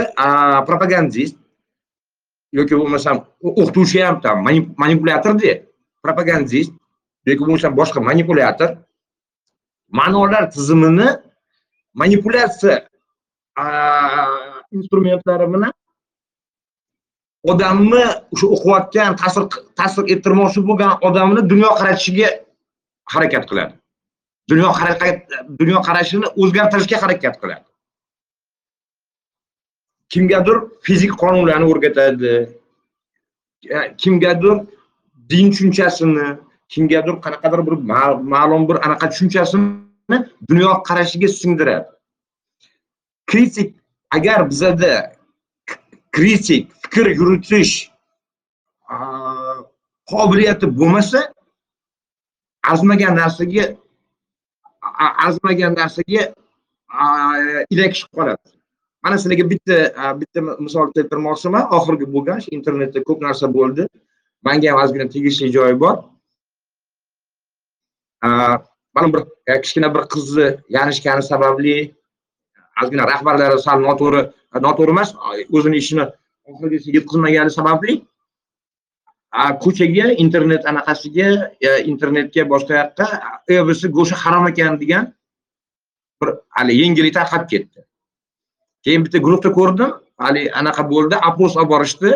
[0.69, 1.37] propagandist
[2.53, 3.17] yoki bo'lmasam
[3.49, 4.37] o'qituvchi ham там
[4.83, 5.53] manipulyatorda
[6.05, 6.73] propagandist
[7.27, 8.71] yoki bo'lmasam boshqa manipulyator
[9.99, 11.09] ma'nolar tizimini
[11.95, 12.89] manipulyatsiya
[13.57, 13.65] a,
[14.73, 15.73] instrumentlari bilan
[17.53, 18.05] odamni
[18.35, 19.45] o'sha o'qiyotgan ta'sir
[19.79, 22.29] ta'sir ettirmoqchi bo'lgan odamni dunyoqarashiga
[23.15, 23.75] harakat qiladi.
[25.61, 27.65] Dunyoqarashini o'zgartirishga harakat qiladi.
[30.13, 30.57] Kimgadir
[30.87, 32.33] fizik qonunlarni o'rgatadi
[33.75, 34.57] e, kimgadir
[35.31, 36.27] din tushunchasini
[36.73, 37.75] kimgadir qanaqadir bir
[38.33, 39.90] ma'lum bir anaqa tushunchasini
[40.51, 41.87] dunyoqarashiga singdiradi
[43.31, 43.69] kritik
[44.17, 44.93] agar bizada
[46.17, 47.73] kritik fikr yuritish
[50.11, 51.21] qobiliyati bo'lmasa
[52.71, 53.65] arzimagan narsaga
[55.25, 56.23] arzimagan narsaga
[57.71, 58.43] ilakishib qoladi.
[59.03, 59.77] Mana sizlarga bitta
[60.21, 61.65] bitta misol keltirmoqchiman.
[61.77, 63.87] Oxirgi bo'lgan shu internetda ko'p narsa bo'ldi.
[64.47, 65.97] Manga ham ozgina tegishli joyi bor.
[68.95, 71.95] Mana bir e, kichkina bir qizni yanishgani sababli
[72.83, 74.23] ozgina rahbarlari sal noto'g'ri
[74.67, 75.15] noto'g'ri emas
[75.57, 76.05] o'zini ishini
[76.49, 77.95] oxirigacha yetkazmagani sababli
[79.31, 81.29] a, ko'chaga internet anaqasiga
[81.61, 83.07] e, internetga boshqa yoqqa
[83.59, 85.13] ebisi go'sha harom ekan degan
[86.21, 87.79] bir hali yengillik tarqab ketdi.
[88.85, 89.91] Keyin bitta guruhda ko'rdim
[90.25, 92.11] hali anaqa bo'ldi oпрос olib borishdi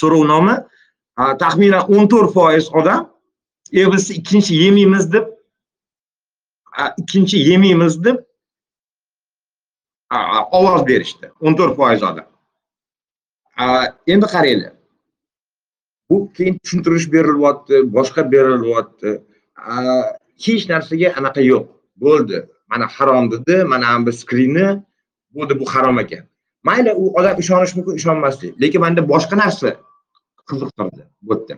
[0.00, 0.54] so'rovnoma
[1.42, 3.08] taxminan o'n to'rt foiz odam
[3.82, 5.24] ebs ikkinchi yemaymiz deb
[7.00, 8.16] ikkinchi yemaymiz deb
[10.10, 11.30] a, ovoz berishdi.
[11.40, 12.28] O'n to'rt foiz odam.
[14.06, 14.72] Endi qaranglar.
[16.10, 19.10] Bu keyin tushuntirish berilyapti boshqa berilyapti.
[20.44, 21.66] Hech narsaga anaqa yo'q.
[22.04, 22.38] Bo'ldi.
[22.68, 24.68] Mana harom dedi mana bu skrini
[25.34, 26.24] bo'ldi bu harom ekan.
[26.68, 29.70] Mayli u odam ishonishi mumkin ishonmaslik lekin manda boshqa narsa
[30.48, 31.54] qiziqtirdi bu yerda.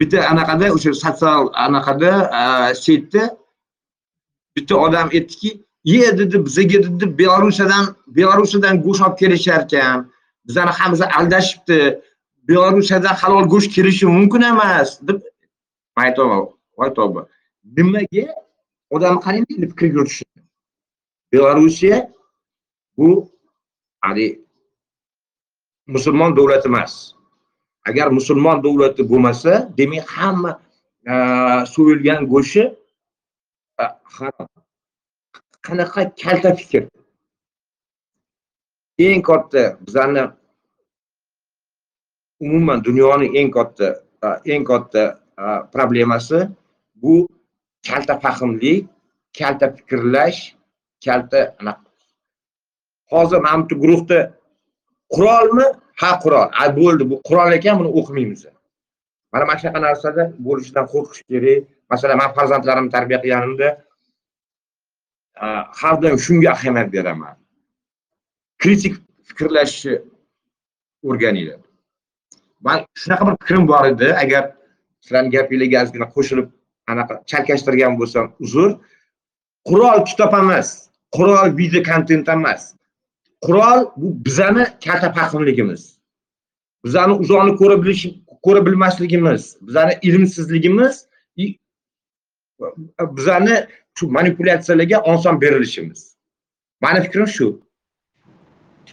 [0.00, 3.22] Bitta anaqada o'sha sotsial anaqada a, saytda
[4.58, 5.50] bitta odam aytdiki
[5.84, 7.84] ye dedi bizaga dedi belorussiyadan
[8.18, 9.98] belorussiyadan go'sht olib kelishar ekan
[10.48, 11.78] bizani hammamizni aldashibdi
[12.48, 15.18] belorussiyadan halol go'sht kelishi mumkin emas deb
[15.96, 16.40] man aytyapman
[16.78, 17.20] voy tavba
[17.76, 18.24] nimaga?
[18.90, 20.24] Odam qarang endi fikr yuritishi
[21.32, 21.98] belorussiya
[22.96, 23.08] bu
[24.00, 24.40] haligi
[25.86, 26.92] musulmon davlati emas.
[27.88, 30.52] Agar musulmon davlati bo'lmasa demak hamma
[31.74, 32.62] so'yilgan go'shti
[33.78, 34.48] harom
[35.66, 36.84] qanaqa kalta fikr?
[38.98, 40.24] Eng katta bizlarni
[42.40, 43.88] umuman dunyoning eng katta
[44.52, 45.02] eng katta
[45.74, 46.40] problemasi
[47.02, 47.28] bu
[47.88, 48.86] kalta fahmlik
[49.38, 50.40] kalta fikrlash
[51.04, 51.40] kalta
[53.10, 54.18] hozir mana bu guruhda
[55.14, 55.66] qurolmi?
[56.00, 56.48] Ha qurol.
[56.62, 58.46] A bo'ldi bu qurol ekan buni o'qimaymiz.
[59.32, 61.64] Mana mana shunaqa narsada bo'lishidan qo'rqish kerak.
[61.90, 63.68] Masalan man farzandlarimni tarbiya qilganimda
[65.80, 67.34] har doim shunga ahamiyat beraman.
[68.62, 68.94] Kritik
[69.28, 69.94] fikrlashni
[71.08, 71.60] o'rganinglar
[72.66, 74.08] man shunaqa bir fikrim bor edi.
[74.24, 74.42] Agar
[75.04, 76.48] sizlarni gapinglarga ozgina qo'shilib
[76.92, 78.70] anaqa chalkashtirgan bo'lsam uzr.
[79.68, 80.68] Qurol kitob emas
[81.16, 82.62] qurol video kontent emas.
[83.46, 85.98] Qurol bu bizani kalta fahmligimiz
[86.84, 88.06] bizani uzoqni ko'ra bilish
[88.44, 90.94] ko'ra bilmasligimiz bizani ilmsizligimiz
[92.60, 93.66] и bizani
[93.98, 96.16] shu manipulyatsiyalarga oson berilishimiz.
[96.80, 97.60] Mani fikrim shu.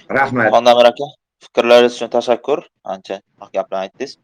[0.10, 0.52] Rahmat.
[0.54, 1.06] Xondamir aka
[1.40, 2.60] fikrlaringiz uchun tashakkur.
[2.84, 4.18] Ancha haq gaplarni aytdingiz.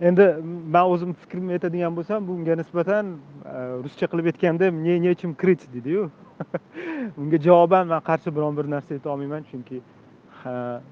[0.00, 0.26] Endi
[0.74, 3.04] man o'zim fikrimni aytadigan bo'lsam bunga nisbatan
[3.52, 6.10] e, ruscha qilib aytganda мне nechim крыть deydiyu
[7.20, 9.80] unga javoban man qarshi biron bir narsa ayta olmayman chunki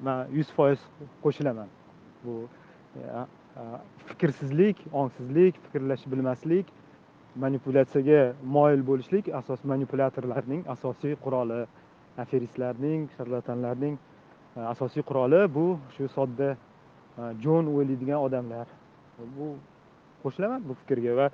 [0.06, 0.80] man yuz foiz
[1.24, 1.68] qo'shilaman.
[2.24, 2.34] Bu
[2.96, 3.00] e,
[4.08, 6.66] fikrsizlik ongsizlik fikrlash bilmaslik
[7.36, 11.66] manipulyatsiyaga moyil bo'lishlik asos manipulyatorlarning asosiy quroli.
[12.16, 13.96] Aferistlarning sharlatanlarning
[14.56, 15.66] e, asosiy quroli bu
[15.96, 18.66] shu sodda e, jon o'ylaydigan odamlar.
[19.38, 19.50] Bu
[20.22, 21.26] qo'shilaman bu fikrga va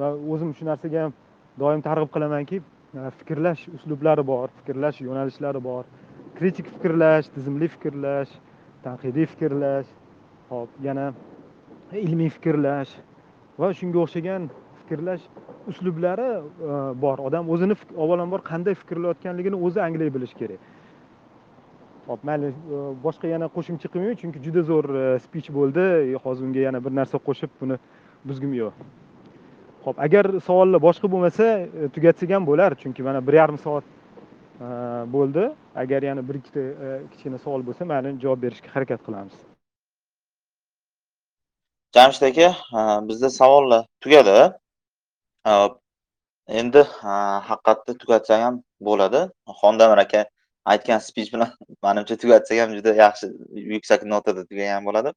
[0.00, 1.16] va o'zim shu narsaga ham
[1.62, 5.84] doim targ'ib qilamanki e, fikrlash uslublari bor fikrlash yo'nalishlari bor.
[6.38, 8.30] Kritik fikrlash tizimli fikrlash
[8.86, 9.90] tanqidiy fikrlash.
[10.48, 11.10] Hop yana
[11.96, 12.92] ilmiy fikrlash
[13.58, 14.48] va shunga o'xshagan
[14.82, 15.24] fikrlash
[15.68, 16.40] uslublari e,
[17.02, 17.18] bor.
[17.18, 20.60] Odam o'zini avvalambor qanday fikrlayotganligini o'zi anglay bilishi kerak.
[22.06, 25.84] Hop mayli e, boshqa yana qo'shimcha qilmayman chunki juda zo'r e, spich bo'ldi.
[26.24, 27.80] Hozir unga yana bir narsa qo'shib buni
[28.28, 28.88] buzgim yo'q.
[29.84, 31.46] Ho'p agar savollar boshqa bo'lmasa
[31.94, 33.84] tugatsak ham bo'lar chunki mana bir yarim soat
[35.14, 35.50] bo'ldi.
[35.74, 36.64] Agar yana bir ikkita
[37.12, 39.47] kichkina savol bo'lsa mayli javob berishga harakat qilamiz.
[41.94, 42.48] Jamshid aka
[43.08, 44.52] bizda savollar tugadi.
[45.46, 45.80] Hop,
[46.48, 47.14] endi ha,
[47.48, 49.20] haqiqatda tugatsak ham bo'ladi.
[49.60, 50.24] Xondamir aka
[50.64, 51.50] aytgan spich bilan
[51.86, 53.26] manimcha tugatsak ham juda yaxshi
[53.74, 55.12] yuksak notada tugagan bo'ladi.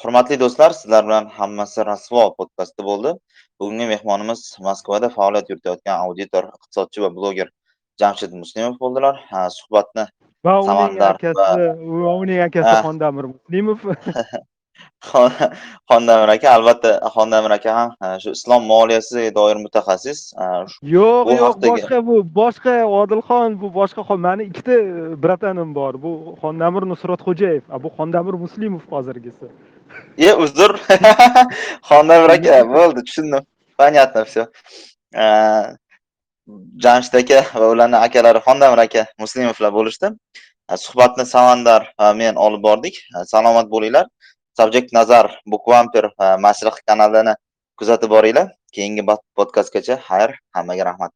[0.00, 3.14] Hurmatli do'stlar sizlar bilan hammasi rasvo podkasti bo'ldi.
[3.60, 7.48] Bugungi mehmonimiz moskvada faoliyat yuritayotgan auditor iqtisodchi va bloger
[8.02, 9.18] jamshid muslimov bo'ldilar.
[9.30, 10.06] Ha, suhbatni
[10.44, 11.68] va uning akasi
[12.04, 13.78] va uning akasi xondamir muslimov
[15.08, 15.50] Xon-
[15.90, 20.20] xondamir aka albatta xondamir aka ham ha, shu islom moliyasiga doir mutaxassis.
[20.94, 24.18] Yo'q Bu yo'q haqdagi- boshqa bu boshqa odilxon bu boshqa xon.
[24.26, 24.76] Mani ikkita
[25.24, 25.92] bratanim bor.
[26.04, 29.46] Bu xondamir nusratxo'jayev a bu xondamir muslimov hozirgisi.
[30.28, 30.70] E uzr.
[31.90, 33.42] Xondamir aka bo'ldi tushundim.
[33.78, 34.42] Понятно все
[36.84, 40.06] jamshid aka va ularni akalari xondamir aka muslimovlar bo'lishdi.
[40.68, 42.94] Ha, suhbatni samandar va men olib bordik.
[43.32, 44.06] Salomat bo'linglar
[44.58, 47.34] subjekt nazar bukvamper va e, mashriq kanalini
[47.80, 48.52] kuzatib boringlar.
[48.74, 49.04] Keyingi
[49.38, 51.12] podkastgacha xayr hammaga rahmat.